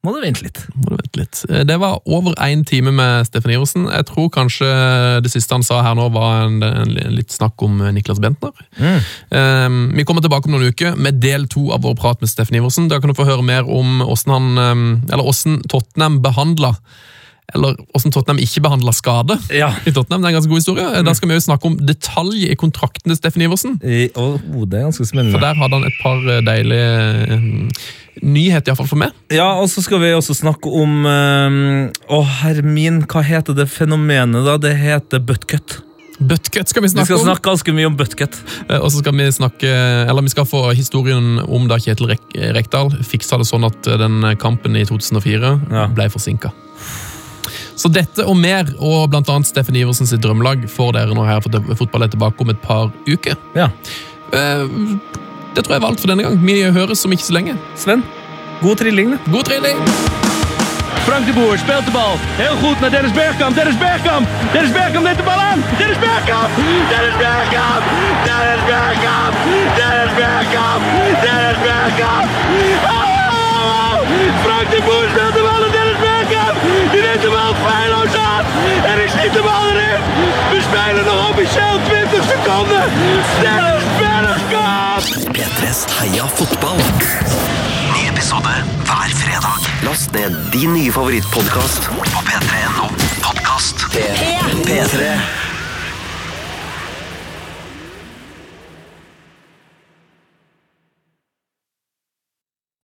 [0.02, 0.58] må du vente litt.
[0.74, 1.42] Må du vente litt.
[1.48, 3.86] Eh, Det var over én time med Steffen Iversen.
[3.86, 4.68] Jeg tror kanskje
[5.22, 8.52] det siste han sa her nå, var en, en, litt snakk om Niklas Bentner.
[8.78, 12.58] Eh, vi kommer tilbake om noen uker med del to av vår prat med Steffen
[12.58, 12.90] Iversen.
[12.90, 14.84] Da kan du få høre mer om åssen eh,
[15.14, 16.74] hvordan Tottenham behandla
[17.55, 19.73] eller hvordan Tottenham ikke behandla skade Ja.
[19.85, 20.23] i Tottenham.
[20.23, 21.02] Det er en ganske god historie.
[21.05, 23.74] Da skal vi jo snakke om detalj i kontraktene til Steffen Iversen.
[23.85, 26.89] I, oh, det er ganske For der hadde han et par eh, deilige
[27.35, 27.69] eh,
[28.23, 29.12] nyheter, iallfall for meg.
[29.32, 34.44] Ja, og så skal vi også snakke om eh, Å, hermin, hva heter det fenomenet,
[34.48, 34.56] da?
[34.62, 35.81] Det heter buttcut.
[36.23, 37.24] Buttcut skal vi Vi skal om.
[37.27, 38.36] snakke ganske mye om buttcut.
[38.78, 39.69] Og så skal vi snakke,
[40.09, 44.20] eller vi skal få historien om da Kjetil Rek Rekdal fiksa det sånn at den
[44.39, 45.89] kampen i 2004 Ja.
[45.90, 46.52] ble forsinka.
[47.77, 51.40] Så dette og mer, og blant annet Steffen Iversen sitt drømmelag, får dere nå her
[51.40, 53.36] for fotball er tilbake om et par uker.
[53.57, 53.70] Ja.
[54.32, 54.66] Eh,
[55.55, 56.39] Det tror jeg var alt for denne gang.
[56.40, 57.59] Vi høres om ikke så lenge.
[57.77, 58.03] Sven,
[58.62, 59.19] god trilling.
[59.32, 59.77] God trilling.
[61.05, 62.15] Frank de Boer speelt de bal.
[62.39, 63.57] Heel goed naar Dennis Bergkamp.
[63.57, 64.27] Dennis Bergkamp.
[64.55, 65.61] Dennis Bergkamp neemt de bal aan.
[65.78, 66.51] Dennis Bergkamp.
[66.93, 67.82] Dennis Bergkamp.
[68.28, 69.35] Dennis Bergkamp.
[69.78, 70.82] Dennis Bergkamp.
[71.27, 72.28] Dennis Bergkamp.
[72.97, 73.97] Oh!
[74.44, 75.41] Frank de Boer speelt de
[77.66, 78.44] feilloos aan.
[78.90, 80.01] En ik schiet de bal erin.
[80.51, 82.84] We spelen nog officieel 20 seconden.
[83.43, 85.02] Dennis Bergkamp.
[85.36, 86.80] P3s Heia fotball.
[87.93, 88.48] Ny episode
[88.84, 89.59] hver fredag.
[89.82, 92.86] Last ned din nye favorittpodkast på p3.no
[93.20, 93.86] podkast.
[94.66, 95.51] P3.